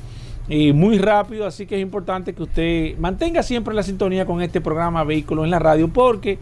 [0.75, 5.03] muy rápido, así que es importante que usted mantenga siempre la sintonía con este programa
[5.03, 6.39] Vehículos en la Radio, porque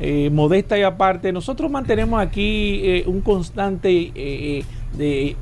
[0.00, 4.64] eh, modesta y aparte, nosotros mantenemos aquí eh, un constante eh,
[4.96, 5.36] de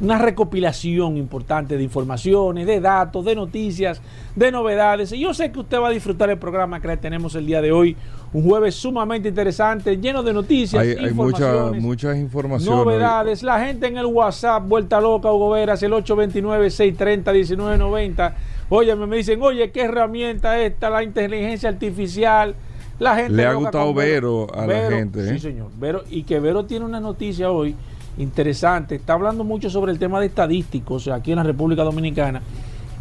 [0.00, 4.02] una recopilación importante de informaciones, de datos, de noticias,
[4.34, 5.12] de novedades.
[5.12, 7.72] Y yo sé que usted va a disfrutar el programa que tenemos el día de
[7.72, 7.96] hoy.
[8.32, 12.84] Un jueves sumamente interesante, lleno de noticias, hay, hay muchas informaciones.
[12.84, 13.42] Novedades.
[13.42, 18.34] La gente en el WhatsApp, vuelta loca, Hugo Veras, el 829-630-1990.
[18.68, 20.90] Oye, me dicen, oye, ¿qué herramienta esta?
[20.90, 22.54] La inteligencia artificial.
[22.98, 25.28] La gente Le ha gustado Vero, a la gente.
[25.28, 25.38] Sí, ¿eh?
[25.38, 25.70] señor.
[25.78, 27.76] Vero, y que Vero tiene una noticia hoy
[28.18, 28.96] interesante.
[28.96, 32.42] Está hablando mucho sobre el tema de estadísticos aquí en la República Dominicana.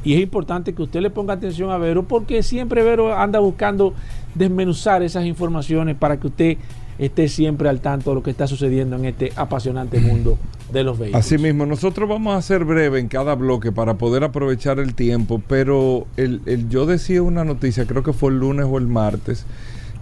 [0.05, 3.93] Y es importante que usted le ponga atención a Vero porque siempre Vero anda buscando
[4.35, 6.57] desmenuzar esas informaciones para que usted
[6.99, 10.37] esté siempre al tanto de lo que está sucediendo en este apasionante mundo
[10.71, 11.25] de los vehículos.
[11.25, 16.07] Asimismo, nosotros vamos a ser breve en cada bloque para poder aprovechar el tiempo, pero
[16.17, 19.45] el, yo decía una noticia, creo que fue el lunes o el martes,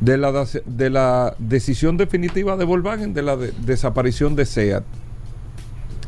[0.01, 4.83] de la, de la decisión definitiva de Volkswagen de la desaparición de SEAT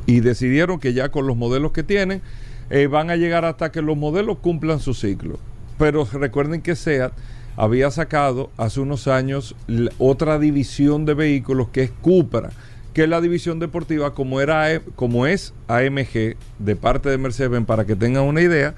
[0.06, 2.22] y decidieron que ya con los modelos que tienen
[2.70, 5.40] eh, van a llegar hasta que los modelos cumplan su ciclo.
[5.78, 7.14] Pero recuerden que SEAT
[7.58, 9.56] había sacado hace unos años
[9.98, 12.52] otra división de vehículos que es Cupra,
[12.94, 17.66] que es la división deportiva como, era, e, como es AMG de parte de Mercedes-Benz,
[17.66, 18.76] para que tengan una idea.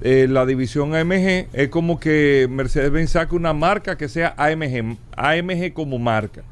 [0.00, 5.72] Eh, la división AMG es como que Mercedes-Benz saque una marca que sea AMG, AMG
[5.72, 6.42] como marca.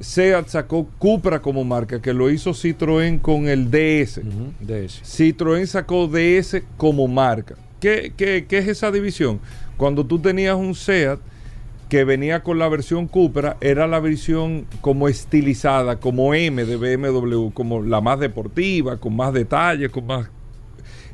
[0.00, 4.20] SEAT sacó Cupra como marca, que lo hizo Citroën con el DS.
[5.02, 7.54] Citroën sacó DS como marca.
[7.80, 8.12] ¿Qué,
[8.48, 9.40] es esa división?
[9.76, 11.20] Cuando tú tenías un SEAT
[11.88, 17.50] que venía con la versión Cupra, era la versión como estilizada, como M de BMW,
[17.50, 20.28] como la más deportiva, con más detalles, con más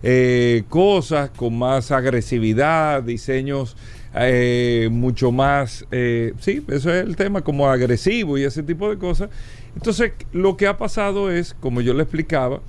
[0.02, 3.76] eh, cosas, con más agresividad, diseños
[4.14, 8.98] eh, mucho más, eh, sí, eso es el tema, como agresivo y ese tipo de
[8.98, 9.30] cosas.
[9.74, 12.60] Entonces, lo que ha pasado es, como yo le explicaba,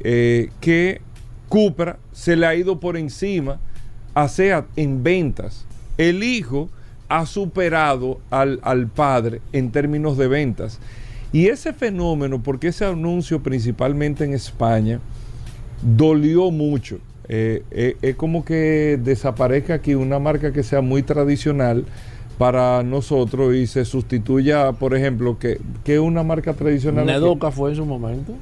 [0.00, 1.00] eh, que
[1.48, 3.60] Cupra se le ha ido por encima
[4.14, 5.66] a SEAT en ventas.
[5.96, 6.68] El hijo
[7.08, 10.80] ha superado al, al padre en términos de ventas.
[11.32, 15.00] Y ese fenómeno, porque ese anuncio principalmente en España,
[15.82, 16.98] dolió mucho
[17.32, 21.84] eh, eh, es como que desaparezca aquí una marca que sea muy tradicional
[22.38, 27.06] para nosotros y se sustituya, por ejemplo, que, es una marca tradicional.
[27.06, 28.34] Nedoca fue en su momento.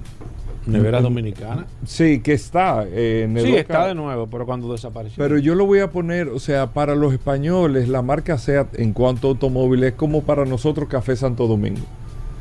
[0.64, 1.66] Nevera Dominicana.
[1.84, 2.86] Sí, que está.
[2.88, 5.22] Eh, sí, está de nuevo, pero cuando desapareció.
[5.22, 8.94] Pero yo lo voy a poner, o sea, para los españoles, la marca SEAT en
[8.94, 11.82] cuanto a automóviles es como para nosotros Café Santo Domingo.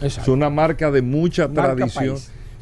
[0.01, 2.15] Es una marca de mucha tradición.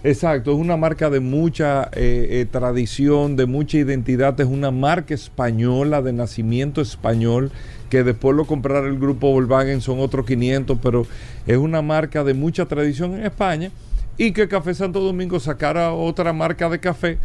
[0.06, 5.16] Exacto, es una marca de mucha eh, eh, tradición, de mucha identidad, es una marca
[5.16, 7.52] española, de nacimiento español,
[7.90, 11.08] que después lo comprará el grupo Volkswagen, son otros 500, pero
[11.48, 13.72] es una marca de mucha tradición en España
[14.16, 17.18] y que Café Santo Domingo sacara otra marca de café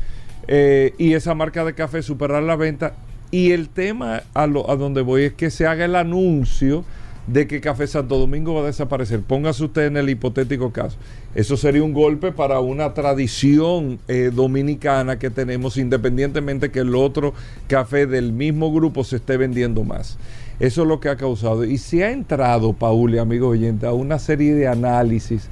[0.48, 2.94] eh, y esa marca de café superar la venta.
[3.30, 6.86] Y el tema a, lo, a donde voy es que se haga el anuncio
[7.32, 9.20] de que Café Santo Domingo va a desaparecer.
[9.20, 10.96] Póngase usted en el hipotético caso.
[11.34, 17.32] Eso sería un golpe para una tradición eh, dominicana que tenemos, independientemente que el otro
[17.68, 20.18] café del mismo grupo se esté vendiendo más.
[20.58, 21.64] Eso es lo que ha causado.
[21.64, 25.48] Y se ha entrado, Paul y amigo oyente, a una serie de análisis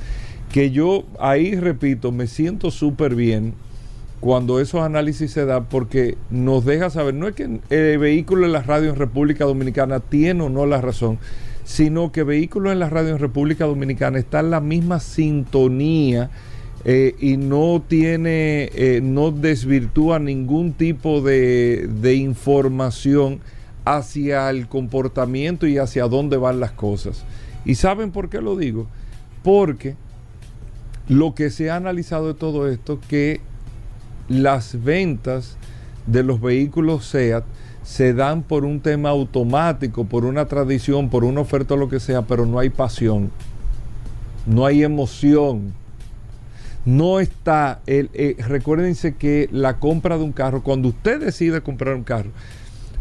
[0.53, 3.55] que yo ahí, repito, me siento súper bien
[4.21, 8.53] cuando esos análisis se dan porque nos deja saber, no es que el vehículo en
[8.53, 11.19] la radio en República Dominicana tiene o no la razón,
[11.69, 16.31] sino que vehículos en la radio en República Dominicana está en la misma sintonía
[16.87, 23.41] eh, y no tiene, eh, no desvirtúa ningún tipo de, de información
[23.85, 27.23] hacia el comportamiento y hacia dónde van las cosas.
[27.67, 28.87] ¿Y saben por qué lo digo?
[29.43, 29.95] Porque
[31.07, 33.43] lo que se ha analizado de todo esto, que
[34.27, 35.59] las ventas
[36.07, 37.45] de los vehículos SEAT
[37.89, 42.21] se dan por un tema automático, por una tradición, por una oferta lo que sea,
[42.21, 43.31] pero no hay pasión,
[44.45, 45.73] no hay emoción.
[46.85, 51.95] No está, el, eh, recuérdense que la compra de un carro, cuando usted decide comprar
[51.95, 52.29] un carro,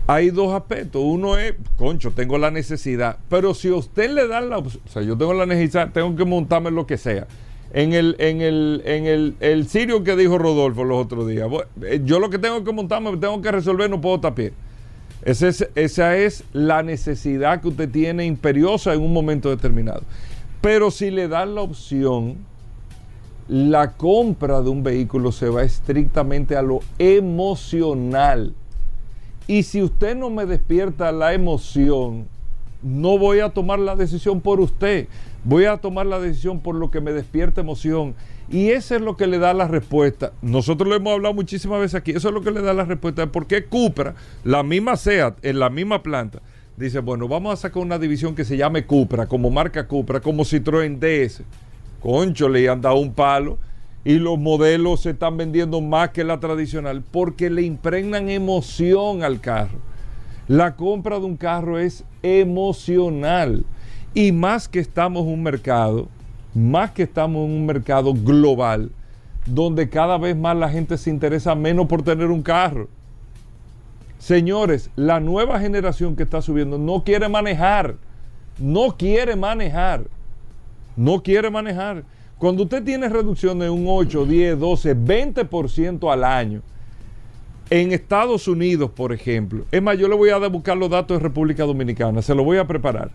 [0.08, 1.02] hay dos aspectos.
[1.04, 5.02] Uno es, concho, tengo la necesidad, pero si usted le da la opción, o sea,
[5.02, 7.28] yo tengo la necesidad, tengo que montarme lo que sea.
[7.74, 11.50] En el, en el, en el, el sirio que dijo Rodolfo los otros días,
[11.82, 14.54] eh, yo lo que tengo que montarme, tengo que resolver, no puedo tapar.
[15.24, 20.04] Esa es, la necesidad que usted tiene imperiosa en un momento determinado.
[20.62, 22.38] Pero si le dan la opción,
[23.48, 28.54] la compra de un vehículo se va estrictamente a lo emocional.
[29.48, 32.28] Y si usted no me despierta la emoción,
[32.82, 35.08] no voy a tomar la decisión por usted.
[35.44, 38.16] Voy a tomar la decisión por lo que me despierta emoción.
[38.50, 40.32] Y eso es lo que le da la respuesta.
[40.42, 42.12] Nosotros lo hemos hablado muchísimas veces aquí.
[42.12, 45.44] Eso es lo que le da la respuesta de por qué Cupra, la misma SEAT,
[45.44, 46.42] en la misma planta,
[46.78, 50.44] dice, bueno, vamos a sacar una división que se llame Cupra, como marca Cupra, como
[50.44, 51.42] Citroën DS.
[52.00, 53.58] Concho, le han dado un palo
[54.06, 59.42] y los modelos se están vendiendo más que la tradicional porque le impregnan emoción al
[59.42, 59.80] carro.
[60.48, 63.66] La compra de un carro es emocional.
[64.14, 66.08] Y más que estamos en un mercado
[66.58, 68.90] más que estamos en un mercado global
[69.46, 72.90] donde cada vez más la gente se interesa menos por tener un carro.
[74.18, 77.96] Señores, la nueva generación que está subiendo no quiere manejar,
[78.58, 80.06] no quiere manejar,
[80.96, 82.04] no quiere manejar.
[82.40, 86.62] Cuando usted tiene reducción de un 8, 10, 12, 20% al año,
[87.70, 91.24] en Estados Unidos, por ejemplo, es más, yo le voy a buscar los datos de
[91.24, 93.12] República Dominicana, se lo voy a preparar.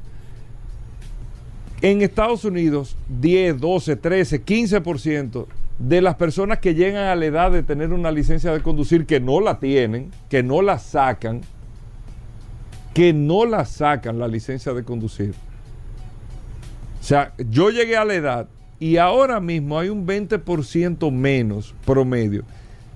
[1.82, 5.46] En Estados Unidos, 10, 12, 13, 15%
[5.80, 9.18] de las personas que llegan a la edad de tener una licencia de conducir que
[9.18, 11.40] no la tienen, que no la sacan,
[12.94, 15.34] que no la sacan la licencia de conducir.
[17.00, 22.44] O sea, yo llegué a la edad y ahora mismo hay un 20% menos promedio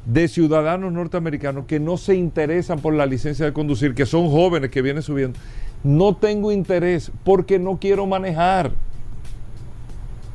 [0.04, 4.70] de ciudadanos norteamericanos que no se interesan por la licencia de conducir, que son jóvenes
[4.70, 5.40] que vienen subiendo
[5.82, 8.72] no tengo interés porque no quiero manejar.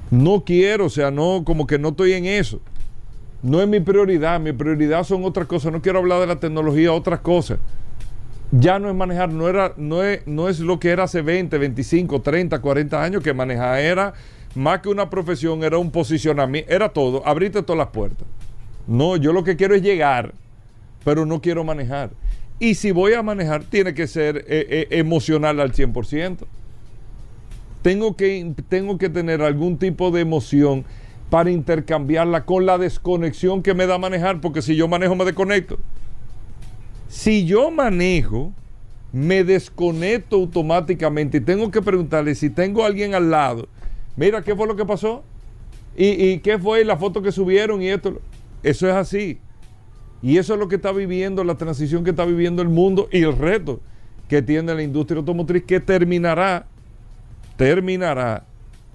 [0.09, 2.59] No quiero, o sea, no, como que no estoy en eso.
[3.41, 5.71] No es mi prioridad, mi prioridad son otras cosas.
[5.71, 7.59] No quiero hablar de la tecnología, otras cosas.
[8.51, 11.57] Ya no es manejar, no, era, no, es, no es lo que era hace 20,
[11.57, 14.13] 25, 30, 40 años que manejar era
[14.55, 18.27] más que una profesión, era un posicionamiento, era todo, abrirte todas las puertas.
[18.87, 20.33] No, yo lo que quiero es llegar,
[21.05, 22.09] pero no quiero manejar.
[22.61, 26.45] Y si voy a manejar, tiene que ser eh, eh, emocional al 100%.
[27.81, 30.85] Tengo que, tengo que tener algún tipo de emoción
[31.31, 35.79] para intercambiarla con la desconexión que me da manejar, porque si yo manejo me desconecto.
[37.07, 38.53] Si yo manejo,
[39.11, 43.67] me desconecto automáticamente y tengo que preguntarle si tengo a alguien al lado,
[44.15, 45.23] mira, ¿qué fue lo que pasó?
[45.97, 48.21] ¿Y, y qué fue la foto que subieron y esto?
[48.61, 49.39] Eso es así.
[50.23, 53.23] Y eso es lo que está viviendo, la transición que está viviendo el mundo y
[53.23, 53.79] el reto
[54.27, 56.65] que tiene la industria automotriz que terminará,
[57.57, 58.45] terminará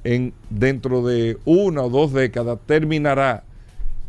[0.05, 3.43] en dentro de una o dos décadas, terminará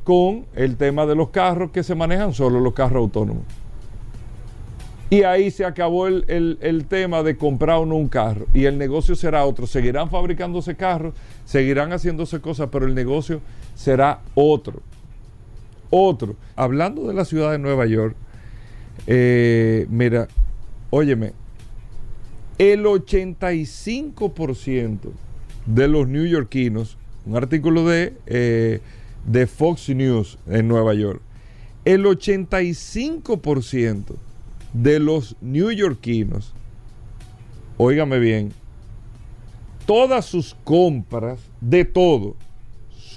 [0.03, 3.43] con el tema de los carros que se manejan solo, los carros autónomos.
[5.09, 8.45] Y ahí se acabó el, el, tema de comprar o no un carro.
[8.53, 9.65] Y el negocio será otro.
[9.65, 11.13] Seguirán fabricándose carros,
[11.45, 13.39] seguirán haciéndose cosas, pero el negocio
[13.74, 14.81] será otro.
[15.89, 18.15] Otro, hablando de la ciudad de Nueva York,
[19.06, 20.27] eh, mira,
[20.89, 21.34] óyeme,
[22.58, 25.12] el 85%
[25.65, 28.82] de los neoyorquinos, un artículo de, eh,
[29.25, 31.22] de Fox News en Nueva York,
[31.86, 34.15] el 85%
[34.74, 36.53] de los neoyorquinos,
[37.77, 38.51] óigame bien,
[39.86, 42.36] todas sus compras de todo,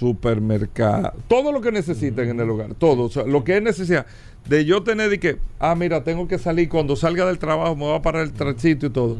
[0.01, 4.07] supermercado, todo lo que necesiten en el hogar, todo, o sea, lo que es necesidad
[4.49, 7.85] de yo tener de que, ah, mira, tengo que salir, cuando salga del trabajo me
[7.85, 9.17] va a parar el tránsito y todo.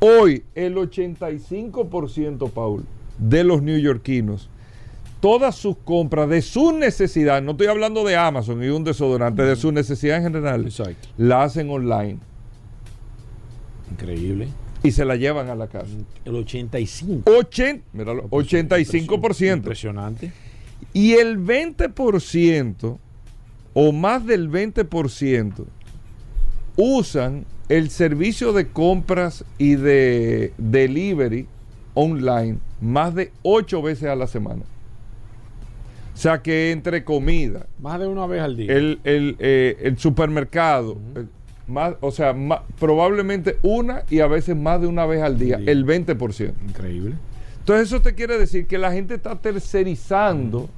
[0.00, 2.86] Hoy, el 85%, Paul,
[3.18, 4.48] de los neoyorquinos,
[5.20, 9.56] todas sus compras de su necesidad, no estoy hablando de Amazon y un desodorante, de
[9.56, 11.08] su necesidad en general, Exacto.
[11.18, 12.18] la hacen online
[13.92, 14.48] Increíble.
[14.84, 15.88] Y se la llevan a la casa.
[16.26, 17.28] El 85.
[17.30, 19.56] 80, míralo, 85%.
[19.56, 20.30] Impresionante.
[20.92, 22.98] Y el 20%
[23.72, 25.64] o más del 20%
[26.76, 31.46] usan el servicio de compras y de delivery
[31.94, 34.62] online más de 8 veces a la semana.
[36.12, 38.70] O sea que entre comida, Más de una vez al día.
[38.72, 41.28] el, el, eh, el supermercado, el-
[41.66, 42.34] más, o sea,
[42.78, 45.70] probablemente una y a veces más de una vez al día, día.
[45.70, 46.52] el 20%.
[46.68, 47.14] Increíble.
[47.60, 50.68] Entonces eso te quiere decir que la gente está tercerizando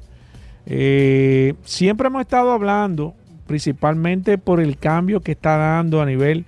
[0.65, 3.15] Eh, siempre hemos estado hablando,
[3.47, 6.45] principalmente por el cambio que está dando a nivel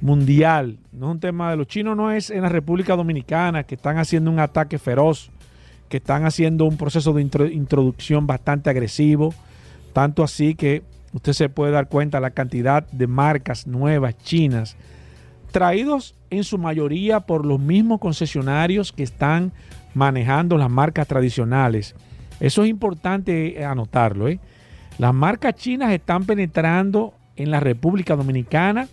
[0.00, 0.78] mundial.
[0.92, 3.98] No es un tema de los chinos, no es en la República Dominicana, que están
[3.98, 5.30] haciendo un ataque feroz,
[5.88, 9.32] que están haciendo un proceso de intro- introducción bastante agresivo,
[9.92, 14.76] tanto así que usted se puede dar cuenta la cantidad de marcas nuevas chinas,
[15.50, 19.52] traídos en su mayoría por los mismos concesionarios que están
[19.94, 21.94] manejando las marcas tradicionales.
[22.38, 24.28] Eso es importante eh, anotarlo.
[24.28, 24.40] ¿eh?
[24.98, 28.88] Las marcas chinas están penetrando en la República Dominicana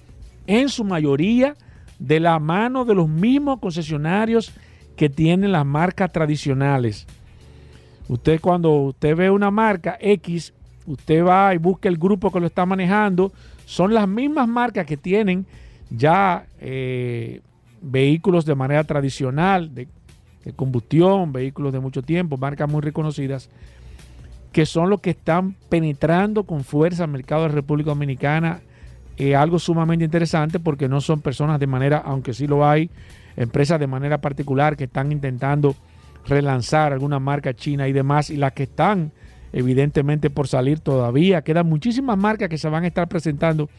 [0.47, 1.55] en su mayoría
[1.99, 4.53] de la mano de los mismos concesionarios
[4.95, 7.05] que tienen las marcas tradicionales.
[8.07, 10.53] Usted cuando usted ve una marca X,
[10.85, 13.31] usted va y busca el grupo que lo está manejando,
[13.65, 15.45] son las mismas marcas que tienen
[15.89, 17.41] ya eh,
[17.81, 19.87] vehículos de manera tradicional, de,
[20.55, 23.49] combustión, vehículos de mucho tiempo, marcas muy reconocidas,
[24.51, 28.61] que son los que están penetrando con fuerza al mercado de República Dominicana.
[29.35, 32.89] Algo sumamente interesante porque no son personas de manera, aunque sí lo hay,
[33.35, 35.75] empresas de manera particular que están intentando
[36.27, 39.11] relanzar alguna marca china y demás, y las que están
[39.53, 41.41] evidentemente por salir todavía.
[41.41, 43.69] Quedan muchísimas marcas que se van a estar presentando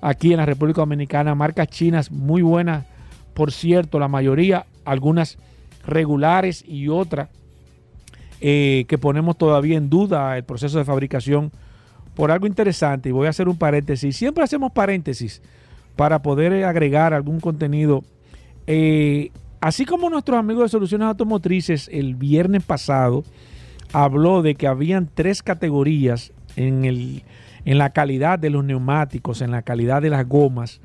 [0.00, 2.84] aquí en la República Dominicana, marcas chinas muy buenas,
[3.34, 5.38] por cierto, la mayoría, algunas
[5.86, 7.28] regulares y otras
[8.40, 11.50] eh, que ponemos todavía en duda el proceso de fabricación
[12.14, 13.08] por algo interesante.
[13.08, 14.16] Y voy a hacer un paréntesis.
[14.16, 15.40] Siempre hacemos paréntesis
[15.96, 18.04] para poder agregar algún contenido.
[18.66, 23.24] Eh, así como nuestros amigos de Soluciones Automotrices el viernes pasado
[23.92, 27.22] habló de que habían tres categorías en, el,
[27.68, 30.80] en la calidad de los neumáticos, en la calidad de las gomas,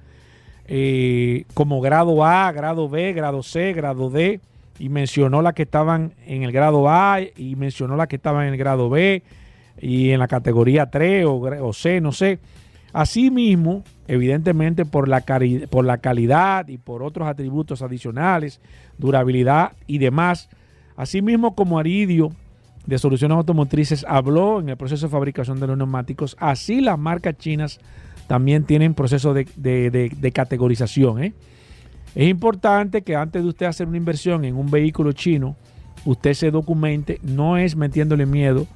[0.67, 4.41] eh, como grado A, grado B, grado C, grado D,
[4.79, 8.53] y mencionó las que estaban en el grado A y mencionó las que estaban en
[8.55, 9.23] el grado B
[9.79, 12.39] y en la categoría 3 o, o C, no sé.
[12.91, 15.23] Asimismo, evidentemente por la,
[15.69, 18.59] por la calidad y por otros atributos adicionales,
[18.97, 20.49] durabilidad y demás,
[20.97, 22.33] asimismo como Aridio
[22.85, 27.37] de Soluciones Automotrices habló en el proceso de fabricación de los neumáticos, así las marcas
[27.37, 27.79] chinas
[28.27, 31.23] también tienen proceso de, de- categorización.
[31.23, 31.33] ¿eh?
[32.15, 35.55] Es importante que antes de usted hacer una inversión en un vehículo chino,
[36.05, 38.67] usted se documente, no es metiéndole miedo.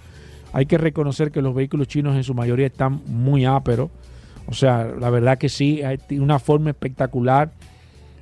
[0.53, 3.89] Hay que reconocer que los vehículos chinos en su mayoría están muy áperos.
[4.47, 7.51] O sea, la verdad que sí, hay una forma espectacular.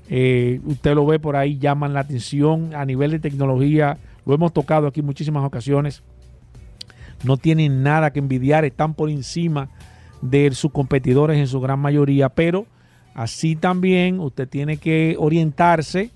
[0.09, 3.97] Eh, usted lo ve por ahí, llaman la atención a nivel de tecnología.
[4.25, 6.03] Lo hemos tocado aquí muchísimas ocasiones.
[7.23, 9.69] no tienen nada que envidiar, están por encima
[10.21, 12.65] de sus competidores en su gran mayoría, pero
[13.13, 16.11] así también usted tiene que orientarse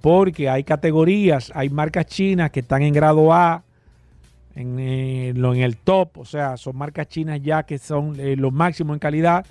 [0.00, 3.64] porque hay categorías, hay marcas chinas que están en grado A,
[4.54, 8.52] en, eh, en el top, o sea, son marcas chinas ya que son eh, los
[8.52, 9.44] máximos en calidad,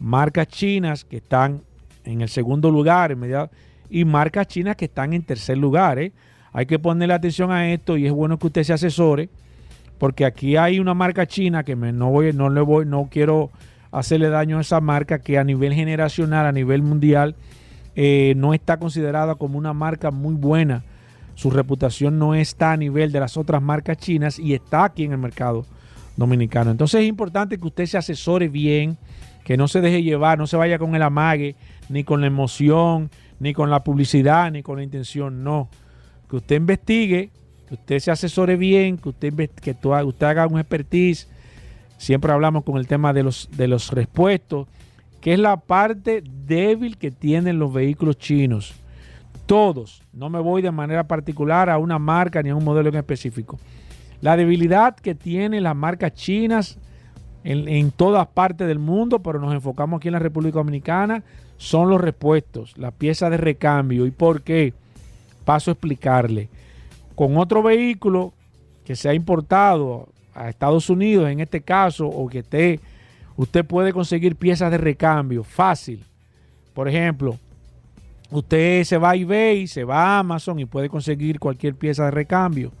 [0.00, 1.62] marcas chinas que están
[2.04, 3.48] en el segundo lugar, en
[3.88, 5.98] y marcas chinas que están en tercer lugar.
[5.98, 6.12] ¿eh?
[6.52, 9.28] Hay que ponerle atención a esto y es bueno que usted se asesore,
[9.98, 13.50] porque aquí hay una marca china que me, no voy, no le voy, no quiero
[13.90, 17.36] hacerle daño a esa marca que a nivel generacional, a nivel mundial,
[18.36, 20.82] no está considerada como una marca muy buena
[21.34, 25.12] su reputación no está a nivel de las otras marcas chinas y está aquí en
[25.12, 25.64] el mercado
[26.16, 26.70] dominicano.
[26.70, 28.98] Entonces es importante que usted se asesore bien,
[29.44, 31.56] que no se deje llevar, no se vaya con el amague,
[31.88, 35.68] ni con la emoción, ni con la publicidad, ni con la intención, no.
[36.32, 37.30] Que usted investigue,
[37.68, 41.28] que usted se asesore bien, que usted, que usted haga un expertise.
[41.98, 44.66] Siempre hablamos con el tema de los, de los respuestos,
[45.20, 48.74] que es la parte débil que tienen los vehículos chinos
[49.46, 52.94] todos, no me voy de manera particular a una marca ni a un modelo en
[52.96, 53.58] específico.
[54.20, 56.78] La debilidad que tienen las marcas chinas
[57.44, 61.24] en, todas partes del mundo, pero nos enfocamos aquí en la República Dominicana,
[61.56, 64.06] son los repuestos, la pieza de recambio.
[64.06, 64.74] ¿Y por qué?
[65.44, 66.48] Paso a explicarle.
[67.14, 68.32] Con otro vehículo
[68.84, 72.80] que se ha importado a Estados Unidos, en este caso, o que esté,
[73.36, 76.04] usted puede conseguir piezas de recambio fácil.
[76.74, 77.38] Por ejemplo,
[78.32, 82.12] Usted se va a eBay, se va a Amazon y puede conseguir cualquier pieza de
[82.12, 82.72] recambio,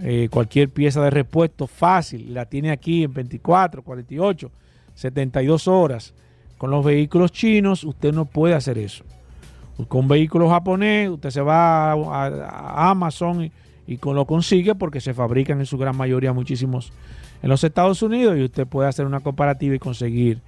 [0.00, 2.34] eh, cualquier pieza de repuesto fácil.
[2.34, 4.50] La tiene aquí en 24, 48,
[4.96, 6.12] 72 horas.
[6.58, 9.04] Con los vehículos chinos usted no puede hacer eso.
[9.88, 13.52] Con vehículos japonés usted se va a, Amazon y,
[13.86, 16.92] y lo consigue porque se fabrican en su gran mayoría muchísimos
[17.42, 20.40] en los Estados Unidos y usted puede hacer una comparativa y conseguir.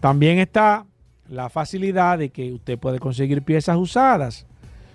[0.00, 0.84] También está
[1.28, 4.46] la facilidad de que usted puede conseguir piezas usadas.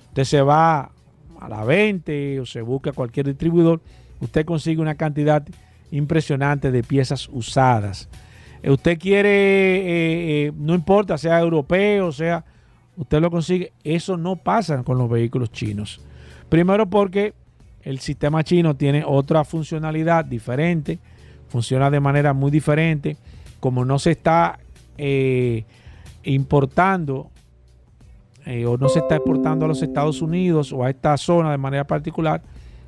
[0.09, 0.91] Usted se va
[1.39, 3.81] a la 20 o se busca cualquier distribuidor,
[4.19, 5.43] usted consigue una cantidad
[5.89, 8.07] impresionante de piezas usadas.
[8.61, 12.45] Eh, usted quiere, eh, eh, no importa, sea europeo, sea,
[12.97, 13.73] usted lo consigue.
[13.83, 16.01] Eso no pasa con los vehículos chinos.
[16.49, 17.33] Primero porque
[17.83, 20.99] el sistema chino tiene otra funcionalidad diferente,
[21.49, 23.17] funciona de manera muy diferente.
[23.59, 24.59] Como no se está
[26.23, 27.29] importando
[28.45, 31.57] eh, o no se está exportando a los Estados Unidos o a esta zona de
[31.57, 32.41] manera particular,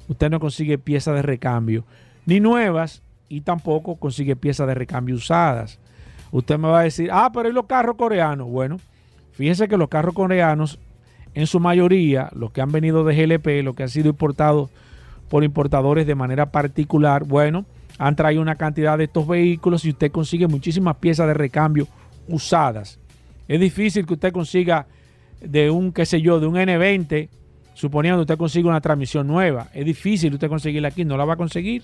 [0.07, 1.85] usted no consigue piezas de recambio,
[2.25, 5.79] ni nuevas, y tampoco consigue piezas de recambio usadas.
[6.31, 8.47] Usted me va a decir, ah, pero ¿y los carros coreanos?
[8.47, 8.79] Bueno,
[9.33, 10.79] fíjese que los carros coreanos,
[11.33, 14.69] en su mayoría, los que han venido de GLP, los que han sido importados
[15.29, 17.65] por importadores de manera particular, bueno,
[17.97, 21.87] han traído una cantidad de estos vehículos y usted consigue muchísimas piezas de recambio
[22.27, 22.99] usadas.
[23.47, 24.87] Es difícil que usted consiga
[25.41, 27.29] de un, qué sé yo, de un N20,
[27.73, 29.67] suponiendo que usted consiga una transmisión nueva.
[29.73, 31.83] Es difícil usted conseguirla aquí, no la va a conseguir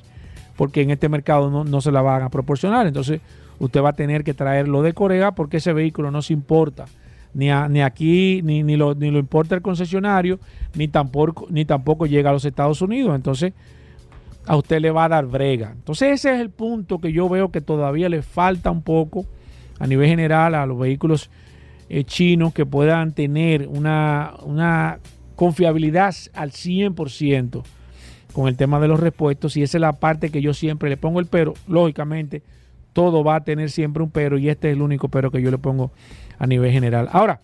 [0.59, 2.85] porque en este mercado no, se la van a proporcionar.
[2.85, 3.21] Entonces
[3.59, 6.83] usted va a tener que traerlo de Corea porque ese vehículo no se importa.
[7.33, 10.39] Ni, ni aquí, ni, ni, lo, ni lo importa el concesionario,
[10.75, 13.15] ni tampoco, ni tampoco llega a los Estados Unidos.
[13.15, 13.53] Entonces
[14.45, 15.71] a usted le va a dar brega.
[15.71, 19.25] Entonces ese es el punto que yo veo que todavía le falta un poco
[19.77, 21.29] a nivel general a los vehículos
[21.87, 24.99] eh, chinos que puedan tener una, una
[25.35, 27.63] confiabilidad al 100%
[28.33, 30.97] con el tema de los repuestos y esa es la parte que yo siempre le
[30.97, 31.53] pongo el pero.
[31.67, 32.41] Lógicamente,
[32.93, 35.51] todo va a tener siempre un pero y este es el único pero que yo
[35.51, 35.91] le pongo
[36.37, 37.09] a nivel general.
[37.11, 37.41] Ahora,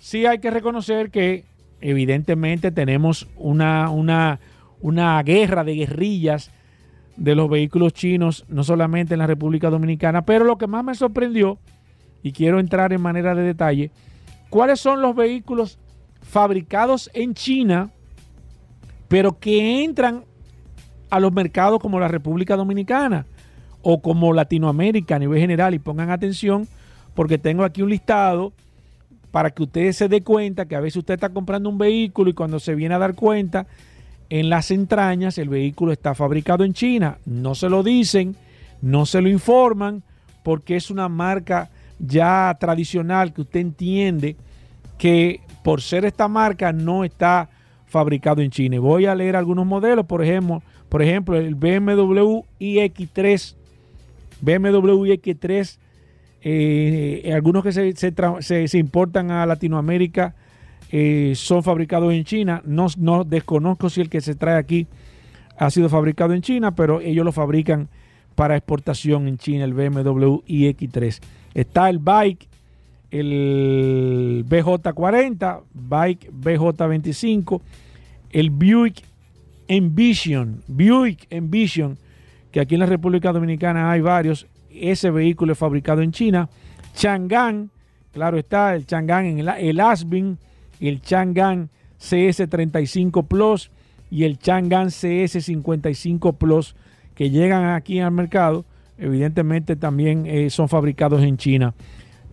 [0.00, 1.44] sí hay que reconocer que
[1.80, 4.40] evidentemente tenemos una, una,
[4.80, 6.50] una guerra de guerrillas
[7.16, 10.94] de los vehículos chinos, no solamente en la República Dominicana, pero lo que más me
[10.94, 11.58] sorprendió
[12.22, 13.90] y quiero entrar en manera de detalle,
[14.48, 15.78] ¿cuáles son los vehículos
[16.22, 17.90] fabricados en China,
[19.08, 20.24] pero que entran
[21.10, 23.26] a los mercados como la República Dominicana
[23.82, 25.74] o como Latinoamérica a nivel general?
[25.74, 26.66] Y pongan atención
[27.14, 28.52] porque tengo aquí un listado
[29.30, 32.34] para que ustedes se den cuenta que a veces usted está comprando un vehículo y
[32.34, 33.66] cuando se viene a dar cuenta,
[34.28, 37.18] en las entrañas el vehículo está fabricado en China.
[37.26, 38.36] No se lo dicen,
[38.82, 40.02] no se lo informan
[40.42, 44.36] porque es una marca ya tradicional que usted entiende
[44.98, 47.48] que por ser esta marca no está
[47.86, 48.78] fabricado en China.
[48.80, 53.56] Voy a leer algunos modelos, por ejemplo, por ejemplo el BMW iX3,
[54.40, 55.78] BMW iX3,
[56.42, 60.34] eh, algunos que se, importan a Latinoamérica
[60.90, 62.62] eh, son fabricados en China.
[62.64, 64.86] No, no desconozco si el que se trae aquí
[65.56, 67.88] ha sido fabricado en China, pero ellos lo fabrican
[68.34, 71.20] para exportación en China, el BMW iX3.
[71.52, 72.48] Está el Bike,
[73.10, 77.60] el BJ40, Bike BJ25,
[78.30, 79.02] el Buick
[79.68, 81.98] Envision, Buick Envision,
[82.50, 84.46] que aquí en la República Dominicana hay varios.
[84.70, 86.48] Ese vehículo es fabricado en China.
[86.94, 87.70] Chang'an,
[88.12, 90.38] claro está, el Chang'an, el, el Asbin,
[90.80, 93.70] el Chang'an CS35 Plus
[94.10, 96.74] y el Chang'an CS55 Plus
[97.14, 98.64] que llegan aquí al mercado,
[98.98, 101.74] evidentemente también eh, son fabricados en China.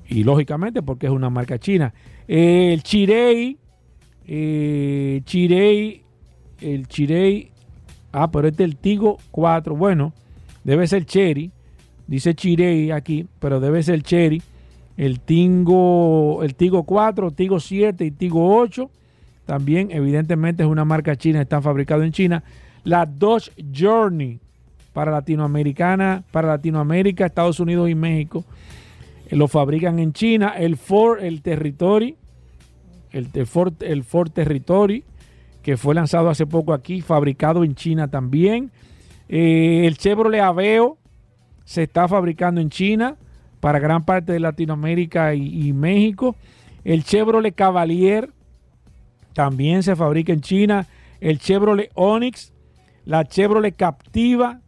[0.08, 1.94] Y lógicamente porque es una marca china.
[2.28, 3.58] el Chirei,
[4.26, 6.04] eh, Chirei,
[6.62, 7.52] el Chirei,
[8.24, 10.14] ah, pero este es el Tigo 4, bueno,
[10.64, 11.52] debe ser Cherry,
[12.08, 14.42] dice Chirei aquí, pero debe ser Cherry.
[14.96, 18.90] El Tingo, el Tigo 4, Tigo 7 y Tigo 8
[19.48, 22.44] también evidentemente es una marca china, están fabricados en China.
[22.84, 24.40] La Dodge Journey
[24.92, 28.44] para Latinoamericana, para Latinoamérica, Estados Unidos y México.
[29.32, 30.54] Lo fabrican en China.
[30.58, 32.18] El Ford, el Territory,
[33.14, 35.06] el, Ford, el Ford Territory,
[35.68, 38.72] que fue lanzado hace poco aquí, fabricado en China también.
[39.28, 40.98] Eh, el Chevrolet Aveo
[41.66, 43.18] se está fabricando en China
[43.60, 46.38] para gran parte de Latinoamérica y, México.
[46.86, 48.30] El Chevrolet Cavalier
[49.34, 50.88] también se fabrica en China.
[51.20, 52.54] El Chevrolet Onix,
[53.04, 54.62] la Chevrolet Captiva,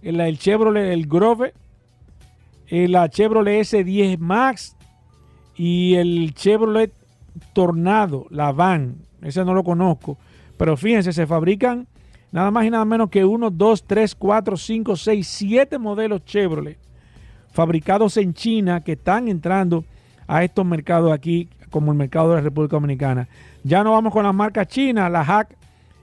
[0.00, 1.52] el, Chevrolet El Grove,
[2.70, 4.74] la Chevrolet S10 Max
[5.54, 6.94] y el Chevrolet
[7.52, 9.02] Tornado, la van.
[9.20, 10.16] Ese no lo conozco.
[10.56, 11.86] Pero fíjense, se fabrican
[12.32, 16.78] nada más y nada menos que 1, 2, 3, 4, 5, 6, 7 modelos Chevrolet
[17.56, 19.86] fabricados en China que están entrando
[20.26, 23.28] a estos mercados aquí, como el mercado de la República Dominicana.
[23.64, 25.56] Ya no vamos con las marcas chinas, la Hack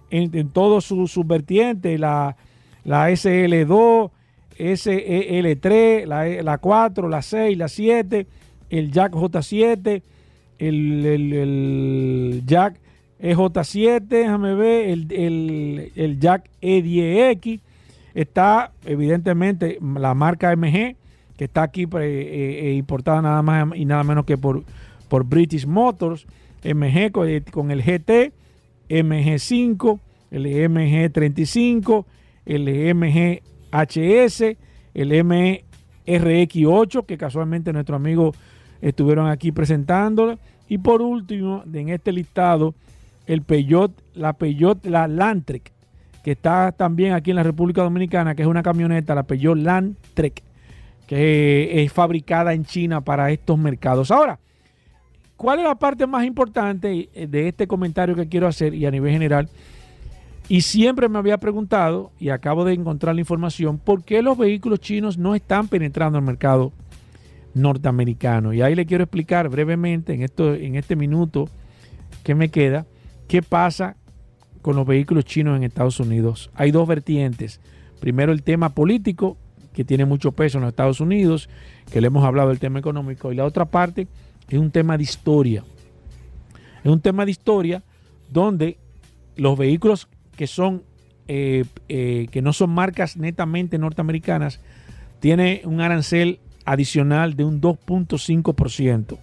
[0.09, 2.35] en, todos sus vertientes, la,
[2.83, 4.09] la SL2,
[4.57, 8.27] SEL3, la, la 4, la 6, la 7,
[8.71, 10.01] el Jack J7,
[10.57, 12.79] el, el, Jack
[13.23, 17.61] EJ7, déjame ver, el, el Jack E10X.
[18.13, 20.95] Está evidentemente la marca MG,
[21.37, 24.63] que está aquí eh, eh, importada nada más y nada menos que por,
[25.07, 26.27] por British Motors.
[26.63, 28.31] MG con, el GT,
[28.89, 29.99] MG5,
[30.31, 32.05] el MG35,
[32.45, 33.41] el MG
[34.93, 38.37] el MRX8, que casualmente nuestros amigos
[38.81, 40.37] estuvieron aquí presentándolo.
[40.69, 42.73] Y por último, en este listado,
[43.27, 45.71] el Peugeot, la Peugeot, la Landtrek,
[46.23, 50.43] que está también aquí en la República Dominicana, que es una camioneta, la Peugeot Landtrek,
[51.07, 54.09] que es fabricada en China para estos mercados.
[54.11, 54.39] Ahora,
[55.43, 58.91] ¿Cuál es la parte más importante eh, de este comentario que quiero hacer y a
[58.91, 59.49] nivel general?
[60.47, 64.79] Y siempre me había preguntado, y acabo de encontrar la información, por qué los vehículos
[64.79, 66.71] chinos no están penetrando el mercado
[67.55, 68.53] norteamericano.
[68.53, 71.49] Y ahí le quiero explicar brevemente en, esto, en este minuto
[72.23, 72.85] que me queda,
[73.27, 73.95] qué pasa
[74.61, 76.49] con los vehículos chinos en Estados Unidos.
[76.55, 77.59] Hay dos vertientes.
[77.99, 79.37] Primero el tema político,
[79.73, 81.49] que tiene mucho peso en los Estados Unidos,
[81.91, 84.07] que le hemos hablado del tema económico, y la otra parte
[84.49, 85.63] es un tema de historia.
[86.83, 87.83] Es un tema de historia
[88.29, 88.77] donde
[89.35, 90.83] los vehículos que son
[91.27, 94.59] eh, eh, que no son marcas netamente norteamericanas
[95.21, 99.17] tiene un arancel adicional de un 2.5%.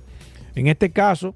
[0.55, 1.35] En este caso,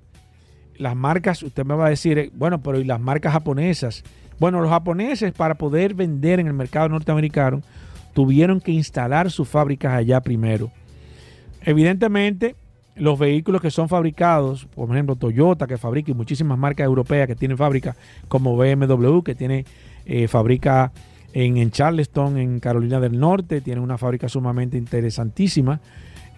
[0.78, 4.02] las marcas, usted me va a decir, eh, bueno, pero ¿y las marcas japonesas?
[4.38, 7.62] Bueno, los japoneses para poder vender en el mercado norteamericano
[8.12, 10.70] tuvieron que instalar sus fábricas allá primero.
[11.62, 12.56] Evidentemente,
[12.96, 17.34] los vehículos que son fabricados, por ejemplo Toyota que fabrica y muchísimas marcas europeas que
[17.34, 17.96] tienen fábrica
[18.28, 19.64] como BMW que tiene
[20.06, 20.92] eh, fábrica
[21.32, 25.80] en, Charleston, en Carolina del Norte, tiene una fábrica sumamente interesantísima.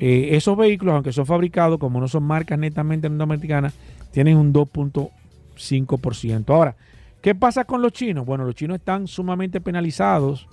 [0.01, 3.75] Eh, esos vehículos, aunque son fabricados como no son marcas netamente norteamericanas,
[4.16, 6.48] tienen un 2.5%.
[6.48, 6.74] Ahora,
[7.20, 8.24] ¿qué pasa con los chinos?
[8.24, 10.48] Bueno, los chinos están sumamente penalizados.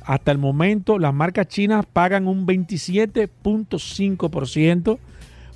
[0.00, 4.98] Hasta el momento, las marcas chinas pagan un 27.5%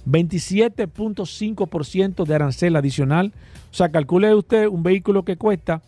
[0.07, 3.33] 27.5% de arancel adicional.
[3.71, 5.81] O sea, calcule usted un vehículo que cuesta,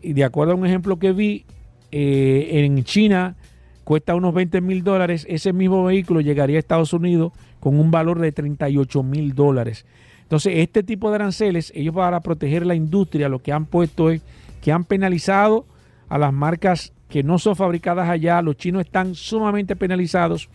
[0.00, 1.44] y de acuerdo a un ejemplo que vi,
[1.90, 3.34] eh, en China
[3.82, 8.20] cuesta unos 20 mil dólares, ese mismo vehículo llegaría a Estados Unidos con un valor
[8.20, 9.84] de 38 mil dólares.
[10.28, 14.20] Entonces, este tipo de aranceles, ellos para proteger la industria, lo que han puesto es
[14.60, 15.64] que han penalizado
[16.10, 18.42] a las marcas que no son fabricadas allá.
[18.42, 20.50] Los chinos están sumamente penalizados.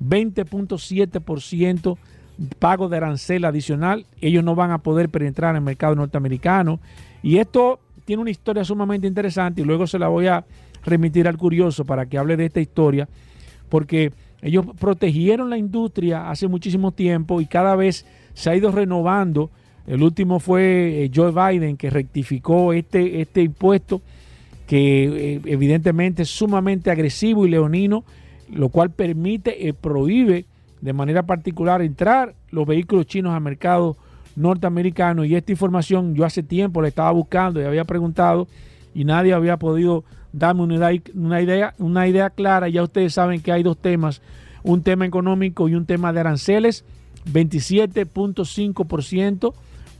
[0.00, 1.98] 20.7%
[2.60, 4.06] pago de arancel adicional.
[4.20, 6.78] Ellos no van a poder penetrar en el mercado norteamericano.
[7.20, 10.44] Y esto tiene una historia sumamente interesante y luego se la voy a
[10.84, 13.08] remitir al curioso para que hable de esta historia,
[13.68, 19.50] porque ellos protegieron la industria hace muchísimo tiempo y cada vez se ha ido renovando.
[19.86, 24.02] El último fue eh, Joe Biden que rectificó este, este impuesto
[24.70, 28.04] que eh, evidentemente es sumamente agresivo y leonino,
[28.52, 30.46] lo cual permite, eh, prohíbe
[30.80, 33.96] de manera particular entrar los vehículos chinos al mercado
[34.36, 35.24] norteamericano.
[35.24, 38.46] Y esta información yo hace tiempo la estaba buscando y había preguntado
[38.94, 42.68] y nadie había podido darme una idea, una idea clara.
[42.68, 44.22] Ya ustedes saben que hay dos temas,
[44.62, 46.84] un tema económico y un tema de aranceles.
[47.26, 49.54] 27.5%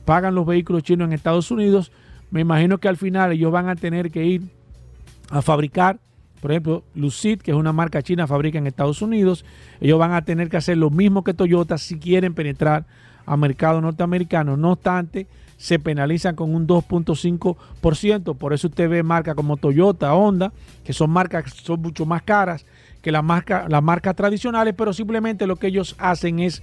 [0.05, 1.93] pagan los vehículos chinos en Estados Unidos.
[2.31, 4.43] Me imagino que al final ellos van a tener que ir
[5.31, 5.99] a fabricar,
[6.41, 9.45] por ejemplo, Lucid, que es una marca china, fabrica en Estados Unidos.
[9.81, 12.87] Ellos van a tener que hacer lo mismo que Toyota si quieren penetrar
[13.27, 14.57] a mercado norteamericano.
[14.57, 18.37] No obstante, se penalizan con un 2.5%.
[18.37, 20.53] Por eso usted ve marcas como Toyota, Honda,
[20.83, 22.65] que son marcas que son mucho más caras
[23.03, 26.63] que las marcas, las marcas tradicionales, pero simplemente lo que ellos hacen es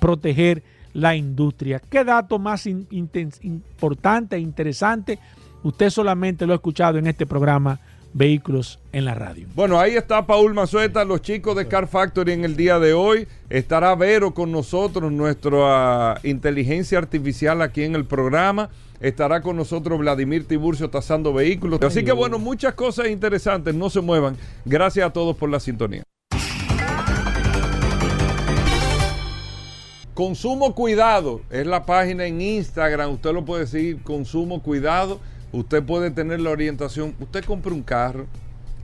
[0.00, 1.80] proteger la industria.
[1.88, 5.18] ¿Qué dato más importante e interesante?
[5.62, 7.78] Usted solamente lo ha escuchado en este programa
[8.12, 9.46] vehículos en la radio.
[9.54, 13.28] Bueno, ahí está Paul Mazueta, los chicos de Car Factory en el día de hoy.
[13.48, 18.70] Estará Vero con nosotros, nuestra inteligencia artificial aquí en el programa.
[19.00, 21.80] Estará con nosotros Vladimir Tiburcio tasando vehículos.
[21.82, 23.74] Así que bueno, muchas cosas interesantes.
[23.74, 24.36] No se muevan.
[24.64, 26.02] Gracias a todos por la sintonía.
[30.20, 33.12] Consumo Cuidado es la página en Instagram.
[33.12, 35.18] Usted lo puede seguir, Consumo Cuidado
[35.50, 37.14] Usted puede tener la orientación.
[37.20, 38.26] Usted compra un carro,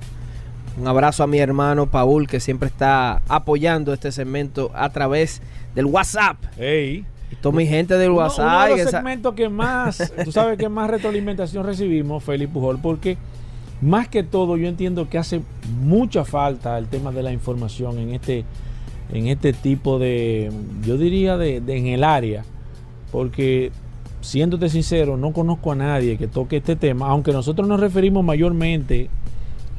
[0.78, 5.42] Un abrazo a mi hermano Paul, que siempre está apoyando este segmento a través
[5.76, 6.38] del WhatsApp.
[6.58, 7.06] Hey.
[7.42, 8.68] Toda mi gente del WhatsApp.
[8.68, 13.18] Uno de los segmentos que más, tú sabes que más retroalimentación recibimos, Félix Pujol, porque
[13.82, 15.42] más que todo yo entiendo que hace
[15.82, 18.46] mucha falta el tema de la información en este,
[19.12, 20.52] en este tipo de,
[20.86, 22.46] yo diría de, en el área,
[23.12, 23.72] porque
[24.22, 29.10] siéndote sincero, no conozco a nadie que toque este tema, aunque nosotros nos referimos mayormente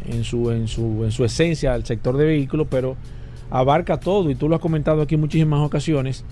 [0.07, 2.97] en su, en su, en su esencia al sector de vehículos, pero
[3.51, 6.25] abarca todo y tú lo has comentado aquí en muchísimas ocasiones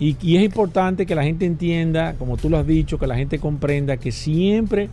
[0.00, 3.38] y, es importante que la gente entienda, como tú lo has dicho, que la gente
[3.38, 4.90] comprenda que siempre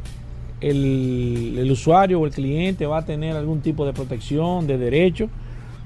[0.62, 5.30] el, usuario o el cliente va a tener algún tipo de protección, de derecho,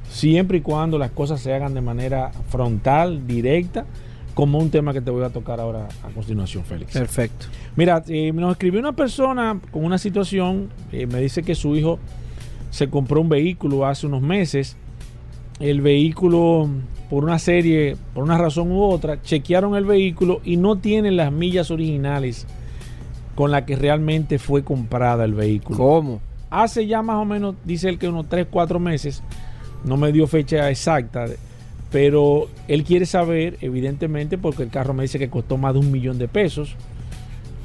[0.10, 3.86] siempre y cuando las cosas se hagan de manera frontal, directa,
[4.34, 6.93] como un tema que te voy a tocar ahora a continuación, Félix.
[6.93, 7.47] Perfecto.
[7.75, 11.99] Mira, eh, nos escribió una persona con una situación, eh, me dice que su hijo
[12.69, 14.77] se compró un vehículo hace unos meses.
[15.60, 16.69] El vehículo
[17.10, 21.32] por una serie, por una razón u otra, chequearon el vehículo y no tienen las
[21.32, 22.45] millas originales
[23.36, 25.77] con las que realmente fue comprada el vehículo.
[25.77, 26.21] ¿Cómo?
[26.49, 29.23] Hace ya más o menos, dice él que unos 3, 4 meses,
[29.84, 31.25] no me dio fecha exacta,
[31.91, 35.91] pero él quiere saber, evidentemente, porque el carro me dice que costó más de un
[35.91, 36.75] millón de pesos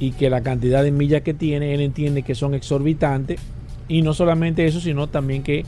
[0.01, 3.41] y que la cantidad de millas que tiene, él entiende que son exorbitantes.
[3.89, 5.65] Y no solamente eso, sino también que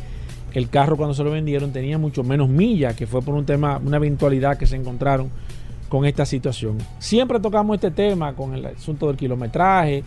[0.53, 3.79] el carro cuando se lo vendieron tenía mucho menos millas, que fue por un tema,
[3.85, 5.31] una eventualidad que se encontraron
[5.89, 6.79] con esta situación.
[6.99, 10.03] Siempre tocamos este tema con el asunto del kilometraje,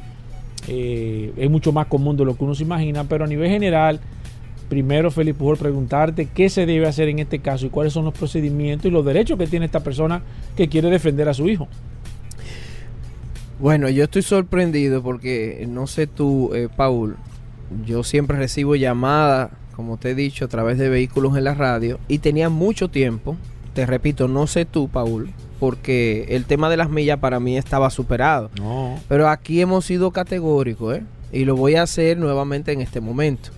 [0.68, 4.00] eh, es mucho más común de lo que uno se imagina, pero a nivel general,
[4.68, 8.14] primero Felipe Pujol preguntarte qué se debe hacer en este caso y cuáles son los
[8.14, 10.22] procedimientos y los derechos que tiene esta persona
[10.56, 11.68] que quiere defender a su hijo.
[13.60, 17.18] Bueno, yo estoy sorprendido porque no sé tú, eh, Paul,
[17.86, 22.02] yo siempre recibo llamadas como te he dicho, a través de vehículos en la radio
[22.10, 23.38] y tenía mucho tiempo,
[23.74, 27.90] te repito, no sé tú, Paul, porque el tema de las millas para mí estaba
[27.90, 28.52] superado.
[29.08, 31.04] Pero aquí hemos sido categóricos, ¿eh?
[31.32, 33.52] Y lo voy a hacer nuevamente en este momento.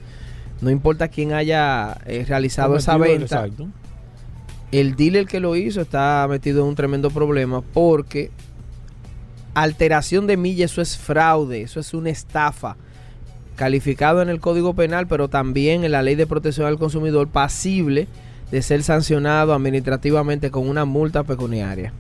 [0.62, 3.48] No importa quién haya eh, realizado esa venta.
[4.72, 8.30] El dealer que lo hizo está metido en un tremendo problema porque
[9.56, 12.78] alteración de milla, eso es fraude, eso es una estafa
[13.56, 18.08] calificado en el Código Penal, pero también en la Ley de Protección al Consumidor, pasible
[18.52, 21.94] de ser sancionado administrativamente con una multa pecuniaria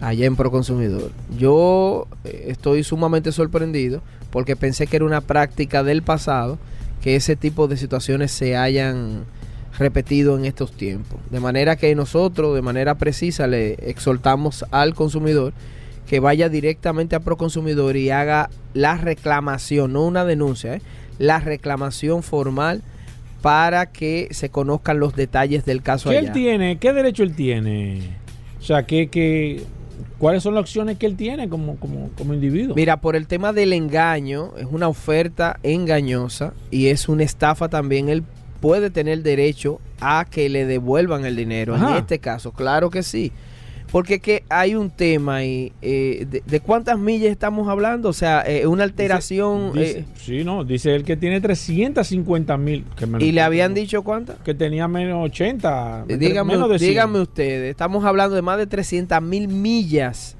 [0.00, 1.10] allá en Proconsumidor.
[1.38, 6.58] Yo eh, estoy sumamente sorprendido porque pensé que era una práctica del pasado
[7.02, 9.24] que ese tipo de situaciones se hayan
[9.78, 11.18] repetido en estos tiempos.
[11.30, 15.52] De manera que nosotros, de manera precisa, le exhortamos al consumidor
[16.10, 20.82] que vaya directamente a Proconsumidor y haga la reclamación, no una denuncia, ¿eh?
[21.20, 22.82] la reclamación formal
[23.42, 26.10] para que se conozcan los detalles del caso.
[26.10, 26.78] ¿Qué él tiene?
[26.78, 28.00] ¿Qué derecho él tiene?
[28.58, 29.62] O sea, que, que
[30.18, 32.74] ¿Cuáles son las opciones que él tiene como, como, como, individuo?
[32.74, 38.08] Mira, por el tema del engaño, es una oferta engañosa y es una estafa también.
[38.08, 38.24] Él
[38.60, 41.76] puede tener derecho a que le devuelvan el dinero.
[41.76, 43.30] En este caso, claro que sí.
[43.90, 48.66] Porque que hay un tema y eh, de, cuántas millas estamos hablando, o sea, eh,
[48.66, 49.72] una alteración.
[49.76, 52.84] Eh, sí, no, dice él que tiene 350 mil.
[53.18, 54.36] ¿Y le habían dicho cuántas?
[54.38, 56.04] Que tenía menos 80.
[56.06, 60.36] dígame, dígame ustedes, estamos hablando de más de 300 mil millas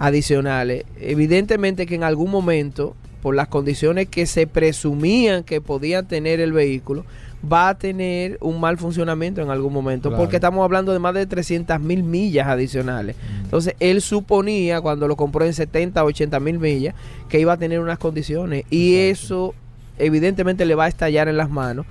[0.00, 0.84] adicionales.
[0.98, 6.52] Evidentemente que en algún momento, por las condiciones que se presumían que podía tener el
[6.52, 7.04] vehículo,
[7.44, 11.26] va a tener un mal funcionamiento en algún momento, porque estamos hablando de más de
[11.26, 13.16] 300 mil millas adicionales.
[13.16, 13.44] Mm.
[13.44, 16.94] Entonces, él suponía cuando lo compró en 70, 80 mil millas
[17.28, 19.54] que iba a tener unas condiciones y eso
[19.98, 21.86] evidentemente le va a estallar en las manos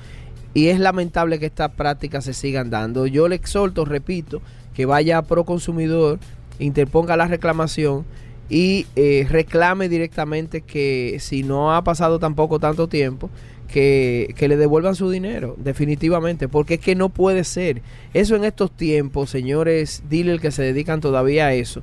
[0.53, 3.07] y es lamentable que estas prácticas se sigan dando.
[3.07, 4.41] Yo le exhorto, repito,
[4.73, 6.19] que vaya a Proconsumidor,
[6.59, 8.05] interponga la reclamación
[8.49, 13.29] y eh, reclame directamente que si no ha pasado tampoco tanto tiempo,
[13.69, 17.81] que, le devuelvan su dinero, definitivamente, porque es que no puede ser.
[18.13, 21.81] Eso en estos tiempos, señores dealers que se dedican todavía a eso,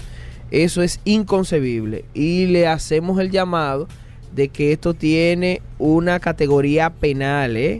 [0.51, 2.05] eso es inconcebible.
[2.13, 3.89] Y le hacemos el llamado
[4.35, 7.79] de que esto tiene una categoría penal, ¿eh?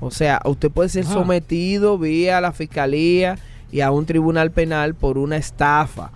[0.00, 3.38] O sea, usted puede ser sometido vía la fiscalía
[3.70, 6.10] y a un tribunal penal por una estafa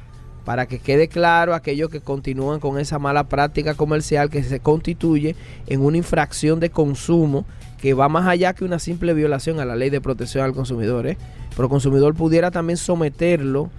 [0.47, 5.35] para que quede claro aquellos que continúan con esa mala práctica comercial que se constituye
[5.67, 7.45] en una infracción de consumo
[7.79, 11.09] que va más allá que una simple violación a la ley de protección al consumidor.
[11.09, 11.19] ¿eh?
[11.51, 13.71] Pero el consumidor pudiera también someterlo,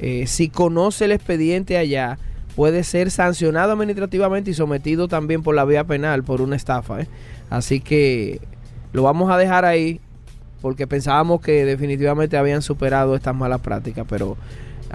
[0.00, 2.18] eh, si conoce el expediente allá,
[2.56, 7.02] puede ser sancionado administrativamente y sometido también por la vía penal por una estafa.
[7.02, 7.08] ¿eh?
[7.50, 8.40] Así que
[8.94, 10.00] lo vamos a dejar ahí
[10.62, 14.38] porque pensábamos que definitivamente habían superado estas malas prácticas, pero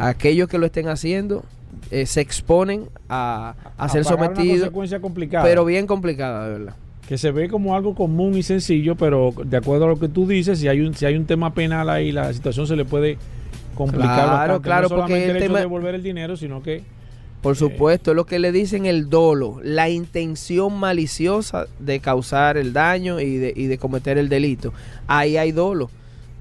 [0.08, 1.44] aquellos que lo estén haciendo
[1.92, 3.56] eh, se exponen a,
[3.92, 4.70] ser sometidos.
[5.02, 5.44] complicada.
[5.44, 6.76] Pero bien complicada, de verdad.
[7.08, 10.28] Que se ve como algo común y sencillo, pero de acuerdo a lo que tú
[10.28, 13.18] dices, si hay un, si hay un tema penal ahí, la situación se le puede
[13.74, 14.26] complicar.
[14.26, 16.84] Claro, claro, porque el, tema de devolver el dinero, sino que
[17.42, 22.74] por supuesto, es lo que le dicen el dolo, la intención maliciosa de causar el
[22.74, 24.74] daño y de, y de cometer el delito.
[25.08, 25.90] Ahí hay dolo.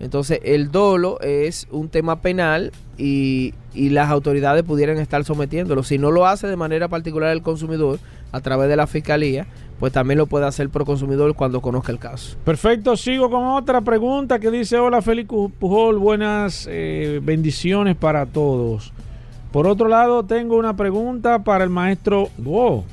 [0.01, 5.83] Entonces, el dolo es un tema penal y, las autoridades pudieran estar sometiéndolo.
[5.83, 8.01] Si no lo hace de manera particular el consumidor
[8.33, 9.47] a través de la fiscalía,
[9.79, 12.37] pues también lo puede hacer por consumidor cuando conozca el caso.
[12.45, 18.93] Perfecto, sigo con otra pregunta que dice, hola Félix Pujol, buenas eh, bendiciones para todos.
[19.53, 22.29] Por otro lado, tengo una pregunta para el maestro...
[22.39, 22.85] Wow,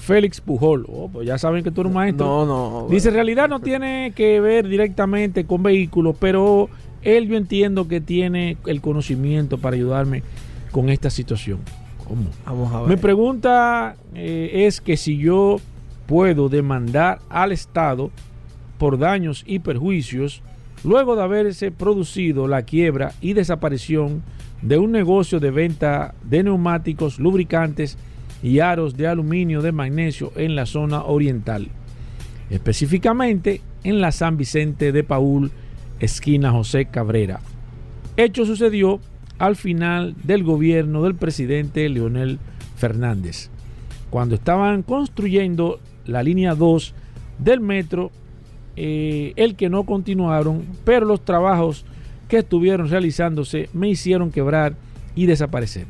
[0.00, 0.86] Félix Pujol.
[0.88, 2.26] Oh, pues ya saben que tú eres un maestro.
[2.26, 2.88] No, no.
[2.88, 6.68] Dice, en realidad no tiene que ver directamente con vehículos, pero
[7.02, 10.22] él yo entiendo que tiene el conocimiento para ayudarme
[10.70, 11.58] con esta situación.
[12.08, 12.24] ¿Cómo?
[12.46, 12.88] Vamos a ver.
[12.88, 15.58] Mi pregunta eh, es que si yo
[16.06, 18.10] puedo demandar al Estado
[18.78, 20.42] por daños y perjuicios
[20.82, 24.22] luego de haberse producido la quiebra y desaparición
[24.62, 27.98] de un negocio de venta de neumáticos, lubricantes
[28.42, 31.68] y aros de aluminio de magnesio en la zona oriental,
[32.48, 35.50] específicamente en la San Vicente de Paul,
[36.00, 37.40] esquina José Cabrera.
[38.16, 39.00] Hecho sucedió
[39.38, 42.38] al final del gobierno del presidente Leonel
[42.76, 43.50] Fernández,
[44.10, 46.94] cuando estaban construyendo la línea 2
[47.38, 48.10] del metro,
[48.76, 51.84] eh, el que no continuaron, pero los trabajos
[52.28, 54.74] que estuvieron realizándose me hicieron quebrar
[55.14, 55.86] y desaparecer.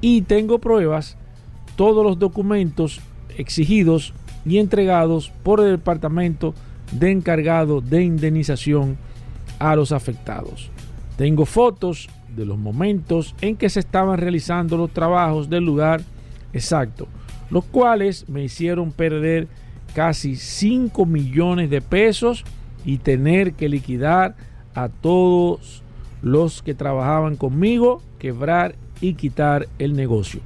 [0.00, 1.16] Y tengo pruebas
[1.76, 3.00] todos los documentos
[3.36, 4.12] exigidos
[4.44, 6.54] y entregados por el Departamento
[6.92, 8.96] de Encargado de Indemnización
[9.58, 10.70] a los afectados.
[11.16, 16.02] Tengo fotos de los momentos en que se estaban realizando los trabajos del lugar
[16.52, 17.08] exacto,
[17.50, 19.48] los cuales me hicieron perder
[19.94, 22.44] casi 5 millones de pesos
[22.84, 24.36] y tener que liquidar
[24.74, 25.82] a todos
[26.22, 30.40] los que trabajaban conmigo, quebrar y quitar el negocio.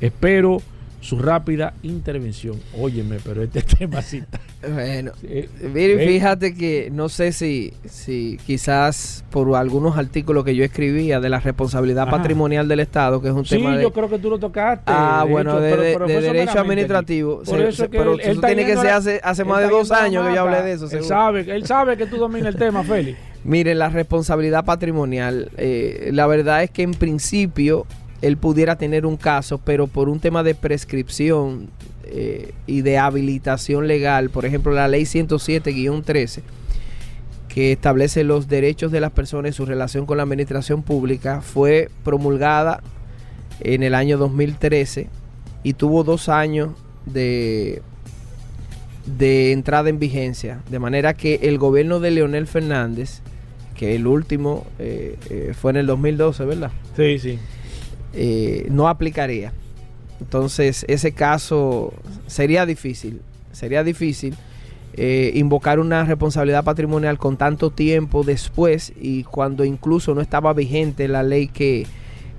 [0.00, 0.60] Espero
[1.00, 2.56] su rápida intervención.
[2.76, 4.40] Óyeme, pero este tema sí está.
[4.68, 10.56] Bueno, eh, mire, eh, fíjate que no sé si, si quizás por algunos artículos que
[10.56, 12.16] yo escribía de la responsabilidad Ajá.
[12.16, 14.82] patrimonial del Estado, que es un Sí, tema de, yo creo que tú lo tocaste.
[14.86, 17.36] Ah, bueno, de, pero- pero de derecho administrativo.
[17.44, 19.68] Por Se- eso se- que pero él- eso tiene que ser hace, hace más de
[19.68, 20.84] dos años que yo hablé de eso.
[20.86, 21.08] Él seguro.
[21.08, 23.16] sabe, él sabe que tú dominas el tema, Félix.
[23.44, 27.86] Mire, la responsabilidad patrimonial, eh, la verdad es que en principio
[28.22, 31.70] él pudiera tener un caso, pero por un tema de prescripción
[32.04, 36.42] eh, y de habilitación legal, por ejemplo, la ley 107-13,
[37.48, 41.90] que establece los derechos de las personas y su relación con la administración pública, fue
[42.04, 42.82] promulgada
[43.60, 45.08] en el año 2013
[45.62, 46.70] y tuvo dos años
[47.06, 47.82] de,
[49.18, 50.60] de entrada en vigencia.
[50.70, 53.20] De manera que el gobierno de Leonel Fernández,
[53.76, 56.70] que el último eh, eh, fue en el 2012, ¿verdad?
[56.96, 57.38] Sí, sí.
[58.12, 59.52] Eh, no aplicaría.
[60.20, 61.92] Entonces, ese caso
[62.26, 63.20] sería difícil.
[63.52, 64.34] Sería difícil
[64.94, 71.06] eh, invocar una responsabilidad patrimonial con tanto tiempo después y cuando incluso no estaba vigente
[71.06, 71.86] la ley que,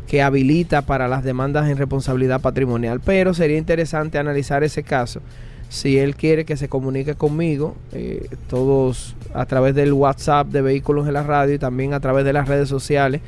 [0.08, 3.00] que habilita para las demandas en responsabilidad patrimonial.
[3.00, 5.22] Pero sería interesante analizar ese caso.
[5.70, 11.08] Si él quiere que se comunique conmigo, eh, todos a través del WhatsApp de Vehículos
[11.08, 13.22] en la Radio y también a través de las redes sociales,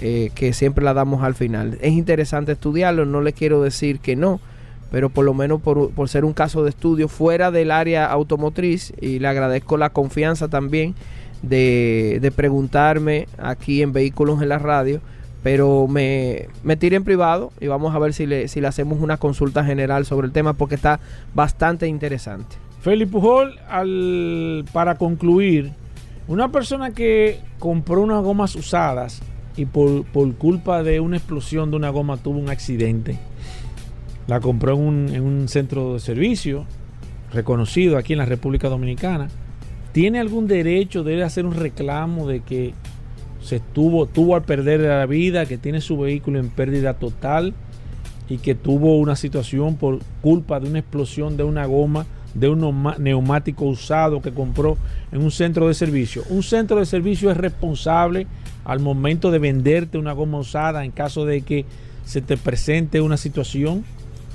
[0.00, 1.78] eh, que siempre la damos al final.
[1.80, 4.40] Es interesante estudiarlo, no le quiero decir que no,
[4.90, 8.92] pero por lo menos por, por ser un caso de estudio fuera del área automotriz
[9.00, 10.94] y le agradezco la confianza también
[11.42, 15.00] de, de preguntarme aquí en Vehículos en la Radio,
[15.42, 19.16] pero me, me en privado y vamos a ver si le, si le hacemos una
[19.16, 21.00] consulta general sobre el tema porque está
[21.34, 22.56] bastante interesante.
[22.80, 25.72] Félix Pujol, al, para concluir,
[26.28, 29.22] una persona que compró unas gomas usadas
[29.58, 33.18] y por, por culpa de una explosión de una goma tuvo un accidente.
[34.28, 36.64] La compró en un, en un centro de servicio
[37.32, 39.28] reconocido aquí en la República Dominicana.
[39.92, 42.72] ¿Tiene algún derecho de hacer un reclamo de que
[43.42, 47.52] se estuvo, tuvo al perder la vida, que tiene su vehículo en pérdida total
[48.28, 52.92] y que tuvo una situación por culpa de una explosión de una goma de un
[52.98, 54.76] neumático usado que compró
[55.10, 56.22] en un centro de servicio.
[56.28, 58.26] Un centro de servicio es responsable
[58.68, 61.64] al momento de venderte una goma usada en caso de que
[62.04, 63.82] se te presente una situación.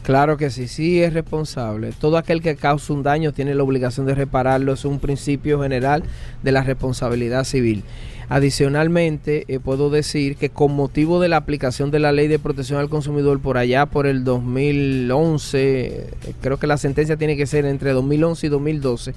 [0.01, 1.93] Claro que sí, sí es responsable.
[1.97, 4.73] Todo aquel que causa un daño tiene la obligación de repararlo.
[4.73, 6.03] Es un principio general
[6.41, 7.83] de la responsabilidad civil.
[8.27, 12.79] Adicionalmente, eh, puedo decir que con motivo de la aplicación de la ley de protección
[12.79, 16.09] al consumidor por allá por el 2011, eh,
[16.41, 19.13] creo que la sentencia tiene que ser entre 2011 y 2012,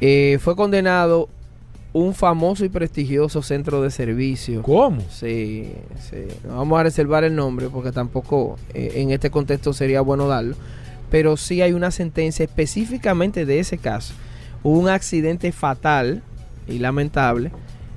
[0.00, 1.28] eh, fue condenado
[1.92, 4.62] un famoso y prestigioso centro de servicio.
[4.62, 5.02] ¿Cómo?
[5.10, 5.72] Sí,
[6.08, 6.26] sí.
[6.44, 10.54] No Vamos a reservar el nombre porque tampoco eh, en este contexto sería bueno darlo.
[11.10, 14.14] Pero sí hay una sentencia específicamente de ese caso.
[14.62, 16.22] Hubo un accidente fatal
[16.68, 17.50] y lamentable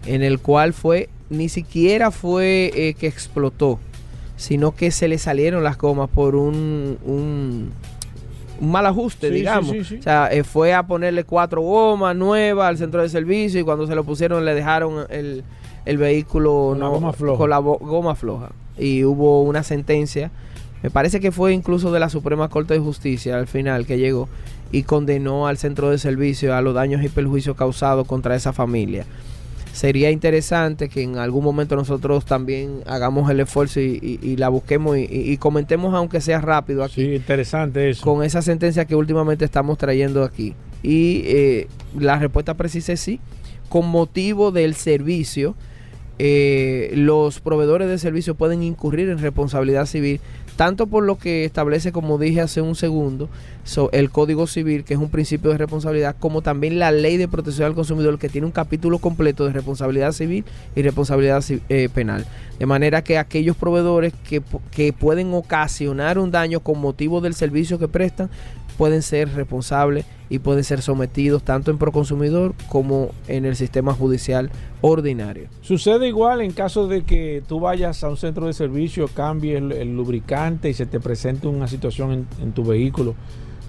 [0.05, 3.79] en el cual fue, ni siquiera fue eh, que explotó,
[4.35, 7.71] sino que se le salieron las gomas por un, un,
[8.59, 9.71] un mal ajuste, Sí, digamos.
[9.71, 9.97] sí, sí.
[9.99, 13.87] O sea, eh, fue a ponerle cuatro gomas nuevas al centro de servicio y cuando
[13.87, 15.43] se lo pusieron le dejaron el,
[15.85, 17.37] el vehículo Con la goma floja.
[17.37, 18.49] con la goma floja.
[18.77, 20.31] Y hubo una sentencia,
[20.81, 24.27] me parece que fue incluso de la Suprema Corte de Justicia al final que llegó
[24.71, 29.05] y condenó al centro de servicio a los daños y perjuicios causados contra esa familia.
[29.73, 34.47] Sería interesante que en algún momento nosotros también hagamos el esfuerzo y, y- y la
[34.49, 38.03] busquemos y, comentemos aunque sea rápido aquí Sí, interesante eso.
[38.03, 40.53] con esa sentencia que últimamente estamos trayendo aquí.
[40.83, 41.67] Y eh,
[41.99, 43.19] la respuesta precisa es sí.
[43.67, 45.55] Con motivo del servicio,
[46.19, 50.19] eh, los proveedores de servicio pueden incurrir en responsabilidad civil,
[50.55, 53.29] tanto por lo que establece, como dije hace un segundo,
[53.63, 57.27] so- el Código Civil, que es un principio de responsabilidad, como también la Ley de
[57.27, 60.45] Protección al Consumidor, que tiene un capítulo completo de responsabilidad civil
[60.75, 62.25] y responsabilidad eh, penal.
[62.59, 64.41] De manera que aquellos proveedores que,
[64.71, 68.29] que pueden ocasionar un daño con motivo del servicio que prestan,
[68.73, 74.49] pueden ser responsables y pueden ser sometidos tanto en Proconsumidor como en el sistema judicial
[74.81, 75.47] ordinario.
[75.61, 79.95] Sucede igual en caso de que tú vayas a un centro de servicio, cambies el,
[79.95, 83.15] lubricante y se te presente una situación en tu vehículo.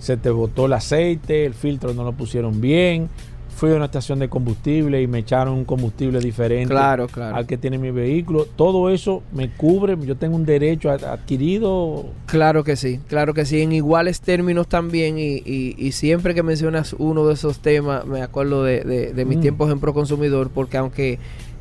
[0.05, 3.09] Se te botó el aceite, el filtro no lo pusieron bien.
[3.57, 7.37] Fui a una estación de combustible y me echaron un combustible diferente Claro, claro.
[7.37, 8.47] al que tiene mi vehículo.
[8.57, 9.97] Todo eso me cubre.
[10.05, 12.07] Yo tengo un derecho adquirido.
[12.27, 16.43] Claro que sí, claro que sí, en iguales términos también y, y- y siempre que
[16.43, 19.43] mencionas uno de esos temas me acuerdo de, de- de mis Mm.
[19.43, 21.19] tiempos en Proconsumidor porque aunque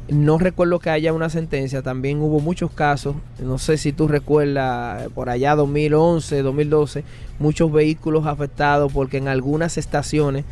[0.10, 5.08] No recuerdo que haya una sentencia, también hubo muchos casos, no sé si tú recuerdas,
[5.16, 7.06] por allá 2011, 2012,
[7.40, 10.44] muchos vehículos afectados porque en algunas estaciones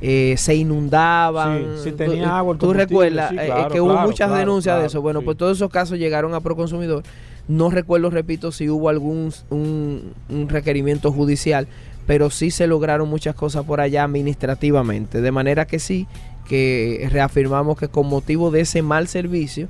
[0.00, 1.62] eh, se inundaban.
[1.76, 4.40] Sí, sí tenía tú, agua tú recuerdas sí, eh, claro, que hubo claro, muchas claro,
[4.40, 5.02] denuncias de eso.
[5.02, 5.24] Bueno, sí.
[5.24, 7.02] pues todos esos casos llegaron a Proconsumidor.
[7.48, 11.66] No recuerdo, repito, si hubo algún un, un requerimiento judicial,
[12.06, 15.20] pero sí se lograron muchas cosas por allá administrativamente.
[15.20, 16.06] De manera que sí,
[16.48, 19.68] que reafirmamos que con motivo de ese mal servicio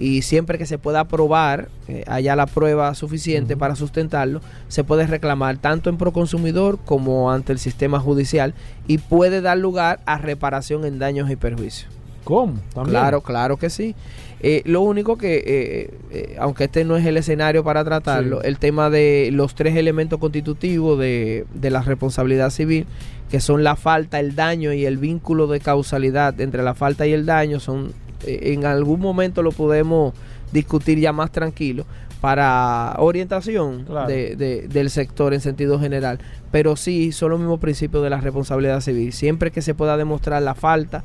[0.00, 5.06] y siempre que se pueda probar, eh, haya la prueba suficiente para sustentarlo, se puede
[5.06, 8.54] reclamar tanto en Proconsumidor como ante el sistema judicial
[8.88, 11.90] y puede dar lugar a reparación en daños y perjuicios.
[12.24, 12.54] ¿Cómo?
[12.74, 12.92] ¿También?
[12.94, 13.94] Claro, claro que sí.
[14.42, 18.48] Eh, lo único que, eh, aunque este no es el escenario para tratarlo, Sí.
[18.48, 22.86] el tema de los tres elementos constitutivos de, de la responsabilidad civil,
[23.30, 27.12] que son la falta, el daño y el vínculo de causalidad entre la falta y
[27.12, 27.92] el daño, son
[28.26, 30.14] en algún momento lo podemos
[30.52, 31.84] discutir ya más tranquilo
[32.20, 34.06] para orientación Claro.
[34.08, 36.18] de- de- del sector en sentido general.
[36.50, 39.12] Pero sí, son los mismos principios de la responsabilidad civil.
[39.12, 41.02] Siempre que se pueda demostrar la falta,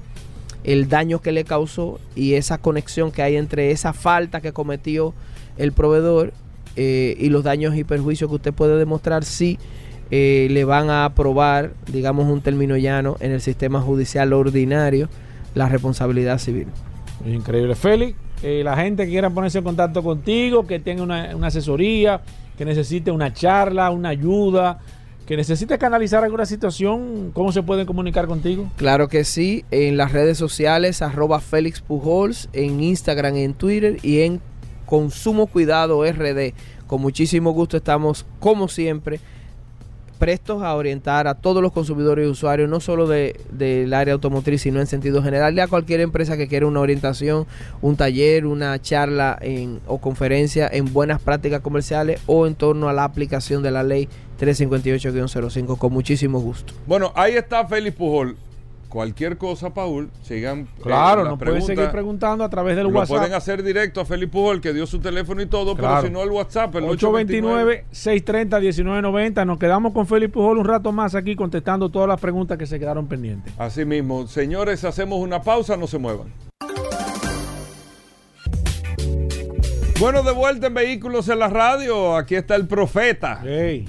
[0.66, 5.14] el daño que le causó y esa conexión que hay entre esa falta que cometió
[5.58, 6.34] el proveedor
[6.76, 9.58] eh, y los daños y perjuicios que usted puede demostrar si
[10.12, 15.08] eh, le van a aprobar, digamos un término llano, en el sistema judicial ordinario,
[15.54, 16.68] la responsabilidad civil.
[17.24, 17.76] Increíble.
[17.76, 22.22] Félix, eh, la gente que quiera ponerse en contacto contigo, que tenga una, asesoría,
[22.58, 24.80] que necesite una charla, una ayuda,
[25.26, 28.70] que necesite canalizar alguna situación, ¿cómo se pueden comunicar contigo?
[28.76, 34.22] Claro que sí, en las redes sociales, arroba Félix Pujols, en Instagram, en Twitter y
[34.22, 34.42] en
[34.86, 36.54] Consumo Cuidado RD.
[36.86, 39.20] Con muchísimo gusto estamos, como siempre,
[40.16, 44.62] prestos a orientar a todos los consumidores y usuarios, no solo de- del área automotriz,
[44.62, 47.46] sino en sentido general, y a cualquier empresa que quiera una orientación,
[47.82, 52.94] un taller, una charla en, o conferencia en buenas prácticas comerciales o en torno a
[52.94, 54.08] la aplicación de la ley
[54.40, 56.74] 358-05, con muchísimo gusto.
[56.88, 58.36] Bueno, ahí está Félix Pujol.
[58.90, 60.60] Cualquier cosa, Paul, sigan.
[60.62, 63.18] eh, Claro, la nos pueden seguir preguntando a través del Lo WhatsApp.
[63.18, 65.96] pueden hacer directo a Félix Pujol, que dio su teléfono y todo, Claro.
[66.02, 67.86] pero si no, el WhatsApp, el 829.
[67.92, 69.46] 829-630-1990.
[69.46, 72.80] Nos quedamos con Félix Pujol un rato más aquí contestando todas las preguntas que se
[72.80, 73.54] quedaron pendientes.
[73.58, 74.28] Así mismo.
[74.28, 76.28] Señores, hacemos una pausa, no se muevan.
[79.98, 82.18] Bueno, de vuelta en Vehículos en la Radio.
[82.18, 83.42] Aquí está el profeta.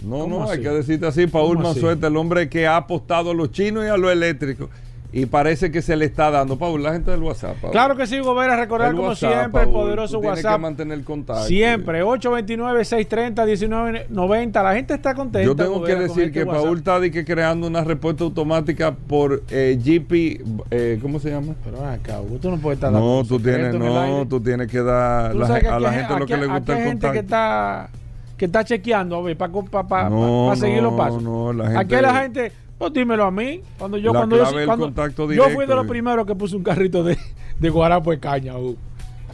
[0.05, 1.59] No, ¿cómo no, hay que decirte así, Paul.
[1.59, 4.71] Manzueta, el hombre que ha apostado a los chinos y a lo eléctrico.
[5.19, 6.59] Y parece que se le está dando.
[6.59, 7.57] Paul, la gente del WhatsApp.
[7.61, 7.73] Paul.
[7.73, 10.57] Claro que sí, Gobera, recordar El como WhatsApp, siempre el poderoso tú tienes WhatsApp.
[10.57, 11.45] que mantener contacto.
[11.45, 14.63] Siempre, 829-630-1990.
[14.63, 15.47] La gente está contenta.
[15.47, 16.65] Yo tengo que Gobera, decir este que WhatsApp.
[16.65, 21.55] Paul está que creando una respuesta automática por eh, GP, eh, ¿cómo se llama?
[21.65, 24.83] Pero acá, tú no puedes estar dando No, tú tienes, el no, tú tienes que
[24.83, 26.85] dar la que a la aquí gente lo que aquí- le gusta aquí el hay
[26.89, 27.21] gente que contacto.
[27.21, 27.89] está
[28.37, 29.51] que está chequeando a ver para
[29.89, 31.23] pa, No, seguir los pasos.
[31.23, 34.53] no, la gente- aquí la gente, pues dímelo a mí, cuando yo La cuando clave
[34.53, 35.89] yo, el cuando- contacto yo directo, fui de los eh.
[35.89, 37.17] primeros que puse un carrito de,
[37.59, 38.77] de guarapo de caña, Hugo.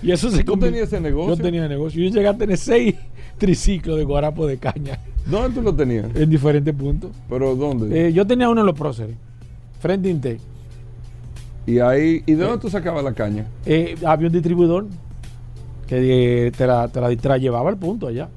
[0.02, 1.36] Y eso se ¿Tú tenías ese negocio?
[1.36, 2.02] Yo tenía negocio.
[2.02, 2.96] Yo llegué a tener seis
[3.38, 6.06] triciclos de guarapo de caña ¿Dónde tú lo tenías?
[6.14, 7.10] en diferentes puntos.
[7.28, 8.08] ¿Pero dónde?
[8.08, 9.16] Eh, yo tenía uno en los próceres,
[9.80, 10.40] frente a Intec.
[11.66, 13.46] y ahí, ¿y de dónde tú sacabas la caña?
[13.64, 14.86] Eh, había un distribuidor
[15.86, 18.28] que eh, te la, te la, te la llevaba al punto allá.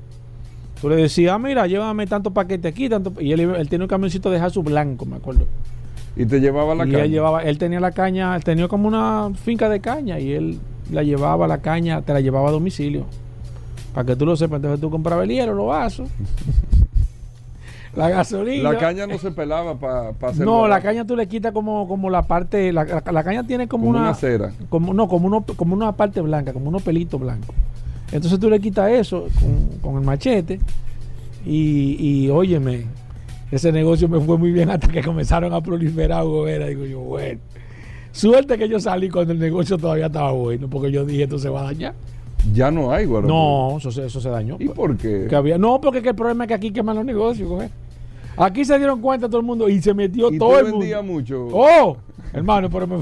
[0.81, 3.89] Tú le decías, "Ah, mira, llévame tantos paquetes aquí, tanto y él, él tenía un
[3.89, 5.45] camioncito de Jasu blanco, me acuerdo.
[6.17, 7.03] Y te llevaba la y caña.
[7.05, 10.59] él llevaba, él tenía la caña, él tenía como una finca de caña y él
[10.91, 13.05] la llevaba la caña, te la llevaba a domicilio.
[13.93, 16.09] Para que tú lo sepas, entonces tú comprabas el hielo, los vasos,
[17.95, 18.71] la gasolina.
[18.73, 20.45] La caña no se pelaba para hacer.
[20.45, 23.67] No, la caña tú le quitas como, como la parte, la, la- la caña tiene
[23.67, 24.51] como, Como una, una cera.
[24.69, 27.55] como no, como uno, como una parte blanca, como unos pelitos blancos.
[28.11, 30.59] Entonces tú le quitas eso con, con el machete
[31.45, 32.85] y, y óyeme,
[33.51, 36.67] ese negocio me fue muy bien hasta que comenzaron a proliferar Gobera.
[36.67, 37.39] Digo yo, bueno,
[38.11, 41.49] suerte que yo salí cuando el negocio todavía estaba bueno, porque yo dije esto se
[41.49, 41.93] va a dañar.
[42.53, 43.33] Ya no hay, guarapo.
[43.33, 44.57] No, eso, se- eso se dañó.
[44.59, 45.25] ¿Y por qué?
[45.27, 47.71] Que había, no, porque que el problema es que aquí queman los negocios, Gobera.
[48.37, 51.03] Aquí se dieron cuenta todo el mundo y se metió ¿Y todo tú el mundo.
[51.03, 51.47] mucho?
[51.51, 51.97] ¡Oh!
[52.33, 52.97] Hermano, pero me,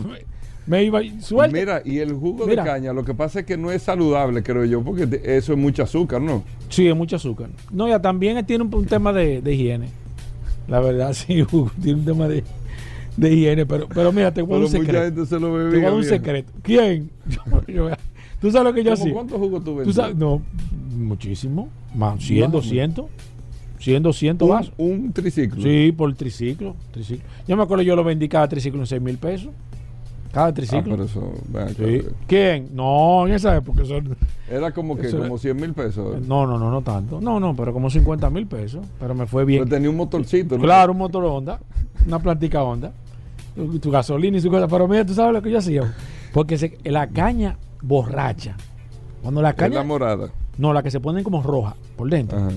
[0.67, 1.01] me- iba.
[1.19, 1.59] Suerte.
[1.59, 2.63] Mira, y el jugo Mira.
[2.63, 5.59] de caña, lo que pasa es que no es saludable, creo yo, porque eso es
[5.59, 6.43] mucho azúcar, ¿no?
[6.69, 7.49] Sí, es mucho azúcar.
[7.71, 9.87] No, ya también tiene un, un tema de, de higiene.
[10.67, 11.43] La verdad, sí,
[11.81, 12.43] tiene un tema de,
[13.17, 13.65] de higiene.
[13.65, 15.03] Pero, pero mira, te voy a un mucha secreto.
[15.03, 16.51] gente se lo Te voy a un secreto.
[16.61, 17.09] ¿Quién?
[17.27, 17.89] Yo- yo-
[18.41, 19.13] ¿Tú sabes lo que yo ¿Cómo hacía?
[19.13, 20.17] ¿Cuántos jugos tú sabes?
[20.17, 20.41] No,
[20.97, 21.69] muchísimo.
[21.95, 23.05] Más, 100, Más o 200.
[23.79, 24.73] 100, 200 un, vasos.
[24.77, 25.61] un triciclo.
[25.61, 27.23] Sí, por triciclo, triciclo.
[27.47, 29.49] Yo me acuerdo, yo lo vendí cada triciclo en 6 mil pesos.
[30.33, 30.95] Cada Ah, triciclo.
[30.95, 31.31] pero eso.
[32.27, 32.69] ¿Quién?
[32.73, 33.83] No, en esa época.
[33.83, 33.99] eso-
[34.49, 36.19] Era como que Eso como 100 mil pesos.
[36.27, 37.21] no, no, no, no tanto.
[37.21, 38.85] No, no, pero como 50 mil pesos.
[38.99, 39.63] Pero me fue bien.
[39.63, 40.57] Pero tenía un motorcito.
[40.57, 40.63] ¿no?
[40.63, 41.59] Claro, un motor Honda,
[42.07, 42.91] una plantica Honda,
[43.55, 44.67] tu, tu gasolina y su cosa.
[44.67, 45.93] Pero mira, tú sabes lo que yo hacía.
[46.33, 48.55] Porque se- la caña borracha,
[49.21, 49.75] cuando la caña.
[49.75, 50.29] la morada.
[50.57, 52.39] no, la que se ponen como roja por dentro.
[52.39, 52.49] Ajá.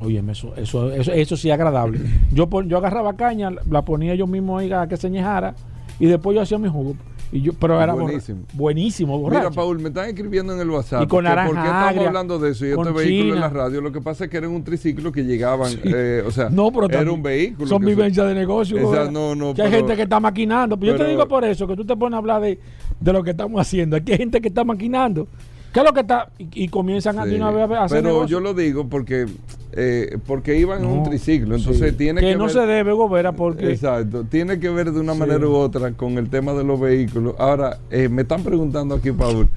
[0.00, 2.00] Oye, eso, eso, eso, eso sí es agradable.
[2.32, 5.54] Yo, yo agarraba caña, la ponía yo mismo ahí a que se ñejara
[6.00, 6.96] y después yo hacía mi jugo.
[7.34, 8.40] Y yo, pero era borra- Buenísimo.
[8.52, 9.48] buenísimo, borracho.
[9.48, 11.02] Mira, Paul, me están escribiendo en el WhatsApp.
[11.04, 13.48] Y con naranja ¿Por qué estamos agria, hablando de eso y este vehículo en la
[13.48, 13.80] radio?
[13.80, 15.72] Lo que pasa es que era un triciclo que llegaban.
[15.82, 17.66] eh, o sea, No, pero era un vehículo.
[17.68, 18.76] Son vivencias de negocio.
[18.76, 20.76] Esa, no, no, que hay gente que está maquinando.
[20.78, 22.58] Pero yo te digo por eso, que tú te pones a hablar de,
[23.00, 23.96] de lo que estamos haciendo.
[23.96, 25.26] Aquí hay gente que está maquinando.
[25.72, 26.28] ¿Qué es lo que está?
[26.38, 28.28] Y, y comienzan a de Sí, una vez a hacer Pero negocio.
[28.38, 29.26] yo lo digo porque
[29.74, 31.56] eh, porque iban en un No, triciclo.
[31.56, 31.96] Entonces sí.
[31.96, 35.14] tiene que, que, no ver- se debe, Gobera, porque Exacto, tiene que ver de una
[35.14, 35.18] Sí.
[35.20, 37.34] manera u otra con el tema de los vehículos.
[37.38, 39.48] Ahora, eh, me están preguntando aquí, Paul,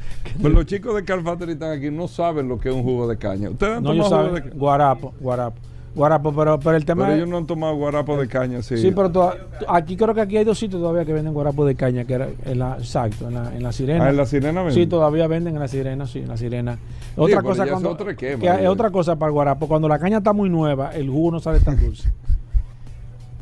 [0.41, 3.07] pues los chicos de Car Factory están aquí, no saben lo que es un jugo
[3.09, 3.49] de caña.
[3.49, 4.43] Ustedes han no, tomado jugo de saben.
[4.43, 4.55] caña.
[4.57, 5.57] Guarapo, guarapo.
[5.96, 8.78] Guarapo, pero, pero el tema Pero es- ellos no han tomado guarapo de caña, sí.
[8.78, 9.38] Sí, pero toda-
[9.70, 12.28] aquí creo que aquí hay dos sitios todavía que venden guarapo de caña, que era
[12.46, 14.06] en la, exacto, en la, en la sirena.
[14.06, 14.89] Ah, en la sirena Sí, venden?
[14.89, 16.78] todavía venden en la sirena, sí, en la sirena.
[17.16, 20.34] Otra cosa es cuando, que es otra cosa para el guarapo, cuando la caña está
[20.34, 22.12] muy nueva, el jugo no sale tan dulce.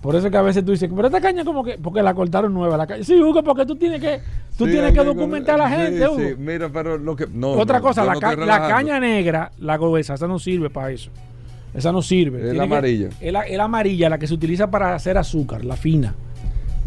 [0.01, 2.53] Por eso que a veces tú dices, pero esta caña como que, porque la cortaron
[2.53, 3.03] nueva la caña.
[3.05, 4.19] Sí, Hugo, porque tú tienes que,
[4.57, 6.17] tú Sí, tienes que documentar a la sí, gente, Hugo.
[6.19, 7.25] sí, mira, pero lo que.
[7.33, 8.35] No, Otra no, cosa, la, ca-
[8.67, 11.09] caña negra, la gruesa, esa no sirve para eso.
[11.73, 12.37] Esa no sirve.
[12.39, 13.09] Es Tiene la que- amarilla.
[13.19, 16.13] Es la, es la amarilla, la que se utiliza para hacer azúcar, la fina.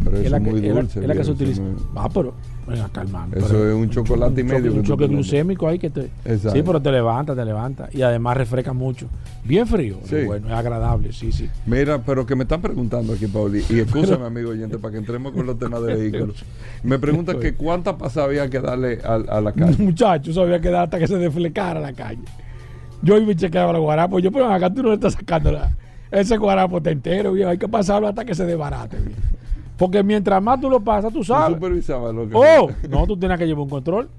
[0.03, 0.99] Pero es la que, muy la- dulce.
[1.01, 1.61] es la que se utiliza.
[1.95, 2.35] Ah, pero,
[2.67, 3.35] ven acá, hermano.
[3.35, 5.31] Eso pero es un chocolate y medio que Un tú choque te metes.
[5.31, 6.01] glucémico ahí que te.
[6.23, 6.51] Exacto.
[6.51, 7.89] Sí, pero te levanta, te levanta.
[7.91, 9.07] Y además refresca mucho.
[9.43, 9.97] Bien frío.
[10.03, 10.17] Sí.
[10.25, 11.49] Bueno, es agradable, sí, sí.
[11.65, 15.33] Mira, pero que me están preguntando aquí, Pauli, y escúchame, amigo oyente, para que entremos
[15.33, 16.45] con los temas de vehículos.
[16.83, 19.83] Me preguntan que cuántas pasadas había que darle a, a la calle.
[19.83, 22.19] Muchacho, eso había que dar hasta que se desflecara la calle.
[23.01, 24.21] Yo iba y chequeaba los guarapos.
[24.21, 25.71] Yo, pero acá tú no le estás sacando la-
[26.11, 27.49] ese guarapo está entero, viejo.
[27.49, 29.19] Hay que pasarlo hasta que se desbarate, viejo.
[29.77, 31.55] Porque mientras más tú lo pasas, tú sabes.
[31.55, 32.33] supervisabas lo que.
[32.35, 34.09] Oh, no, tú tienes que llevar un control.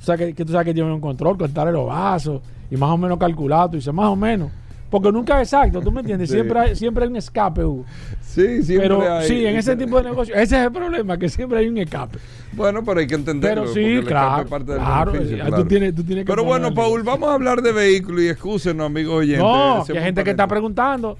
[0.00, 2.40] O sea, que, que tú sabes que llevar un control, cortarle los vasos
[2.70, 3.70] y más o menos calculado.
[3.70, 4.50] Tú dices, más o menos.
[4.94, 6.30] Porque nunca es exacto, ¿tú me entiendes?
[6.34, 6.34] Sí.
[6.36, 7.84] Siempre, hay, siempre hay un escape, Hugo.
[8.20, 11.28] Sí, siempre Pero hay- sí, en ese tipo de negocio, ese es el problema, que
[11.28, 12.20] siempre hay un escape.
[12.52, 13.64] Bueno, pero hay que entenderlo.
[13.64, 14.46] Pero sí, claro.
[14.46, 15.56] parte del claro, claro.
[15.56, 18.86] Tú, tienes, tú tienes que Pero bueno, Paul, vamos a hablar de vehículos y excúsenos,
[18.86, 19.42] amigos oyentes.
[19.42, 21.18] No, que hay gente que está preguntando,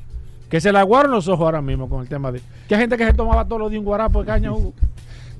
[0.48, 2.40] que se le aguaron los ojos ahora mismo con el tema de.
[2.68, 4.72] Que hay gente que se tomaba todos los días un guarapo de caña, Hugo.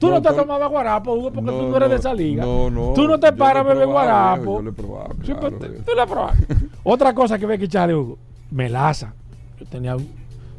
[0.05, 2.13] Tú no, No, te con- tomabas guarapo, Hugo, porque No, tú no eres de esa
[2.15, 2.45] liga.
[2.45, 2.93] No, no.
[2.95, 4.07] Tú no te paras a lo beber probado,
[4.43, 4.57] guarapo.
[4.57, 5.09] Yo lo he probado.
[5.15, 5.85] Sí, claro, pero te- viejo.
[5.87, 6.39] tú la probas.
[6.83, 8.19] Otra cosa que ve que echarle, Hugo,
[8.51, 9.15] melaza.
[9.59, 10.09] Yo tenía un,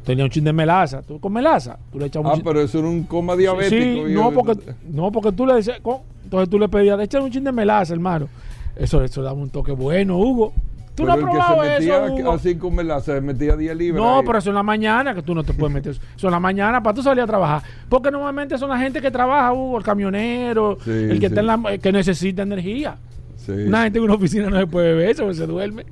[0.04, 1.02] tenía un chin de melaza.
[1.02, 4.06] Tú con melaza, tú le echabas un Ah, chin- pero eso era un coma diabético.
[4.06, 4.58] Sí, no porque,
[4.90, 7.92] no, porque tú le decías, con- entonces tú le pedías, echar un chin de melaza,
[7.94, 8.28] hermano.
[8.74, 10.52] Eso, eso daba un toque bueno, Hugo.
[10.96, 13.76] Tú Pero no has que probado se metía eso, así con melaza, se metía 10
[13.76, 14.02] libras.
[14.02, 14.22] No, ahí.
[14.26, 16.26] pero eso en la mañana, que tú no te puedes meter eso.
[16.26, 17.62] En la mañana para tú salir a trabajar.
[17.88, 21.24] Porque normalmente son la gente que trabaja, Hugo, el camionero, Sí, el que, sí.
[21.26, 22.96] está en la, que necesita energía.
[23.36, 23.52] Sí.
[23.52, 25.84] Una gente en una oficina no se puede beber eso, se duerme.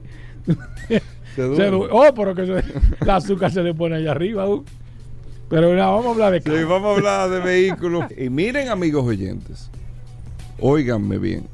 [0.89, 1.03] Se
[1.37, 1.71] Se duerme.
[1.71, 2.65] du- oh, pero que se-
[3.03, 4.65] el azúcar se le pone allá arriba, Hugo.
[5.51, 6.69] Pero nada, vamos a hablar de Sí, carro.
[6.69, 8.05] vamos a hablar de vehículos.
[8.17, 9.71] Y miren, amigos oyentes,
[10.59, 11.47] óiganme bien,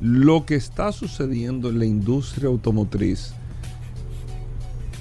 [0.00, 3.34] lo que está sucediendo en la industria automotriz.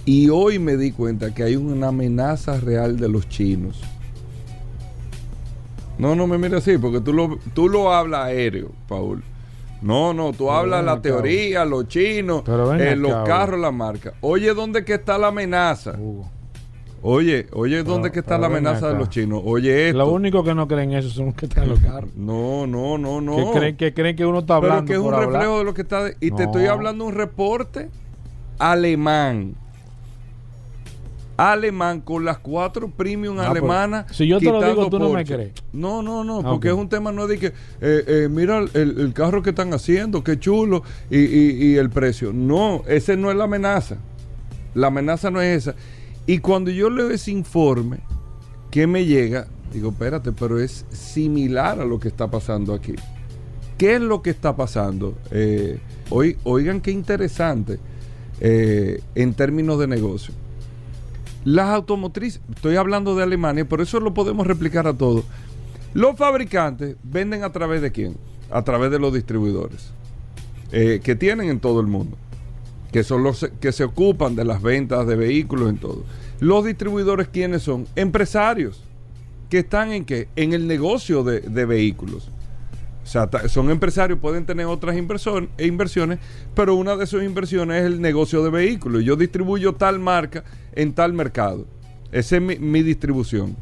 [0.05, 3.81] Y hoy me di cuenta que hay una amenaza real de los chinos.
[5.97, 9.23] No, no me mires así, porque tú lo, tú lo hablas aéreo, Paul.
[9.81, 12.43] No, no, tú hablas la teoría, los chinos,
[12.79, 14.13] eh, los carros, la marca.
[14.21, 15.95] Oye, ¿dónde que está la amenaza?
[15.99, 16.31] Hugo.
[17.09, 19.41] Oye, oye, ¿dónde Pero- que está la amenaza de los chinos?
[19.45, 19.97] Oye, esto.
[19.99, 22.09] Lo único que no creen eso son los que están en los carros.
[22.17, 23.35] No, no, no, no.
[23.53, 24.83] Que, creen, que creen que uno está hablando.
[24.83, 25.29] Pero que es un hablar.
[25.31, 26.03] reflejo de lo que está.
[26.03, 27.89] de- y te estoy hablando de un reporte
[28.59, 29.55] alemán.
[31.37, 34.05] Alemán con las cuatro premium Ah, pues, alemanas.
[34.11, 35.51] si yo te lo digo, tú no me crees.
[35.71, 38.99] No, no, no, Ah, porque es un tema no de que, eh, eh, mira el,
[38.99, 40.81] el carro que están haciendo, qué chulo,
[41.11, 42.33] y, y- y el precio.
[42.33, 43.97] No, ese no es la amenaza.
[44.73, 45.75] La amenaza no es esa.
[46.27, 47.99] Y cuando yo leo ese informe,
[48.69, 52.93] que me llega, digo, espérate, pero es similar a lo que está pasando aquí.
[53.77, 55.15] ¿Qué es lo que está pasando?
[55.31, 57.79] Eh, oy- oigan qué interesante
[58.41, 60.33] eh, en términos de negocio.
[61.45, 65.23] Las automotrices, estoy hablando de Alemania, por eso lo podemos replicar a todos.
[65.93, 68.17] Los fabricantes venden a través de quién?
[68.51, 69.91] A través de los distribuidores
[70.73, 72.17] eh, que tienen en todo el mundo,
[72.91, 76.03] que son los que se ocupan de las ventas de vehículos en todo.
[76.39, 77.87] Los distribuidores, ¿quiénes son?
[77.95, 78.83] Empresarios
[79.49, 80.27] que están en qué?
[80.35, 82.29] En el negocio de, de vehículos.
[83.03, 86.19] O sea, son empresarios, pueden tener otras inversiones,
[86.53, 89.03] pero una de sus inversiones es el negocio de vehículos.
[89.05, 91.65] Yo distribuyo tal marca en tal mercado.
[92.11, 93.55] Esa es mi distribución.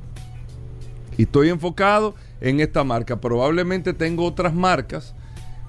[1.15, 3.21] Y estoy enfocado en esta marca.
[3.21, 5.13] Probablemente tengo otras marcas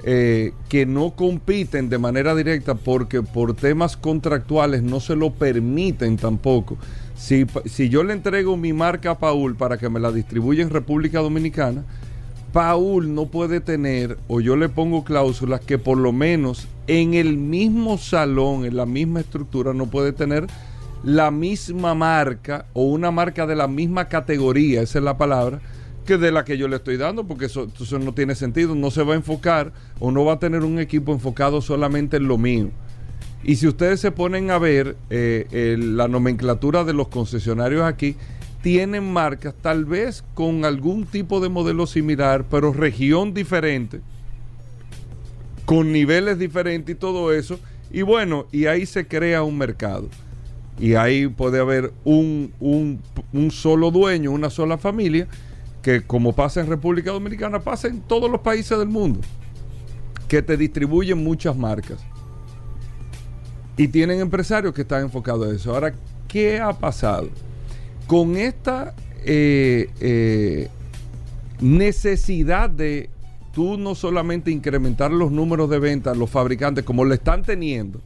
[0.08, 6.16] eh, que no compiten de manera directa porque por temas contractuales no se lo permiten
[6.16, 6.78] tampoco.
[7.16, 10.70] Si, si yo le entrego mi marca a Paul para que me la distribuya en
[10.70, 11.84] República Dominicana,
[12.52, 17.36] Paul no puede tener, o yo le pongo cláusulas que por lo menos en el
[17.36, 20.46] mismo salón, en la misma estructura, no puede tener
[21.02, 25.60] la misma marca o una marca de la misma categoría, esa es la palabra,
[26.06, 27.68] que de la que yo le estoy dando, porque eso,
[28.00, 31.12] no tiene sentido, no se va a enfocar o no va a tener un equipo
[31.12, 32.70] enfocado solamente en lo mío.
[33.44, 38.16] Y si ustedes se ponen a ver eh, la nomenclatura de los concesionarios aquí,
[38.62, 44.00] tienen marcas tal vez con algún tipo de modelo similar, pero región diferente,
[45.64, 47.60] con niveles diferentes y todo eso.
[47.92, 50.08] Y bueno, y ahí se crea un mercado.
[50.78, 53.00] Y ahí puede haber un, un,
[53.32, 55.28] un solo dueño, una sola familia,
[55.86, 59.20] que como pasa en República Dominicana, pasa en todos los países del mundo,
[60.26, 62.00] que te distribuyen muchas marcas.
[63.76, 65.72] Y tienen empresarios que están enfocados a eso.
[65.72, 65.94] Ahora,
[66.26, 67.28] ¿qué ha pasado?
[68.08, 70.70] Con esta eh, eh,
[71.60, 73.08] necesidad de
[73.52, 78.00] tú no solamente incrementar los números de ventas, los fabricantes, como lo están teniendo,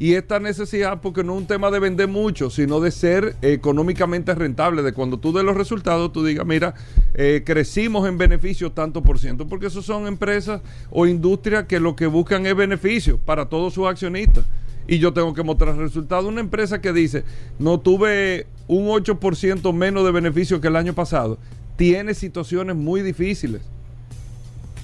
[0.00, 4.34] y esta necesidad, porque no es un tema de vender mucho, sino de ser económicamente
[4.34, 6.74] rentable, de cuando tú des los resultados, tú digas, mira,
[7.12, 11.96] eh, crecimos en beneficio tanto por ciento, porque esos son empresas o industrias que lo
[11.96, 14.46] que buscan es beneficio para todos sus accionistas.
[14.88, 16.24] Y yo tengo que mostrar resultados.
[16.24, 17.22] Una empresa que dice,
[17.58, 21.36] no tuve un 8% menos de beneficio que el año pasado,
[21.76, 23.60] tiene situaciones muy difíciles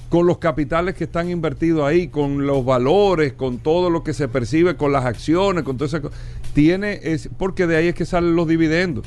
[0.09, 4.27] con los capitales que están invertidos ahí, con los valores, con todo lo que se
[4.27, 6.11] percibe, con las acciones, con todo eso.
[6.53, 9.05] Tiene, es, porque de ahí es que salen los dividendos.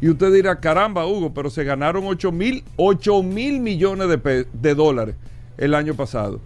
[0.00, 4.74] Y usted dirá, caramba, Hugo, pero se ganaron 8 mil, 8 mil millones de, de
[4.74, 5.14] dólares
[5.56, 6.40] el año pasado.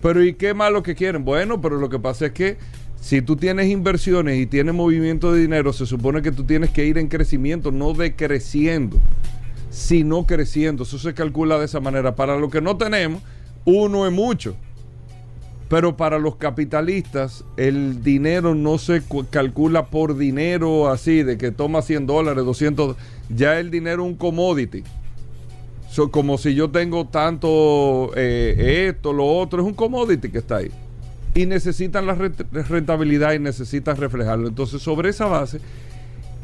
[0.00, 1.24] Pero ¿y qué más lo que quieren?
[1.24, 2.56] Bueno, pero lo que pasa es que
[3.00, 6.86] si tú tienes inversiones y tienes movimiento de dinero, se supone que tú tienes que
[6.86, 8.98] ir en crecimiento, no decreciendo
[9.70, 10.84] sino creciendo.
[10.84, 12.14] Eso se calcula de esa manera.
[12.14, 13.22] Para lo que no tenemos,
[13.64, 14.56] uno es mucho.
[15.68, 21.82] Pero para los capitalistas, el dinero no se calcula por dinero así, de que toma
[21.82, 22.96] 100 dólares, 200.
[23.34, 24.84] Ya el dinero es un commodity.
[26.12, 30.70] como si yo tengo tanto eh, esto, lo otro, es un commodity que está ahí.
[31.34, 34.46] Y necesitan la rentabilidad y necesitan reflejarlo.
[34.46, 35.60] Entonces, sobre esa base,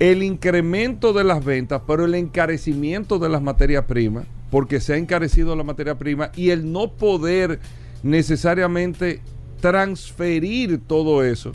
[0.02, 4.96] el incremento de las ventas, pero el encarecimiento de las materias primas, porque se ha
[4.96, 7.60] encarecido la materia prima y el no poder
[8.02, 9.20] necesariamente
[9.60, 11.52] transferir todo eso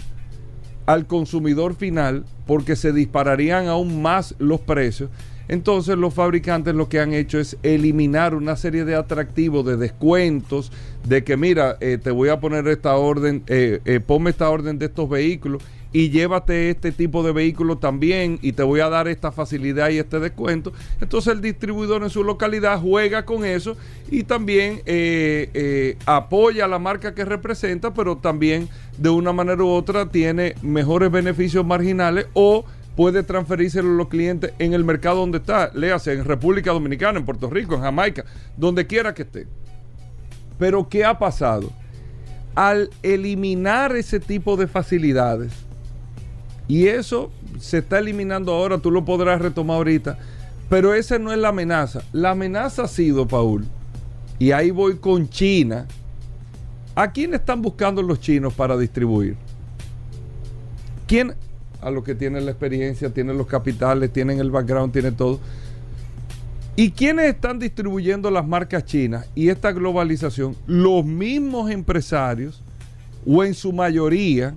[0.86, 5.10] al consumidor final, porque se dispararían aún más los precios.
[5.50, 10.72] Entonces los fabricantes lo que han hecho es eliminar una serie de atractivos, de descuentos,
[11.06, 14.80] de que mira, eh, te voy a poner esta orden, eh, eh, ponme esta orden
[14.80, 15.62] de estos vehículos
[15.98, 19.98] y llévate este tipo de vehículo también y te voy a dar esta facilidad y
[19.98, 20.72] este descuento.
[21.02, 23.76] Entonces el distribuidor en su localidad juega con eso
[24.12, 28.70] y también eh, eh, apoya la marca que representa, pero también
[29.00, 32.64] de una manera u otra tiene mejores beneficios marginales o
[32.96, 37.26] puede transferírselo a los clientes en el mercado donde está, léase en República Dominicana, en
[37.26, 38.24] Puerto Rico, en Jamaica,
[38.56, 39.48] donde quiera que esté.
[40.60, 41.72] Pero ¿qué ha pasado?
[42.54, 45.67] Al eliminar ese tipo de facilidades,
[46.68, 50.18] y eso se está eliminando ahora, tú lo podrás retomar ahorita.
[50.70, 52.02] Pero esa no es la amenaza.
[52.12, 53.66] La amenaza ha sido, Paul,
[54.38, 55.88] y ahí voy con China.
[56.94, 59.38] ¿A quién están buscando los chinos para distribuir?
[61.08, 61.36] ¿Quién?
[61.82, 65.40] A los que tienen la experiencia, tienen los capitales, tienen el background, tienen todo.
[66.76, 70.56] ¿Y quiénes están distribuyendo las marcas chinas y esta globalización?
[70.68, 72.62] Los mismos empresarios,
[73.26, 74.56] o en su mayoría,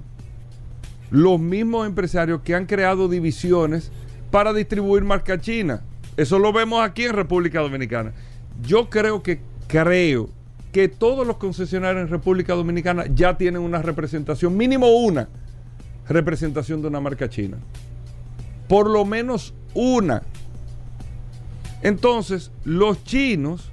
[1.10, 3.90] los mismos empresarios que han creado divisiones
[4.30, 5.82] para distribuir marca china.
[6.16, 8.12] Eso lo vemos aquí en República Dominicana.
[8.62, 10.28] Yo creo que creo
[10.72, 15.28] que todos los concesionarios en República Dominicana ya tienen una representación, mínimo una
[16.08, 17.56] representación de una marca china.
[18.68, 20.22] Por lo menos una.
[21.82, 23.70] Entonces, los chinos,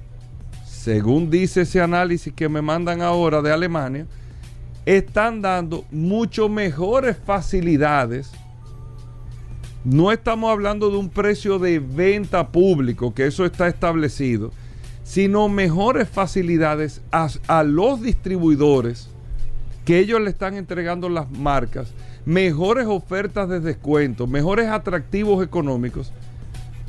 [0.64, 4.06] según dice ese análisis que me mandan ahora de Alemania,
[4.96, 8.32] están dando mucho mejores facilidades.
[9.84, 14.50] No estamos hablando de un precio de venta público, que eso está establecido,
[15.02, 19.10] sino mejores facilidades a, a los distribuidores
[19.84, 21.92] que ellos le están entregando las marcas,
[22.24, 26.14] mejores ofertas de descuento, mejores atractivos económicos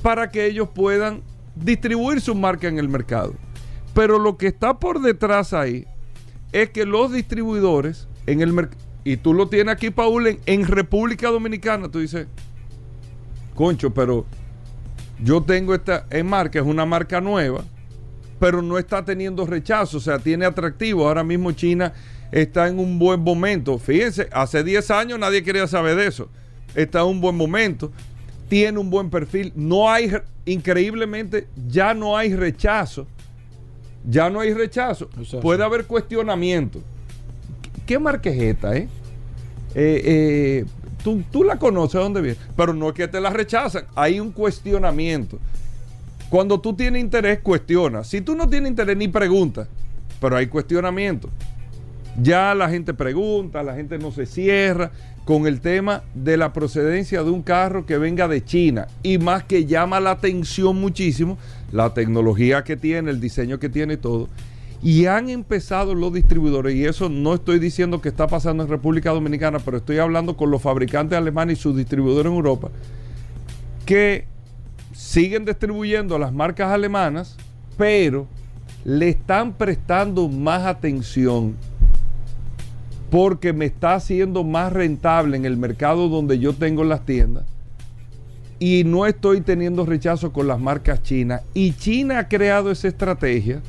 [0.01, 1.21] para que ellos puedan
[1.53, 3.33] distribuir su marca en el mercado.
[3.93, 5.85] Pero lo que está por detrás ahí
[6.51, 11.29] es que los distribuidores en el mercado, y tú lo tienes aquí, Paul, en, República
[11.29, 12.27] Dominicana, tú dices,
[13.55, 14.25] concho, pero
[15.23, 17.63] yo tengo esta marca, es una marca nueva,
[18.39, 21.07] pero no está teniendo rechazo, o sea, tiene atractivo.
[21.07, 21.93] Ahora mismo China
[22.31, 23.77] está en un buen momento.
[23.77, 26.29] Fíjense, hace 10 años nadie quería saber de eso.
[26.75, 27.91] Está en un buen momento,
[28.47, 29.51] tiene un buen perfil.
[29.55, 30.11] No hay,
[30.45, 33.07] increíblemente, ya no hay rechazo.
[34.09, 35.09] Ya no hay rechazo.
[35.19, 35.63] O sea, Puede sí.
[35.63, 36.81] haber cuestionamiento.
[37.85, 37.99] ¿Qué
[38.49, 38.87] esta, eh?
[39.75, 40.65] Eh, eh,
[41.03, 44.19] tú, tú la conoces de dónde viene, pero no es que te la rechazan, hay
[44.19, 45.39] un cuestionamiento.
[46.29, 48.03] Cuando tú tienes interés, cuestiona.
[48.03, 49.67] Si tú no tienes interés, ni pregunta,
[50.21, 51.29] pero hay cuestionamiento.
[52.21, 54.91] Ya la gente pregunta, la gente no se cierra
[55.29, 59.43] con el tema de la procedencia de un carro que venga de China y más
[59.43, 61.37] que llama la atención muchísimo
[61.71, 64.27] la tecnología que tiene, el diseño que tiene y todo.
[64.81, 69.11] Y han empezado los distribuidores, y eso no estoy diciendo que está pasando en República
[69.11, 72.69] Dominicana, pero estoy hablando con los fabricantes alemanes y sus distribuidores en Europa,
[73.85, 74.25] que
[74.93, 77.37] siguen distribuyendo las marcas alemanas,
[77.77, 78.25] pero
[78.83, 81.55] le están prestando más atención
[83.09, 87.45] porque me está haciendo más rentable en el mercado donde yo tengo las tiendas
[88.59, 91.41] y no estoy teniendo rechazo con las marcas chinas.
[91.53, 93.61] Y China ha creado esa estrategia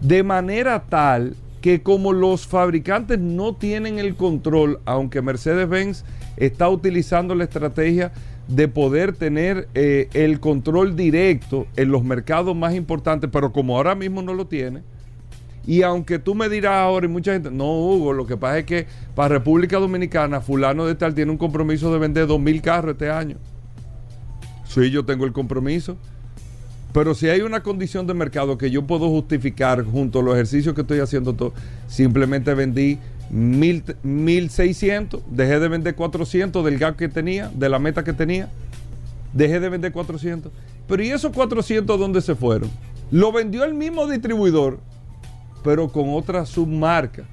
[0.00, 6.04] de manera tal que como los fabricantes no tienen el control, aunque Mercedes-Benz
[6.38, 8.12] está utilizando la estrategia
[8.48, 13.94] de poder tener eh, el control directo en los mercados más importantes, pero como ahora
[13.94, 14.82] mismo no lo tiene,
[15.66, 18.64] y aunque tú me dirás ahora, y mucha gente, no, Hugo, lo que pasa es
[18.64, 23.10] que para República Dominicana, fulano de tal tiene un compromiso de vender 2.000 carros este
[23.10, 23.36] año.
[24.66, 25.96] Sí, yo tengo el compromiso.
[26.92, 30.74] Pero si hay una condición de mercado que yo puedo justificar junto a los ejercicios
[30.74, 31.52] que estoy haciendo todo,
[31.86, 32.98] simplemente vendí
[33.30, 38.48] mil, 1.600, dejé de vender 400 del gap que tenía, de la meta que tenía,
[39.32, 40.50] dejé de vender 400.
[40.88, 42.70] Pero ¿y esos 400 dónde se fueron?
[43.12, 44.80] Lo vendió el mismo distribuidor,
[45.62, 47.24] pero con otra submarca,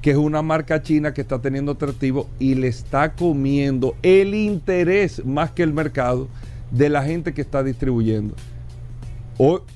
[0.00, 5.24] que es una marca china que está teniendo atractivo y le está comiendo el interés
[5.24, 6.28] más que el mercado
[6.70, 8.34] de la gente que está distribuyendo.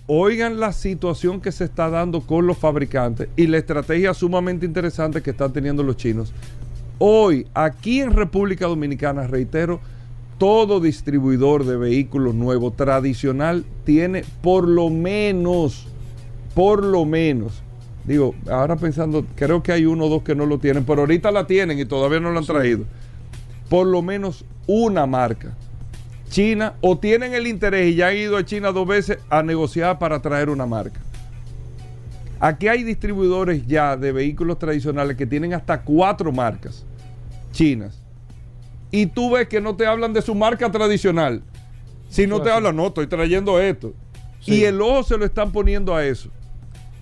[0.06, 5.22] Oigan la situación que se está dando con los fabricantes y la estrategia sumamente interesante
[5.22, 6.32] que están teniendo los chinos.
[6.98, 9.80] Hoy, aquí en República Dominicana, reitero,
[10.38, 15.88] todo distribuidor de vehículos nuevos tradicional tiene por lo menos,
[16.56, 17.62] por lo menos,
[18.04, 21.30] digo, ahora pensando, creo que hay uno o dos que no lo tienen, pero ahorita
[21.30, 22.86] la tienen y todavía no lo han traído.
[23.68, 25.54] Por lo menos una marca.
[26.30, 29.98] China o tienen el interés y ya han ido a China dos veces a negociar
[29.98, 30.98] para traer una marca.
[32.40, 36.86] Aquí hay distribuidores ya de vehículos tradicionales que tienen hasta cuatro marcas
[37.52, 38.00] chinas.
[38.90, 41.42] Y tú ves que no te hablan de su marca tradicional.
[42.08, 43.92] Si no te hablan, no, estoy trayendo esto.
[44.40, 44.54] Sí.
[44.54, 46.30] Y el ojo se lo están poniendo a eso.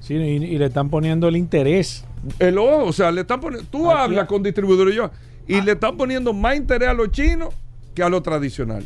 [0.05, 2.05] Sí, y, y le están poniendo el interés.
[2.39, 3.67] El ojo, o sea, le están poniendo.
[3.71, 5.11] Tú Aquí- hablas con distribuidores y yo,
[5.49, 7.55] y le están poniendo más interés a los chinos
[7.95, 8.85] que a lo tradicional.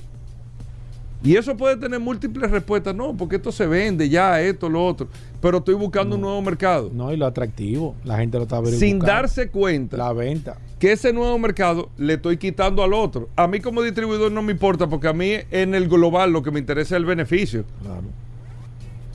[1.24, 2.94] Y eso puede tener múltiples respuestas.
[2.94, 5.08] No, porque esto se vende ya, esto, lo otro.
[5.40, 6.90] Pero estoy buscando un nuevo mercado.
[6.94, 7.96] No, y lo atractivo.
[8.04, 9.06] La gente lo está sin verificando.
[9.06, 10.58] darse cuenta La venta.
[10.78, 13.28] que ese nuevo mercado le estoy quitando al otro.
[13.34, 16.52] A mí como distribuidor no me importa, porque a mí en el global lo que
[16.52, 17.64] me interesa es el beneficio.
[17.82, 18.02] Claro.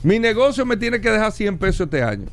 [0.04, 2.26] Mi negocio me tiene que dejar 100 pesos este año.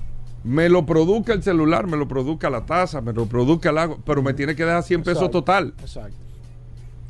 [0.44, 3.98] Me lo produzca el celular, me lo produzca la taza, me lo produzca el agua,
[4.06, 5.74] pero me tiene que dejar 100 pesos total.
[5.82, 6.16] Exacto.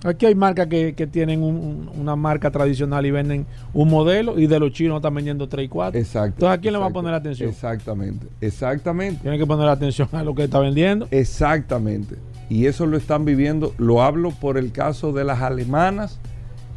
[0.04, 4.40] Aquí hay marcas que, que tienen un- un- una marca tradicional y venden un modelo
[4.40, 6.00] y de los chinos están vendiendo 3 y 4.
[6.00, 6.36] Exacto.
[6.38, 7.50] Entonces, ¿a quién le va a poner atención?
[7.50, 11.08] Exactamente, exactamente, Tienen que poner atención a lo que está vendiendo.
[11.12, 12.16] exactamente.
[12.50, 16.20] Y eso lo están viviendo, lo hablo por el caso de las alemanas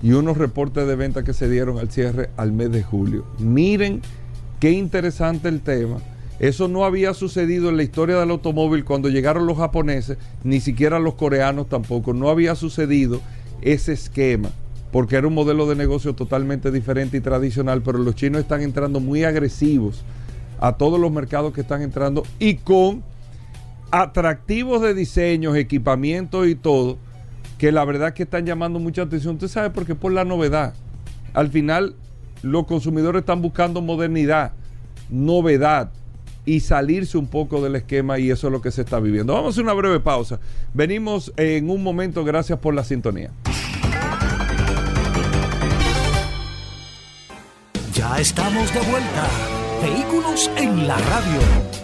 [0.05, 3.25] y unos reportes de venta que se dieron al cierre al mes de julio.
[3.39, 4.03] Miren
[4.61, 5.97] qué interesante el tema.
[6.39, 10.99] Eso no había sucedido en la historia del automóvil cuando llegaron los japoneses, ni siquiera
[10.99, 12.13] los coreanos tampoco.
[12.13, 13.23] No había sucedido
[13.63, 14.51] ese esquema,
[14.93, 19.01] porque era un modelo de negocio totalmente diferente y tradicional, pero los chinos están entrando
[19.01, 20.03] muy agresivos
[20.61, 23.03] a todos los mercados que están entrando y con
[23.91, 26.99] atractivos de diseños, equipamientos y todo,
[27.59, 29.35] que la verdad que están llamando mucha atención.
[29.35, 30.75] Usted sabe por qué por la novedad.
[31.33, 31.95] Al final,
[32.43, 34.53] los consumidores están buscando modernidad,
[35.09, 35.91] novedad
[36.47, 39.33] y salirse un poco del esquema y eso es lo que se está viviendo.
[39.33, 40.41] Vamos a hacer una breve pausa.
[40.75, 43.31] Venimos en un momento, gracias por la sintonía.
[47.95, 49.29] Ya estamos de vuelta.
[49.83, 51.84] Vehículos en la radio.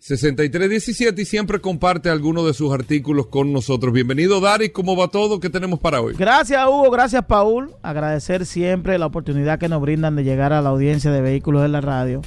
[0.00, 3.92] 6317 y siempre comparte algunos de sus artículos con nosotros.
[3.92, 4.70] Bienvenido, Dari.
[4.70, 5.40] ¿Cómo va todo?
[5.40, 6.14] ¿Qué tenemos para hoy?
[6.16, 6.90] Gracias, Hugo.
[6.90, 7.72] Gracias, Paul.
[7.82, 11.68] Agradecer siempre la oportunidad que nos brindan de llegar a la audiencia de vehículos de
[11.68, 12.22] la radio.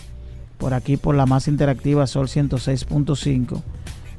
[0.60, 3.64] Por aquí, por la más interactiva Sol 106.5.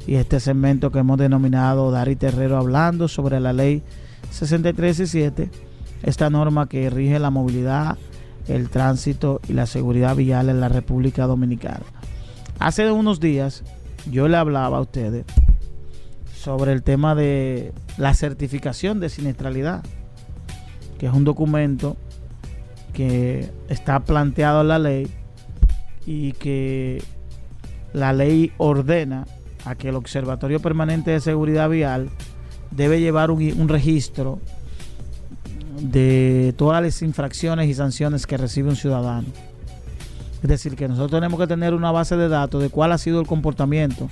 [0.09, 3.82] Y este segmento que hemos denominado Dari Terrero hablando sobre la ley
[4.32, 5.48] 6317.
[6.02, 7.98] Esta norma que rige la movilidad,
[8.48, 11.84] el tránsito y la seguridad vial en la República Dominicana.
[12.65, 13.62] Hace unos días
[14.11, 15.27] yo le hablaba a ustedes
[16.35, 19.85] sobre el tema de la certificación de siniestralidad,
[20.97, 21.99] que es un documento
[22.95, 25.11] que está planteado en la ley
[26.07, 27.03] y que
[27.93, 29.27] la ley ordena
[29.67, 32.09] a que el Observatorio Permanente de Seguridad Vial
[32.71, 34.41] debe llevar un, un registro
[35.83, 39.29] de todas las infracciones y sanciones que recibe un ciudadano.
[40.45, 43.18] Es decir, que nosotros tenemos que tener una base de datos de cuál ha sido
[43.18, 44.11] el comportamiento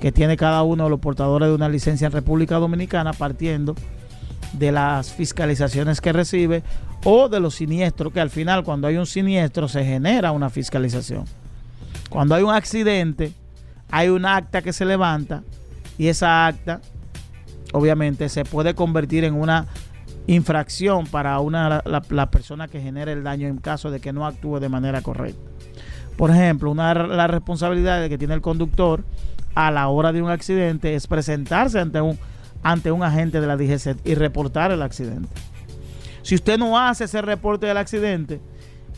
[0.00, 3.74] que tiene cada uno de los portadores de una licencia en República Dominicana partiendo
[4.54, 6.62] de las fiscalizaciones que recibe
[7.04, 11.26] o de los siniestros, que al final cuando hay un siniestro se genera una fiscalización.
[12.08, 13.34] Cuando hay un accidente,
[13.90, 15.42] hay un acta que se levanta
[15.98, 16.80] y esa acta
[17.74, 19.66] obviamente se puede convertir en una
[20.26, 24.26] infracción para una, la, la persona que genera el daño en caso de que no
[24.26, 25.55] actúe de manera correcta.
[26.16, 29.04] Por ejemplo, una de las responsabilidades que tiene el conductor
[29.54, 32.18] a la hora de un accidente es presentarse ante un,
[32.62, 35.28] ante un agente de la DGC y reportar el accidente.
[36.22, 38.40] Si usted no hace ese reporte del accidente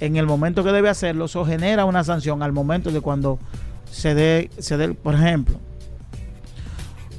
[0.00, 3.38] en el momento que debe hacerlo, eso genera una sanción al momento de cuando
[3.90, 5.58] se dé, se dé por ejemplo,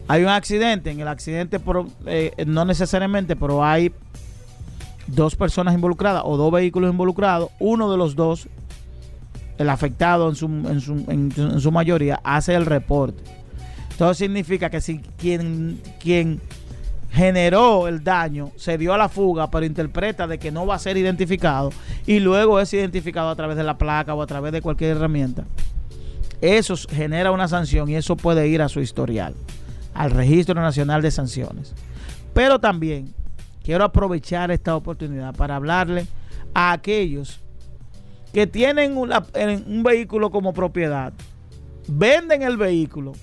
[0.08, 1.60] hay un accidente, en el accidente
[2.08, 3.94] eh, no necesariamente, pero hay
[5.06, 8.48] dos personas involucradas o dos vehículos involucrados, uno de los dos
[9.60, 13.22] el afectado en su, en su, en su mayoría hace el reporte.
[13.92, 16.42] Entonces significa que si quien, quien
[17.12, 20.80] generó el daño se dio a la fuga, pero interpreta de que no va a
[20.80, 21.72] ser identificado
[22.08, 25.44] y luego es identificado a través de la placa o a través de cualquier herramienta,
[26.42, 29.36] eso genera una sanción y eso puede ir a su historial,
[29.94, 31.74] al Registro Nacional de Sanciones.
[32.34, 33.14] Pero también
[33.64, 36.08] quiero aprovechar esta oportunidad para hablarle
[36.54, 37.42] a aquellos
[38.34, 41.14] que tienen un vehículo como propiedad,
[41.88, 43.14] venden el vehículo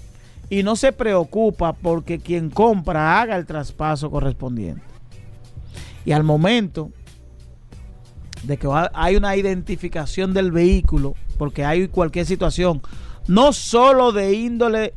[0.51, 4.83] y no se preocupa porque quien compra haga el traspaso correspondiente.
[6.05, 6.91] Y al momento
[8.43, 12.81] de que hay una identificación del vehículo, porque hay cualquier situación,
[13.27, 14.95] no solo de índole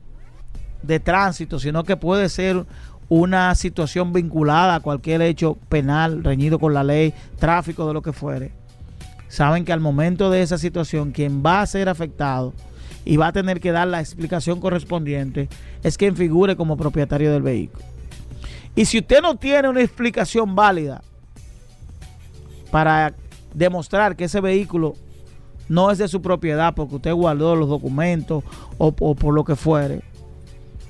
[0.83, 2.65] de tránsito, sino que puede ser
[3.09, 8.13] una situación vinculada a cualquier hecho penal, reñido con la ley, tráfico, de lo que
[8.13, 8.58] fuere
[9.29, 12.53] saben que al momento de esa situación quien va a ser afectado
[13.05, 15.47] y va a tener que dar la explicación correspondiente
[15.83, 17.85] es quien figure como propietario del vehículo.
[18.75, 21.01] Y si usted no tiene una explicación válida
[22.71, 23.13] para
[23.53, 24.95] demostrar que ese vehículo
[25.69, 28.43] no es de su propiedad porque usted guardó los documentos
[28.77, 30.01] o, o por lo que fuere,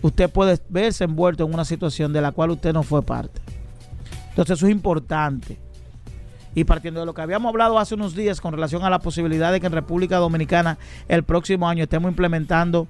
[0.02, 3.42] usted puede verse envuelto en una situación de la cual usted no fue parte.
[4.30, 5.58] Entonces eso es importante
[6.56, 9.52] y partiendo de lo que habíamos hablado hace unos días con relación a la posibilidad
[9.52, 10.78] de que en República Dominicana
[11.08, 12.88] el próximo año estemos implementando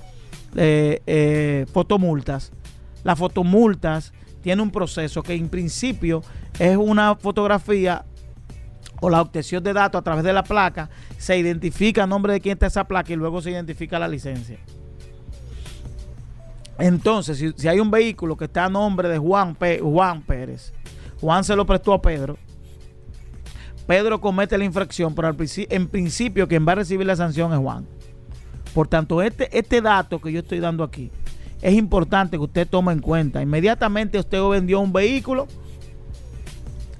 [0.55, 2.51] eh, eh, fotomultas.
[3.03, 6.23] Las fotomultas tienen un proceso que en principio
[6.57, 8.05] es una fotografía
[9.01, 12.41] o la obtención de datos a través de la placa, se identifica el nombre de
[12.41, 14.57] quién está esa placa y luego se identifica la licencia.
[16.77, 20.73] Entonces, si, si hay un vehículo que está a nombre de Juan, Juan Pérez,
[21.21, 22.37] Juan se lo prestó a Pedro,
[23.89, 27.87] Pedro comete la infracción, pero en principio quien va a recibir la sanción es Juan.
[28.75, 31.09] Por tanto, este, este dato que yo estoy dando aquí
[31.59, 33.41] es importante que usted tome en cuenta.
[33.41, 35.47] Inmediatamente usted vendió un vehículo,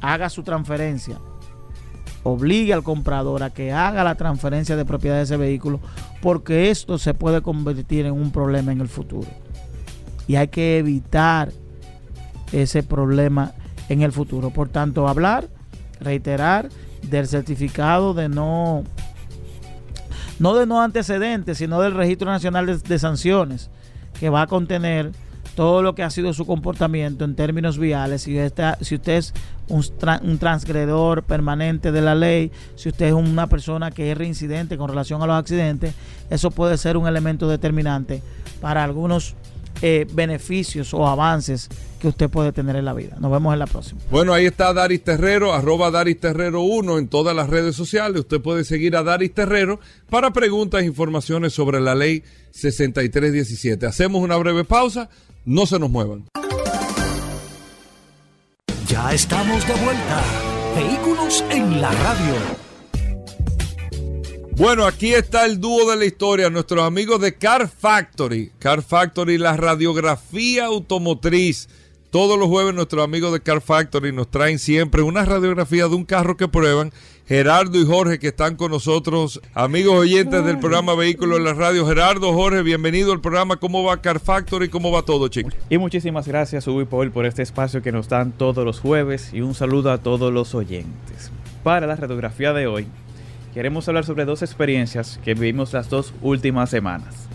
[0.02, 1.20] haga su transferencia.
[2.24, 5.80] Obligue al comprador a que haga la transferencia de propiedad de ese vehículo,
[6.24, 9.30] porque esto se puede convertir en un problema en el futuro.
[10.28, 11.52] Y hay que evitar
[12.52, 13.54] ese problema
[13.90, 14.50] en el futuro.
[14.50, 15.50] Por tanto, hablar,
[16.00, 16.70] reiterar
[17.04, 18.84] del certificado de no
[20.39, 23.70] no de no antecedentes, sino del Registro Nacional de, de Sanciones,
[24.20, 25.12] que va a contener
[25.56, 29.34] todo lo que ha sido su comportamiento en términos viales, si, esta, si usted es
[29.68, 29.84] un,
[30.24, 34.89] un transgredor permanente de la ley, si usted es una persona que es reincidente con
[34.89, 35.93] relación a los accidentes,
[36.30, 38.22] eso puede ser un elemento determinante
[38.62, 39.36] para algunos
[39.82, 41.70] eh, beneficios o avances
[42.00, 43.18] que usted puede tener en la vida.
[43.20, 44.02] Nos vemos en la próxima.
[44.10, 48.22] Bueno, ahí está Daris Terrero, arroba Daris Terrero 1 en todas las redes sociales.
[48.22, 49.80] Usted puede seguir a Daris Terrero
[50.10, 53.86] para preguntas e informaciones sobre la ley 6317.
[53.86, 55.10] Hacemos una breve pausa,
[55.45, 56.26] no se nos muevan.
[58.88, 60.24] Ya estamos de vuelta.
[60.76, 62.34] Vehículos en la radio.
[64.60, 68.52] Bueno, aquí está el dúo de la historia, nuestros amigos de Car Factory.
[68.60, 71.70] Car Factory, la radiografía automotriz.
[72.12, 76.05] Todos los jueves nuestros amigos de Car Factory nos traen siempre una radiografía de un
[76.05, 76.91] carro que prueban.
[77.28, 81.86] Gerardo y Jorge que están con nosotros, amigos oyentes del programa Vehículos en la Radio.
[81.86, 83.57] Gerardo, Jorge, bienvenido al programa.
[83.57, 84.70] ¿Cómo va Car Factory?
[84.70, 85.53] ¿Cómo va todo, chicos?
[85.70, 89.41] Y muchísimas gracias, y Paul, por este espacio que nos dan todos los jueves y
[89.41, 91.32] un saludo a todos los oyentes.
[91.62, 92.88] Para la radiografía de hoy,
[93.53, 97.29] queremos hablar sobre dos experiencias que vivimos las dos últimas semanas.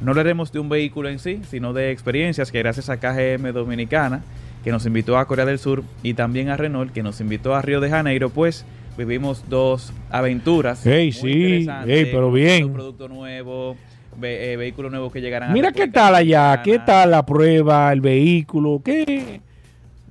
[0.00, 4.22] No hablaremos de un vehículo en sí, sino de experiencias que gracias a KGM Dominicana,
[4.62, 7.62] que nos invitó a Corea del Sur, y también a Renault, que nos invitó a
[7.62, 8.64] Río de Janeiro, pues
[8.98, 10.84] vivimos dos aventuras.
[10.86, 12.64] Ey, muy sí, interesantes, ey, pero bien.
[12.66, 13.76] Un producto nuevo,
[14.18, 17.24] ve- eh, vehículos nuevos que llegarán a Mira qué República tal allá, qué tal la
[17.24, 19.40] prueba, el vehículo, qué.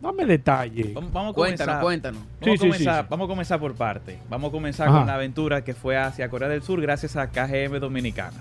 [0.02, 0.92] Dame detalle.
[0.94, 1.82] Vamos, vamos a Cuéntanos, comenzar.
[1.82, 2.20] cuéntanos.
[2.22, 3.08] Vamos, Sí, a sí, comenzar, sí, sí.
[3.10, 4.18] vamos a comenzar por parte.
[4.30, 4.98] Vamos a comenzar Ajá.
[5.00, 8.38] con la aventura que fue hacia Corea del Sur gracias a KGM Dominicana.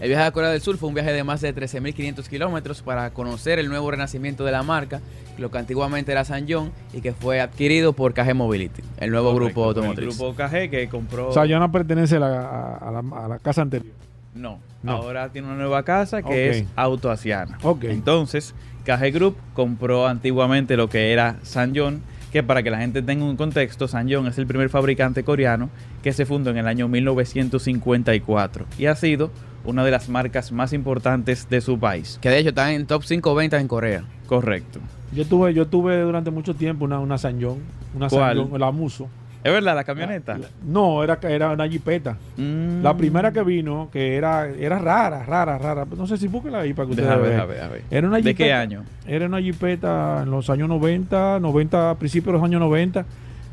[0.00, 3.10] El viaje a Corea del Sur fue un viaje de más de 13.500 kilómetros para
[3.10, 5.00] conocer el nuevo renacimiento de la marca,
[5.38, 9.44] lo que antiguamente era Sanyon y que fue adquirido por KG Mobility, el nuevo Correcto,
[9.60, 10.18] grupo El automotriz.
[10.18, 11.28] grupo KG que compró...
[11.28, 13.92] O sea, ya no pertenece a la, a- a la- a la casa anterior.
[14.34, 14.92] No, No.
[14.92, 16.56] ahora tiene una nueva casa que Ok.
[16.56, 17.58] es Autoasiana.
[17.62, 17.84] Ok.
[17.84, 23.24] Entonces, KG Group compró antiguamente lo que era Sanyon, que para que la gente tenga
[23.24, 25.68] un contexto, Sanyon es el primer fabricante coreano
[26.02, 29.30] que se fundó en el año 1954 y ha sido
[29.64, 32.18] una de las marcas más importantes de su país.
[32.20, 34.04] Que de hecho está en top 5 ventas en Corea.
[34.26, 34.80] Correcto.
[35.12, 37.16] Yo tuve, yo tuve durante mucho tiempo una, una
[37.94, 38.36] una ¿Cuál?
[38.38, 39.08] Sanyong, la Muso.
[39.44, 40.38] ¿Es verdad la camioneta?
[40.38, 42.16] La- no, era, era una jipeta.
[42.36, 42.80] Mm.
[42.82, 45.84] La primera que vino, que era, era rara, rara, rara.
[45.96, 47.48] No sé si búsquela ahí para que ustedes Déjame ver, vean.
[47.48, 47.98] déjame ver, déjame ver.
[47.98, 48.84] Era una ¿De qué jipeta- año?
[49.06, 53.04] Era una jipeta en los años 90, 90, principios de los años 90,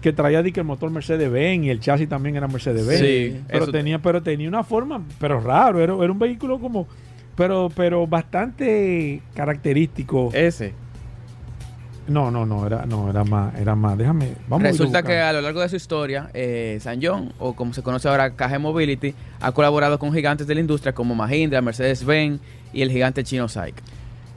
[0.02, 3.00] que traía que el motor Mercedes-Benz y el chasis también era Mercedes-Benz.
[3.00, 6.88] Sí, pero tenía, pero tenía una forma, pero raro, era, era un vehículo como,
[7.36, 10.30] pero, pero bastante característico.
[10.34, 10.74] Ese.
[12.08, 13.98] No, no, no, era, no, era más, era más.
[13.98, 17.84] Déjame, vamos Resulta que a lo largo de su historia, eh, Sanyon, o como se
[17.84, 22.42] conoce ahora KG Mobility, ha colaborado con gigantes de la industria como Mahindra, Mercedes-Benz
[22.74, 23.76] y el gigante chino SAIC.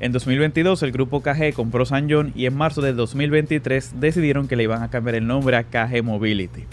[0.02, 4.64] En 2022 el grupo KG compró Sanyon y en marzo de 2023 decidieron que le
[4.64, 6.64] iban a cambiar el nombre a KG Mobility.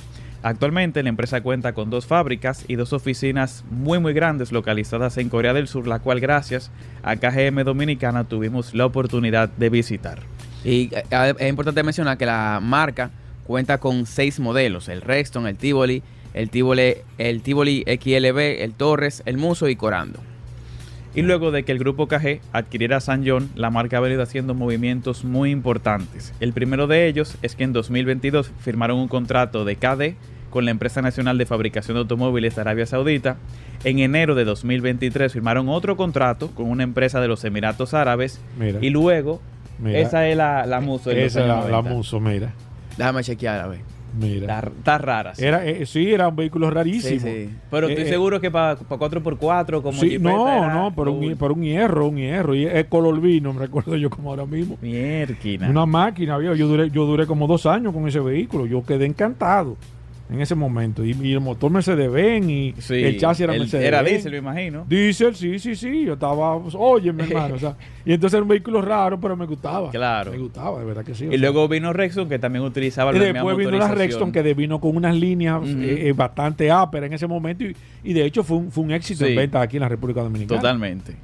[0.42, 5.30] Actualmente la empresa cuenta con dos fábricas y dos oficinas muy muy grandes localizadas en
[5.30, 6.72] Corea del Sur, la cual gracias
[7.04, 10.22] a KGM Dominicana tuvimos la oportunidad de visitar.
[10.64, 13.12] Y eh, es importante mencionar que la marca
[13.44, 16.02] cuenta con seis modelos: el Rexton, el Tivoli,
[16.34, 20.20] el Tivoli, el Tivoli XLB, el Torres, el Muso y Corando.
[21.16, 25.24] Y luego de que el grupo KG adquiriera Sanyon, la marca ha venido haciendo movimientos
[25.26, 26.34] muy importantes.
[26.40, 30.16] El primero de ellos es que en 2022 firmaron un contrato de KD
[30.52, 33.38] con la empresa nacional de fabricación de automóviles de Arabia Saudita.
[33.84, 38.40] En enero de 2023 firmaron otro contrato con una empresa de los Emiratos Árabes.
[38.60, 39.42] Mira, Y luego,
[39.80, 41.10] mira, esa es la, la Muso.
[41.10, 41.90] de los esa años la, la 90.
[41.96, 42.54] Muso, mira,
[42.98, 43.80] Déjame chequear a ver.
[44.18, 44.60] Mira.
[44.60, 45.36] Está, está rara.
[45.36, 45.46] sí.
[45.46, 47.20] Era, eh, sí, era un vehículo rarísimo.
[47.20, 47.50] Sí, sí.
[47.70, 51.54] Pero estoy eh, eh, seguro que para 4x4, como Sí, no, no, pero un, pero
[51.54, 52.56] un hierro, un hierro.
[52.56, 54.78] Y es color vino, me recuerdo yo como ahora mismo.
[54.82, 55.70] Mierquina.
[55.70, 56.56] Una máquina, viejo.
[56.56, 58.66] Yo duré, yo duré como dos años con ese vehículo.
[58.66, 59.78] Yo quedé encantado
[60.30, 61.04] en ese momento.
[61.04, 63.86] Y, y el motor Mercedes-Benz y Sí, el chasis era el- Mercedes.
[63.86, 64.86] Era diésel, me imagino.
[64.88, 66.06] Diesel, sí, sí, sí.
[66.06, 67.56] Yo estaba, pues, oye, mi hermano.
[67.56, 67.76] o sea,
[68.06, 69.90] y entonces era un vehículo raro, pero me gustaba.
[69.90, 70.32] Claro.
[70.32, 71.26] Me gustaba, de verdad que sí.
[71.26, 71.38] Y sea.
[71.40, 73.94] luego vino Rexon, que también utilizaba Y la después misma vino la.
[73.96, 78.14] Rexton que vino con unas líneas eh, eh, bastante ásperas en ese momento y, y
[78.14, 79.32] de hecho fue un, fue un éxito Sí.
[79.32, 80.60] en ventas aquí en la República Dominicana.
[80.62, 81.16] Totalmente.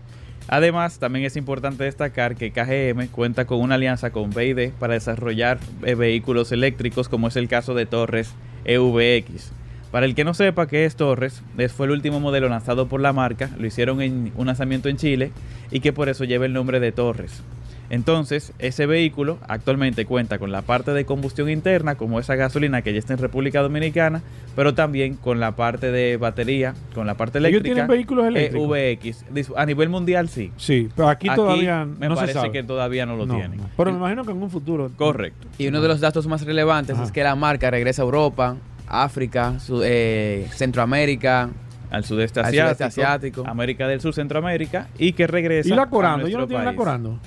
[0.48, 5.58] Además, también es importante destacar que KGM cuenta con una alianza con BID para desarrollar
[5.84, 8.32] eh, vehículos eléctricos, como es el caso de Torres
[8.66, 9.52] EVX.
[9.92, 13.02] Para el que no sepa qué es Torres, es- fue el último modelo lanzado por
[13.02, 15.32] la marca, lo hicieron en un lanzamiento en Chile
[15.72, 17.42] y que por eso lleva el nombre de Torres.
[17.90, 22.94] Entonces, ese vehículo actualmente cuenta con la parte de combustión interna, como esa gasolina que
[22.94, 24.22] ya está en República Dominicana,
[24.56, 27.74] pero también con la parte de batería, con la parte Ellos eléctrica.
[27.76, 28.78] tienen vehículos eléctricos.
[28.78, 28.98] eh,
[29.32, 29.54] VX.
[29.56, 30.52] A nivel mundial sí.
[30.58, 32.52] Sí, pero aquí, todavía me no se parece sabe.
[32.52, 33.58] que todavía no lo No, tienen.
[33.60, 33.70] no.
[33.78, 34.90] Pero me imagino que en un futuro.
[34.98, 35.48] Correcto.
[35.58, 37.04] Y uno de los datos más relevantes Ajá.
[37.06, 38.56] es que la marca regresa a Europa,
[38.88, 41.50] África, su- eh, Centroamérica.
[41.92, 43.44] Al sudeste Al asiático, sudeste asiático.
[43.48, 46.26] América del Sur, Centroamérica, y que regresa ¿Y la a Corando?
[46.28, 46.76] Ellos no tienen la.
[46.76, 47.20] Corando.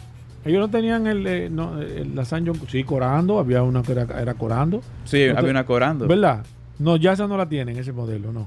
[0.44, 2.58] Ellos no tenían el, eh, no, el- la San John.
[2.68, 3.38] Sí, Corando.
[3.38, 4.82] Había una que era, era Corando.
[5.04, 6.06] Sí, No había una Corando.
[6.06, 6.44] ¿Verdad?
[6.78, 8.46] No, ya esa no la tienen, ese modelo, no.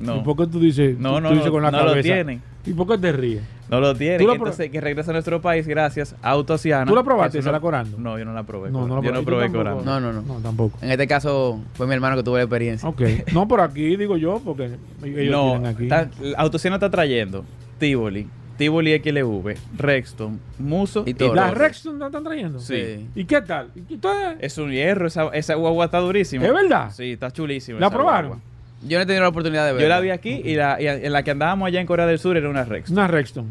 [0.00, 0.16] No.
[0.16, 2.00] ¿Y por qué tú dices, No, tú- no, tú dices no, con la no lo
[2.00, 2.40] tienen.
[2.66, 3.42] ¿Y por qué te ríes?
[3.70, 4.18] No lo tienen.
[4.20, 6.86] ¿Tú la Entonces, que regresa a nuestro país gracias a Autosiana.
[6.86, 7.98] ¿Tú la probaste, esa no- la Corando?
[7.98, 8.70] No, yo no la probé.
[8.70, 9.24] No, no la yo no probé.
[9.24, 9.84] probé Yo tampoco.
[9.84, 10.00] Corando.
[10.00, 10.34] No, no, no.
[10.34, 10.78] No, tampoco.
[10.82, 12.88] En este caso fue mi hermano que tuvo la experiencia.
[12.88, 13.02] Ok.
[13.32, 15.82] No, por aquí digo yo, porque ellos no, tienen aquí.
[15.84, 17.44] está- Autosiana está trayendo
[17.78, 18.28] Tivoli,
[18.58, 21.34] Tivoli XLV, Rexton, Muso Y Toro.
[21.34, 21.60] ¿La Toro.
[21.60, 22.58] Rexton la están trayendo?
[22.58, 23.06] Sí.
[23.14, 23.70] ¿Y qué tal?
[23.74, 24.36] ¿Y qué tal?
[24.40, 26.44] Es un hierro, esa, esa guagua está durísima.
[26.44, 26.90] ¿Es verdad?
[26.90, 27.78] Sí, está chulísima.
[27.80, 28.28] ¿La esa probaron?
[28.32, 28.44] guagua.
[28.86, 29.82] Yo no he tenido la oportunidad de verla.
[29.82, 32.18] Yo la vi aquí y, la, y en la que andábamos allá en Corea del
[32.18, 32.96] Sur era una Rexton.
[32.98, 33.46] Una Rexton.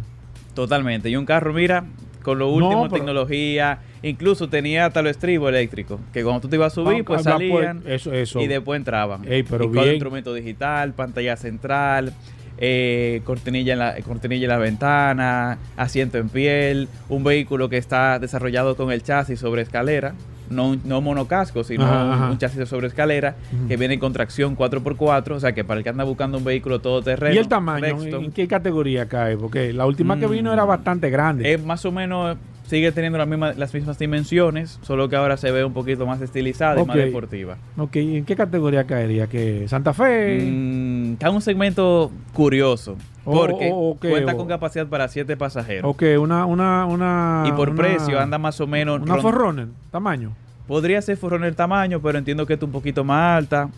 [0.53, 1.09] Totalmente.
[1.09, 1.85] Y un carro, mira,
[2.23, 6.55] con lo último pero- tecnología, incluso tenía hasta los estribos eléctricos, que cuando tú te
[6.57, 8.41] ibas a subir, pues ah, salían eso, eso.
[8.41, 9.21] y después entraban.
[9.31, 9.89] Ey, pero y con bien.
[9.95, 12.13] instrumento digital, pantalla central,
[12.59, 18.19] eh, cortinilla, en la, cortinilla en la ventana, asiento en piel, un vehículo que está
[18.19, 20.13] desarrollado con el chasis sobre escalera.
[20.49, 22.29] No, no monocasco, sino Ajá, un- ajá.
[22.31, 23.35] un chasis sobre escalera
[23.67, 26.79] que viene con tracción 4x4, o sea que para el que anda buscando un vehículo
[26.79, 27.81] todoterreno, ¿Y el tamaño?
[27.97, 29.35] Rexton, ¿En qué categoría cae?
[29.35, 30.31] Porque la última que Mm.
[30.31, 31.51] vino era bastante grande.
[31.53, 32.37] es más o menos
[32.67, 36.21] sigue teniendo la misma- las mismas dimensiones, solo que ahora se ve un poquito más
[36.21, 37.01] estilizada y más Ok.
[37.03, 37.57] deportiva.
[37.77, 39.27] Ok, ¿y ¿en qué categoría caería?
[39.27, 40.39] ¿Que ¿Santa Fe?
[40.41, 42.95] Mm, está un segmento curioso
[43.25, 46.17] O- porque o- o qué, cuenta con capacidad para siete pasajeros ¿O qué?
[46.17, 47.43] Una, una, una...
[47.47, 50.33] y por una- precio anda más o menos Una Forerunner, tamaño.
[50.67, 53.69] podría ser Forerunner tamaño, pero entiendo que es un poquito más alta.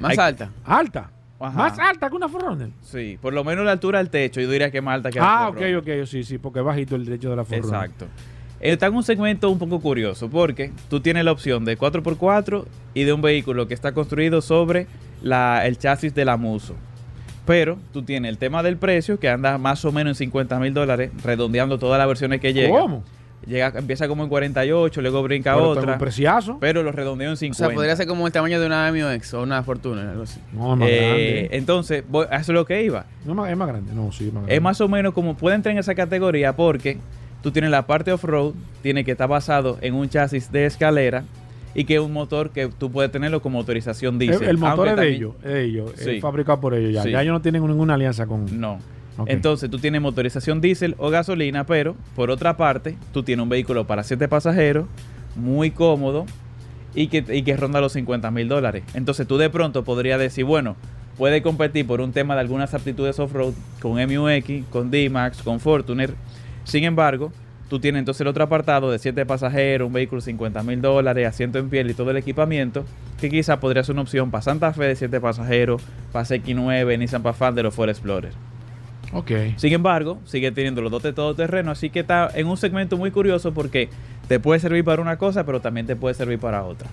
[0.00, 0.50] Más Hay- alta.
[0.64, 1.10] Alta.
[1.46, 1.58] Ajá.
[1.58, 2.70] Más alta que una Forerunner.
[2.82, 5.44] Sí, por lo menos la altura del techo, yo diría que más alta que la
[5.44, 7.74] Ah, ok, ok, sí, sí, porque es bajito el derecho de la Forerunner.
[7.74, 8.06] Exacto.
[8.60, 12.64] Está en un segmento un poco curioso porque tú tienes la opción de 4x4
[12.94, 14.86] y de un vehículo que está construido sobre
[15.22, 16.74] la, el chasis de la Muso.
[17.44, 20.72] Pero tú tienes el tema del precio que anda más o menos en 50 mil
[20.72, 22.80] dólares, redondeando todas las versiones que llegan.
[22.80, 23.04] ¿Cómo?
[23.46, 26.58] Llega, empieza como en 48, luego brinca Pero otra, un preciazo.
[26.60, 27.66] pero lo redondeo en O 50.
[27.68, 30.40] sea, podría ser como el tamaño de una MX o una Fortuna, algo así.
[30.52, 31.48] No, es más Eh, grande.
[31.52, 33.06] entonces, voy- a eso es lo que iba.
[33.24, 33.92] No, es más- grande.
[33.94, 34.54] No, sí, es más grande.
[34.56, 36.98] Es más o menos como puede entrar en esa categoría porque
[37.42, 41.24] tú tienes la parte off-road, tiene que estar basado en un chasis de escalera
[41.74, 44.48] y que es un motor que tú puedes tenerlo con motorización El, diésel.
[44.48, 46.10] el motor es de ellos, es de ellos, Sí.
[46.12, 47.02] es fabricado por ellos ya.
[47.02, 47.10] Sí.
[47.10, 48.60] Ya ellos no tienen ninguna alianza con...
[48.60, 48.78] No.
[49.26, 53.86] Entonces tú tienes motorización diésel o gasolina, pero por otra parte tú tienes un vehículo
[53.86, 54.86] para siete pasajeros,
[55.36, 56.26] muy cómodo
[56.94, 58.84] y que, y que ronda los 50 mil dólares.
[58.94, 60.76] Entonces tú de pronto podrías decir, bueno,
[61.16, 66.14] puede competir por un tema de algunas aptitudes off-road con MUX, con D-Max, con Fortuner.
[66.64, 67.32] Sin embargo,
[67.68, 71.58] tú tienes entonces el otro apartado de siete pasajeros, un vehículo 50 mil dólares, asiento
[71.58, 72.84] en piel y todo el equipamiento,
[73.20, 75.82] que quizá podría ser una opción para Santa Fe de siete pasajeros,
[76.12, 78.32] para CX9, Nissan Pathfinder o Ford Explorer.
[79.56, 83.54] Sin embargo, sigue teniendo los dotes todoterreno, así que está en un segmento muy curioso
[83.54, 83.88] porque
[84.28, 86.88] te puede servir para una cosa, pero también te puede servir para otra.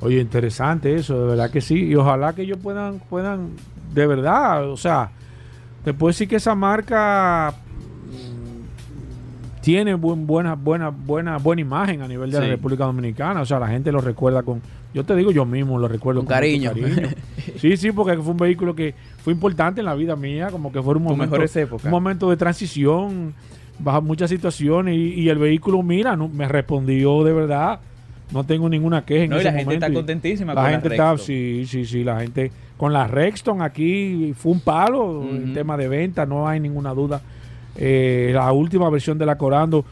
[0.00, 1.86] Oye, interesante eso, de verdad que sí.
[1.86, 3.50] Y ojalá que ellos puedan, puedan,
[3.94, 5.10] de verdad, o sea,
[5.84, 7.54] te puedo decir que esa marca
[9.62, 12.46] tiene buen- buena, buena, buena, buena imagen a nivel de la.
[12.48, 13.40] República Dominicana.
[13.40, 14.60] O sea, la gente lo recuerda con,
[14.92, 16.72] yo te digo yo mismo, lo recuerdo Con cariño.
[17.56, 20.82] sí, sí, porque fue un vehículo que fue importante en la vida mía, como que
[20.82, 21.36] fue un momento,
[21.84, 23.32] un momento de transición
[23.78, 27.80] bajo muchas situaciones y, y el vehículo, mira, no, me respondió de verdad.
[28.32, 30.94] No tengo ninguna queja en No, y la gente está contentísima la con gente la
[30.94, 31.26] está, Rexton.
[31.26, 35.52] sí, sí, sí, la gente con la Rexton aquí fue un palo en Ujú.
[35.52, 37.20] tema de venta, no hay ninguna duda.
[37.76, 39.84] Eh, la última versión de la Corando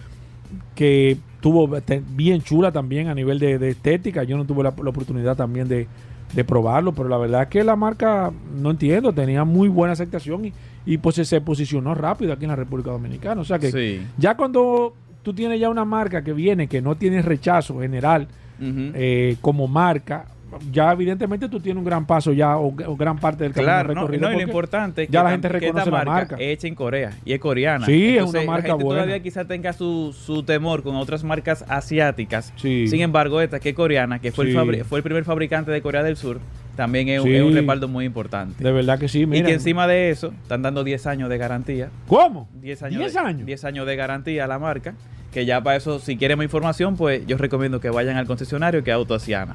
[0.75, 1.69] que tuvo
[2.15, 5.69] bien chula también a nivel de, de estética, yo no tuve la, la oportunidad también
[5.69, 5.87] de,
[6.35, 8.31] de probarlo, pero la verdad es que la marca,
[8.61, 10.53] no entiendo, tenía muy buena aceptación y,
[10.85, 14.03] y pues se, posicionó rápido aquí en la República Dominicana, o sea que Sí.
[14.19, 18.29] ya cuando tú tienes ya una marca que viene, que no tiene rechazo general,
[18.63, 20.27] eh, como marca,
[20.73, 23.89] ya evidentemente tú tienes un gran paso ya o, o gran parte del camino Claro,
[23.95, 24.29] no, recorrido.
[24.29, 26.35] no, y lo importante es que, ya la gente reconoce esta la marca, marca.
[26.37, 27.87] es hecha en Corea y es coreana.
[27.87, 29.03] Sí, es una marca la gente buena.
[29.03, 32.53] todavía quizá tenga su, su temor con otras marcas asiáticas.
[32.57, 32.87] Sí.
[32.89, 34.57] Sin embargo, esta que es coreana, que fue, Sí.
[34.57, 36.41] el, fue el primer fabricante de Corea del Sur,
[36.77, 37.35] también es, un- Sí.
[37.35, 38.63] es un respaldo muy importante.
[38.65, 39.47] de verdad que sí, y mira.
[39.47, 41.91] que encima de eso, están dando 10 años de garantía.
[42.07, 42.49] ¿Cómo?
[42.61, 43.47] 10 años, 10 de, años.
[43.47, 44.95] 10 años de garantía a la marca.
[45.33, 48.83] Que ya para eso, si quieren más información, pues yo recomiendo que vayan al concesionario
[48.83, 49.55] que es Autoasiana.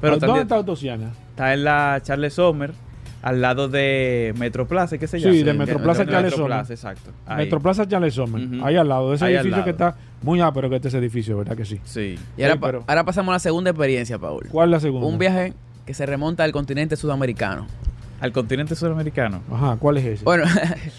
[0.00, 1.10] Pero ¿Dónde está Autosiana?
[1.30, 2.72] está en la Charles Sommer,
[3.22, 5.34] al lado de Metroplaza, ¿qué se llama?
[5.34, 6.96] Sí, de Metroplaza de Charles Metroplaza, Sommer.
[6.96, 7.10] exacto.
[7.26, 7.36] Ahí.
[7.44, 8.64] Metroplaza Charles Sommer.
[8.64, 9.10] Ahí al lado.
[9.10, 11.80] de Ese Ahí edificio que está muy pero que este es edificio, ¿verdad que sí?
[11.84, 12.18] Sí.
[12.36, 14.46] Y ahora, Sí, pa- pero- ahora pasamos a la segunda experiencia, Paul.
[14.50, 15.06] ¿Cuál es la segunda?
[15.06, 15.54] Un viaje
[15.84, 17.66] que se remonta al continente sudamericano.
[18.20, 19.42] Al continente sudamericano.
[19.52, 20.24] Ajá, ¿cuál es ese?
[20.24, 20.44] Bueno,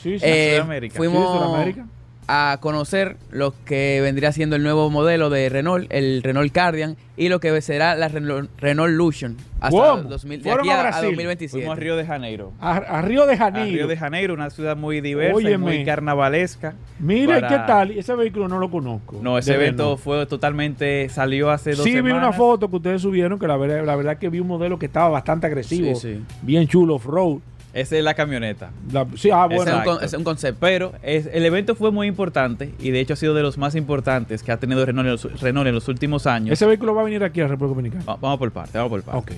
[0.01, 0.19] sí, sí.
[0.23, 0.93] eh, Sudamérica.
[0.93, 1.85] Sí, fuimos Sudamérica.
[2.29, 7.29] A conocer lo que vendría siendo el nuevo modelo de Renault, el Renault Cardian, y
[7.29, 10.03] lo que será la Renault, Renault Lution hasta ¿Cómo?
[10.03, 11.05] 2000, de aquí a a, a Brasil.
[11.05, 11.61] 2027.
[11.63, 12.51] Fuimos a Río de Janeiro.
[12.59, 13.75] A, a Río de A Janeiro.
[13.77, 16.75] Río de Janeiro, una ciudad muy diversa y muy carnavalesca.
[16.99, 17.91] Mira, ¿y para- ¿qué tal?
[17.91, 19.19] Ese vehículo no lo conozco.
[19.23, 19.99] No, ese evento Renault.
[20.01, 22.17] fue totalmente, salió hace dos Sí, vi semanas.
[22.27, 24.87] una foto que ustedes subieron que la verdad, la verdad que vi un modelo que
[24.87, 25.95] estaba bastante agresivo.
[25.95, 26.23] Sí, sí.
[26.41, 27.39] Bien chulo, off-road.
[27.79, 28.71] Esa es la camioneta.
[28.91, 29.81] La- sí, ah, bueno.
[29.81, 30.57] es un, es un concepto.
[30.59, 33.75] Pero es- el evento fue muy importante y de hecho ha sido de los más
[33.75, 36.53] importantes que ha tenido Renault en los, Renault en los últimos años.
[36.53, 38.03] Ese vehículo va a venir aquí a República Dominicana.
[38.05, 39.19] Va- Vamos por parte, vamos por parte.
[39.19, 39.31] Ok.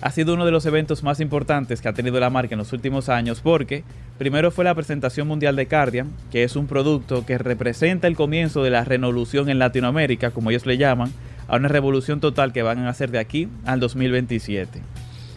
[0.00, 2.72] Ha sido uno de los eventos más importantes que ha tenido la marca en los
[2.72, 3.84] últimos años porque
[4.18, 8.64] primero fue la presentación mundial de Cardian, que es un producto que representa el comienzo
[8.64, 11.12] de la revolución en Latinoamérica, como ellos le llaman,
[11.46, 14.80] a una revolución total que van a hacer de aquí al 2027.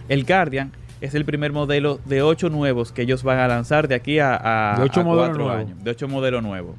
[0.10, 0.72] El Cardian
[1.06, 4.74] es el primer modelo de ocho nuevos que ellos van a lanzar de aquí a,
[4.74, 5.84] a- De ocho a cuatro años.
[5.84, 6.76] De ocho modelos nuevos.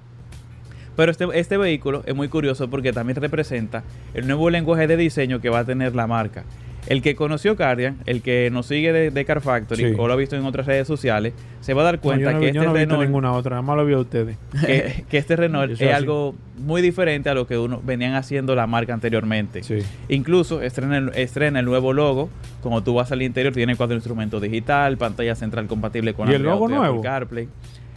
[0.97, 3.83] Pero este, este vehículo es muy curioso porque también representa
[4.15, 6.45] el nuevo lenguaje de diseño que va a tener la marca.
[6.87, 9.95] El que conoció Cardian, el que nos sigue de, de Car Factory Sí.
[9.99, 12.33] o lo ha visto en otras redes sociales, se va a dar No, cuenta yo
[12.33, 14.37] no, que, este no Renault, ninguna otra, nada más lo vi a ustedes.
[14.67, 15.89] que, que este Renault es así.
[15.91, 19.63] algo muy diferente a lo que uno venían haciendo la marca anteriormente.
[19.63, 19.79] Sí.
[20.09, 22.31] Incluso estrena el, estrena el nuevo logo.
[22.63, 26.43] Como tú vas al interior, tiene cuatro instrumentos digital, pantalla central compatible con ¿Y el
[26.43, 27.01] logo nuevo?
[27.03, 27.49] CarPlay.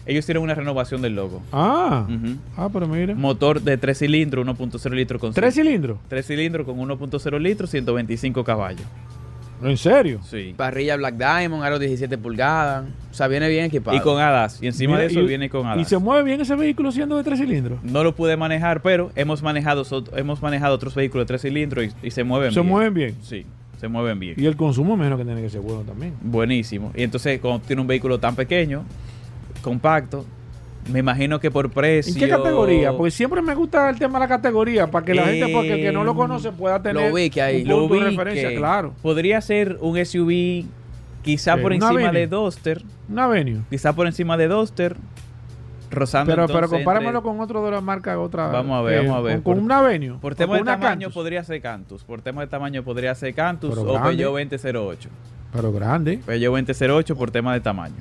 [0.09, 1.41] Ellos hicieron una renovación del logo.
[1.51, 2.07] Ah,
[2.57, 3.13] ah, pero mira.
[3.13, 5.99] Motor de 3 cilindros, 1.0 litros con ¿Tres cilindros?
[6.07, 8.81] 3 cilindros con 1.0 litros, 125 caballos.
[9.61, 10.19] ¿En serio?
[10.23, 10.53] Sí.
[10.55, 12.85] Parrilla Black Diamond, aro 17 pulgadas.
[13.11, 13.95] O sea, viene bien equipado.
[13.95, 14.57] Y con hadas.
[14.63, 15.87] Y encima Mira, de eso y- viene con ¿Y hadas.
[15.89, 17.83] se mueve bien ese vehículo siendo de tres cilindros?
[17.83, 21.85] No lo pude manejar, pero hemos manejado, so- hemos manejado otros vehículos de 3 cilindros
[22.01, 22.71] y, y se mueven ¿Se bien.
[22.71, 23.15] mueven bien?
[23.21, 23.45] Sí,
[23.79, 24.35] se mueven bien.
[24.37, 26.13] Y el consumo menos que tiene que ser bueno también.
[26.21, 26.93] Buenísimo.
[26.95, 28.85] Y entonces, cuando tiene un vehículo tan pequeño,
[29.61, 30.25] compacto,
[30.91, 32.13] me imagino que por precio.
[32.13, 32.91] ¿En qué categoría?
[32.95, 35.81] Porque siempre me gusta el tema de la categoría, para que la gente, porque el
[35.81, 37.61] que no lo conoce pueda tener vi que hay.
[37.63, 38.93] un Lo de referencia, que claro.
[39.01, 40.65] Podría ser un SUV
[41.21, 42.83] quizá por ¿Una encima de Duster.
[43.09, 43.61] Un Avenue.
[43.69, 44.95] Quizá por encima de Duster.
[45.91, 48.47] Rozando Pero, pero entonces compáramelo entre- con otro de la marca, otra.
[48.49, 49.33] Vamos a ver, eh, vamos a ver.
[49.37, 50.17] Con, con Por- un Avenue.
[50.21, 51.13] Por o tema con de una tamaño Cantus.
[51.15, 52.03] podría ser Cantus.
[52.03, 54.09] Por tema de tamaño podría ser Cantus Pero o grande.
[54.23, 55.09] Peugeot 2008.
[55.51, 56.19] Pero grande.
[56.23, 57.95] Peugeot 2008 por tema de tamaño.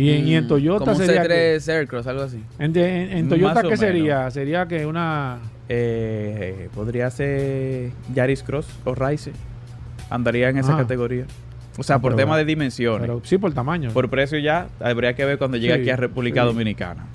[0.00, 1.22] Y en, y en Mm, Toyota Como un sería.
[1.22, 1.28] que-
[1.60, 2.42] C3 Aircross, algo así.
[2.58, 4.30] en, en- en Más Toyota, ¿qué sería?
[4.30, 5.38] Sería que una.
[5.68, 9.32] Eh, podría ser Yaris Cross o Rise.
[10.08, 10.78] Andaría en esa Ah.
[10.78, 11.24] categoría.
[11.78, 13.02] O sea, Ah, por pero tema de dimensiones.
[13.02, 13.90] Pero sí, por tamaño.
[13.92, 16.46] Por precio ya habría que ver cuando llegue Sí, aquí a República sí.
[16.48, 17.06] Dominicana.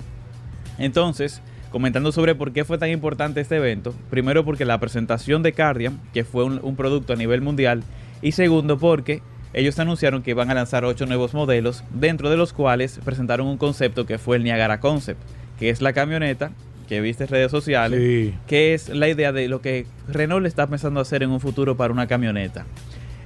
[0.78, 3.94] Entonces, comentando sobre por qué fue tan importante este evento.
[4.10, 7.82] Primero porque la presentación de Cardian, que fue un, un producto a nivel mundial.
[8.22, 9.22] Y segundo porque
[9.56, 13.56] ellos anunciaron que iban a lanzar ocho nuevos modelos, dentro de los cuales presentaron un
[13.58, 15.20] concepto que fue el Niagara Concept,
[15.58, 16.52] que es la camioneta
[16.88, 18.34] que viste en redes sociales, Sí.
[18.46, 21.92] que es la idea de lo que Renault está pensando hacer en un futuro para
[21.92, 22.64] una camioneta.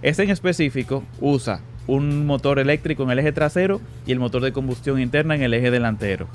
[0.01, 4.53] Este en específico usa un motor eléctrico en el eje trasero y el motor de
[4.53, 6.27] combustión interna en el eje delantero.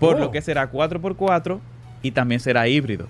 [0.00, 0.18] Por Oh.
[0.18, 1.60] lo que será 4x4
[2.02, 3.06] y también será híbrido.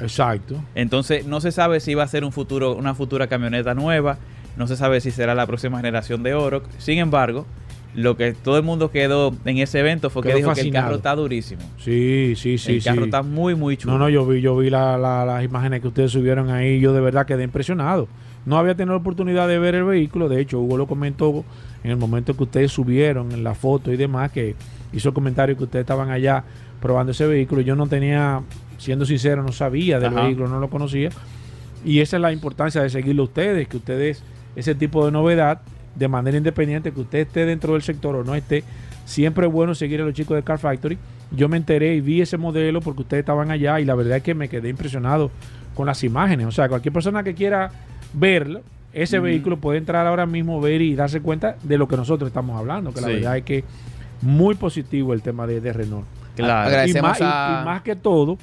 [0.00, 0.62] Exacto.
[0.74, 4.18] Entonces no se sabe si va a ser un futuro, una futura camioneta nueva,
[4.56, 6.64] no se sabe si será la próxima generación de Oroc.
[6.78, 7.46] Sin embargo,
[7.94, 10.96] lo que todo el mundo quedó en ese evento fue que dijo que el carro
[10.96, 11.62] está durísimo.
[11.78, 12.76] Sí, sí, sí.
[12.76, 13.04] el carro sí.
[13.04, 13.94] está muy, muy chulo.
[13.94, 16.78] No, no, yo vi, yo vi la- la- las imágenes que ustedes subieron ahí.
[16.80, 18.08] Yo de verdad quedé impresionado.
[18.44, 20.28] No había tenido la oportunidad de ver el vehículo.
[20.28, 21.44] De hecho, Hugo lo comentó
[21.82, 24.54] en el momento que ustedes subieron en la foto y demás, que
[24.92, 26.44] hizo el comentario que ustedes estaban allá
[26.80, 27.60] probando ese vehículo.
[27.62, 28.42] Yo no tenía,
[28.78, 30.24] siendo sincero, no sabía del Ajá.
[30.26, 31.08] vehículo, no lo conocía.
[31.84, 34.22] Y esa es la importancia de seguirlo ustedes, que ustedes,
[34.56, 35.60] ese tipo de novedad,
[35.94, 38.64] de manera independiente, que usted esté dentro del sector o no esté,
[39.04, 40.98] siempre es bueno seguir a los chicos de Car Factory.
[41.30, 44.22] Yo me enteré y vi ese modelo porque ustedes estaban allá y la verdad es
[44.22, 45.30] que me quedé impresionado
[45.74, 46.46] con las imágenes.
[46.46, 47.70] O sea, cualquier persona que quiera
[48.12, 48.60] verlo,
[48.92, 52.58] ese vehículo puede entrar ahora mismo, ver y darse cuenta de lo que nosotros estamos
[52.58, 53.12] hablando, que la Sí.
[53.14, 53.64] verdad es que
[54.22, 56.06] muy positivo el tema de, de Renault.
[56.34, 56.64] Claro.
[56.70, 58.38] Y Agradecemos más, y más que todo,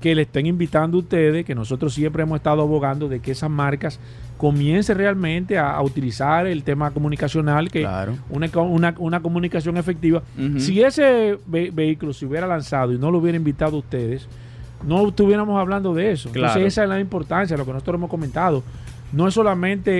[0.00, 3.50] que le estén invitando a ustedes, que nosotros siempre hemos estado abogando de que esas
[3.50, 4.00] marcas
[4.42, 8.16] comiencen realmente a, a utilizar el tema comunicacional, que Claro.
[8.28, 10.20] una, una, una comunicación efectiva.
[10.58, 14.26] Si ese ve- vehículo se hubiera lanzado y no lo hubiera invitado a ustedes,
[14.84, 16.28] no estuviéramos hablando de eso.
[16.32, 16.48] Claro.
[16.48, 18.64] Entonces esa es la importancia, lo que nosotros hemos comentado.
[19.12, 19.92] No es solamente,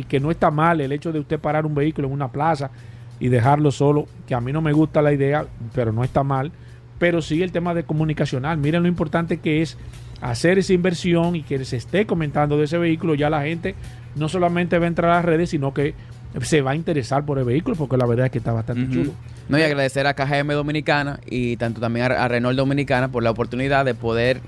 [0.00, 2.72] eh, que no está mal el hecho de usted parar un vehículo en una plaza
[3.20, 6.50] y dejarlo solo, que a mí no me gusta la idea, pero no está mal,
[6.98, 8.58] pero sí el tema de comunicacional.
[8.58, 9.78] Miren lo importante que es
[10.20, 13.74] hacer esa inversión y que se esté comentando de ese vehículo, ya la gente
[14.16, 15.94] no solamente va a entrar a las redes, sino que
[16.42, 19.12] se va a interesar por el vehículo, porque la verdad es que está bastante chulo.
[19.48, 23.84] No, y agradecer a KGM Dominicana y tanto también a, Renault Dominicana por la oportunidad
[23.84, 24.40] de poder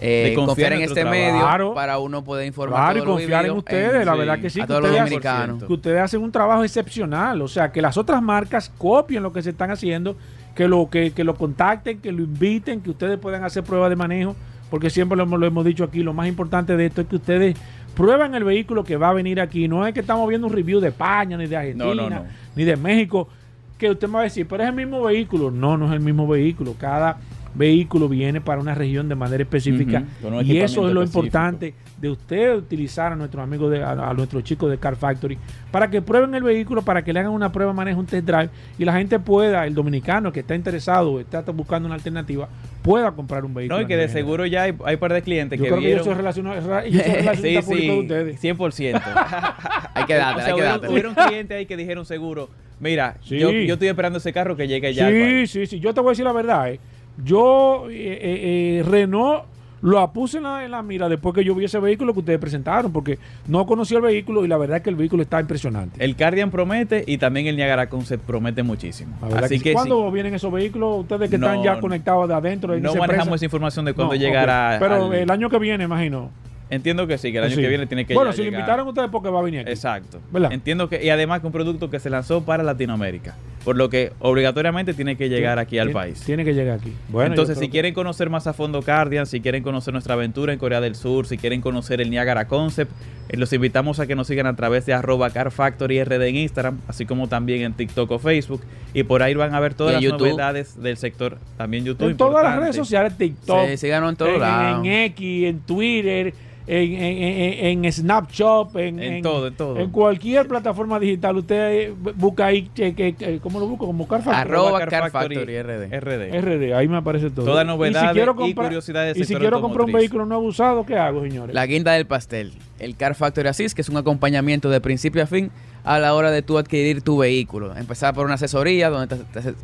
[0.00, 1.10] eh, De confiar confiar en este trabajo.
[1.16, 1.74] medio Claro.
[1.74, 4.62] para uno poder informar Claro, y confiar en ustedes, la sí, verdad que sí, a
[4.64, 5.64] que todos los ustedes, dominicanos.
[5.64, 9.42] que ustedes hacen un trabajo excepcional, o sea, que las otras marcas copien lo que
[9.42, 10.16] se están haciendo,
[10.54, 13.96] que lo que, que lo contacten, que lo inviten, que ustedes puedan hacer pruebas de
[13.96, 14.34] manejo,
[14.70, 17.16] porque siempre lo, hemos- lo hemos dicho aquí, lo más importante de esto es que
[17.16, 17.56] ustedes
[17.94, 20.80] prueben el vehículo que va a venir aquí, no es que estamos viendo un review
[20.80, 22.24] de España, ni de Argentina, No, no, no.
[22.54, 23.28] ni de México,
[23.76, 26.00] que usted me va a decir, pero es el mismo vehículo, no, no es el
[26.00, 27.18] mismo vehículo, cada
[27.58, 30.04] vehículo viene para una región de manera específica
[30.44, 34.44] y eso es lo importante de usted utilizar a nuestros amigos, de, a, a nuestros
[34.44, 35.36] chicos de Car Factory,
[35.72, 38.50] para que prueben el vehículo, para que le hagan una prueba manejo, un test drive,
[38.78, 42.48] y la gente pueda, el dominicano que está interesado, está buscando una alternativa,
[42.82, 43.78] pueda comprar un vehículo.
[43.78, 45.82] No, y que de seguro ya hay, hay par de clientes Yo que creo que
[45.82, 46.04] yo vieron...
[46.04, 47.36] soy relacionado, yo soy
[47.80, 48.42] sí, de ustedes.
[48.44, 49.02] 100%.
[49.94, 50.92] Hay que O sea, hay que dártela.
[50.92, 52.48] hubieron clientes ahí que dijeron seguro,
[52.78, 53.38] mira, Sí.
[53.40, 55.80] yo, yo estoy esperando ese carro que llegue ya Sí, sí, sí.
[55.80, 56.70] Yo te voy a decir la verdad.
[56.70, 56.78] eh.
[57.24, 59.44] Yo, eh, eh, eh, Renault,
[59.80, 62.40] lo puse en la, en la mira después que yo vi ese vehículo que ustedes
[62.40, 66.04] presentaron, porque no conocía el vehículo y la verdad es que el vehículo está impresionante.
[66.04, 69.16] El Cardian promete y también el Niagara Concept promete muchísimo.
[69.36, 71.00] Así que que ¿Cuándo vienen esos vehículos?
[71.02, 72.76] Ustedes que No, están ya conectados de adentro.
[72.76, 73.34] no manejamos empresa.
[73.36, 74.78] esa información de cuándo No, llegará.
[74.80, 76.30] Pero al- el año que viene, imagino.
[76.70, 77.62] Entiendo que sí, que el año Sí.
[77.62, 78.60] que viene tiene que Bueno, ya si lo llegar.
[78.60, 79.70] invitaron ustedes porque va a venir aquí.
[79.70, 80.20] Exacto.
[80.30, 80.52] ¿Verdad?
[80.52, 84.12] Entiendo que, y además que un producto que se lanzó para Latinoamérica, por lo que
[84.18, 86.20] obligatoriamente tiene que llegar aquí al Tiene- país.
[86.24, 86.92] Tiene que llegar aquí.
[87.08, 90.58] Bueno, Entonces, si quieren conocer más a fondo Cardian, si quieren conocer nuestra aventura en
[90.58, 92.92] Corea del Sur, si quieren conocer el Niagara Concept,
[93.30, 97.04] eh, los invitamos a que nos sigan a través de arroba carfactoryRD en Instagram, así
[97.06, 98.62] como también en TikTok o Facebook.
[98.94, 100.28] Y por ahí van a ver todas las YouTube.
[100.30, 101.38] novedades del sector.
[101.56, 102.10] También YouTube.
[102.10, 104.86] En todas las redes sociales, TikTok, Sí, síganos en todos en, lados.
[104.86, 106.34] en X, en Twitter,
[106.70, 109.78] en, en, en, en Snapchat, en, En todo, en todo.
[109.78, 113.86] En cualquier plataforma digital, usted busca ahí, que, que- que- ¿cómo lo busco?
[113.86, 114.40] Como Car Factory.
[114.52, 116.00] Arroba Car Car Factory Factory RD.
[116.00, 116.40] RD.
[116.40, 117.46] RD, ahí me aparece todo.
[117.46, 120.84] Todas Y novedades y comprar- curiosidades del Y si quiero comprar un vehículo nuevo usado,
[120.84, 121.54] ¿qué hago, señores?
[121.54, 122.52] La guinda del pastel.
[122.78, 125.50] El Car Factory Assist, que es un acompañamiento de principio a fin
[125.84, 127.74] a la hora de tú adquirir tu vehículo.
[127.76, 129.54] Empezar por una asesoría donde te-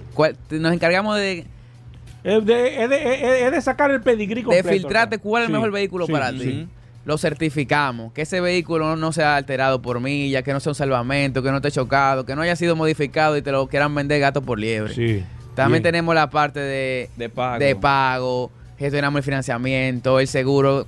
[0.48, 1.44] te- nos encargamos de,
[2.24, 4.68] Es de, es de- es- de sacar el pedigrí de completo.
[4.70, 5.22] filtrarte ¿no?
[5.22, 6.38] cuál es el Sí, mejor vehículo sí, para sí.
[6.38, 6.68] ti.
[7.04, 11.42] Lo certificamos, que ese vehículo no sea alterado por millas, que no sea un salvamento,
[11.42, 14.40] que no esté chocado, que no haya sido modificado y te lo quieran vender gato
[14.40, 14.94] por liebre.
[14.94, 15.22] Sí.
[15.54, 15.92] También Bien.
[15.92, 17.58] tenemos la parte de, De pago.
[17.58, 20.86] de pago, gestionamos el financiamiento, el seguro.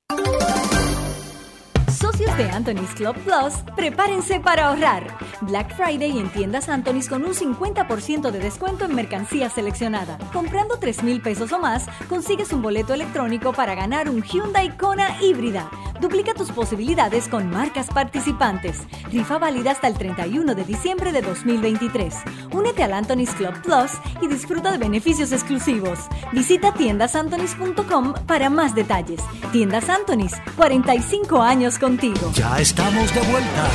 [2.41, 5.15] De Anthony's Club Plus, prepárense para ahorrar.
[5.43, 10.17] Black Friday en tiendas Anthony's con un 50% de descuento en mercancía seleccionada.
[10.33, 15.21] Comprando 3 mil pesos o más, consigues un boleto electrónico para ganar un Hyundai Kona
[15.21, 15.71] híbrida.
[16.01, 18.87] Duplica tus posibilidades con marcas participantes.
[19.13, 22.15] Rifa válida hasta el 31 de diciembre de 2023.
[22.53, 23.93] Únete al Anthony's Club Plus
[24.23, 25.99] y disfruta de beneficios exclusivos.
[26.33, 29.21] Visita tiendasantonys.com para más detalles.
[29.53, 32.30] Tiendas Anthony's, 45 años contigo.
[32.35, 33.69] Ya estamos de vuelta.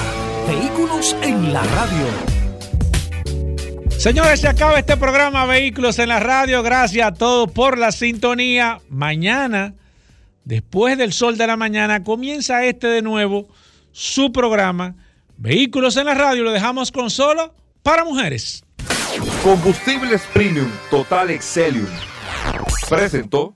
[0.48, 2.06] Vehículos en la radio.
[3.98, 6.64] Señores, se acaba este programa Vehículos en la Radio.
[6.64, 8.80] Gracias a todos por la sintonía.
[8.90, 9.74] Mañana,
[10.46, 13.48] después del sol de la mañana, comienza este de nuevo,
[13.92, 14.96] su programa
[15.38, 16.44] Vehículos en la Radio.
[16.44, 17.54] Lo dejamos con solo
[17.84, 18.64] para mujeres.
[19.44, 21.90] Combustibles Premium Total Excelium.
[22.90, 23.56] Presentó.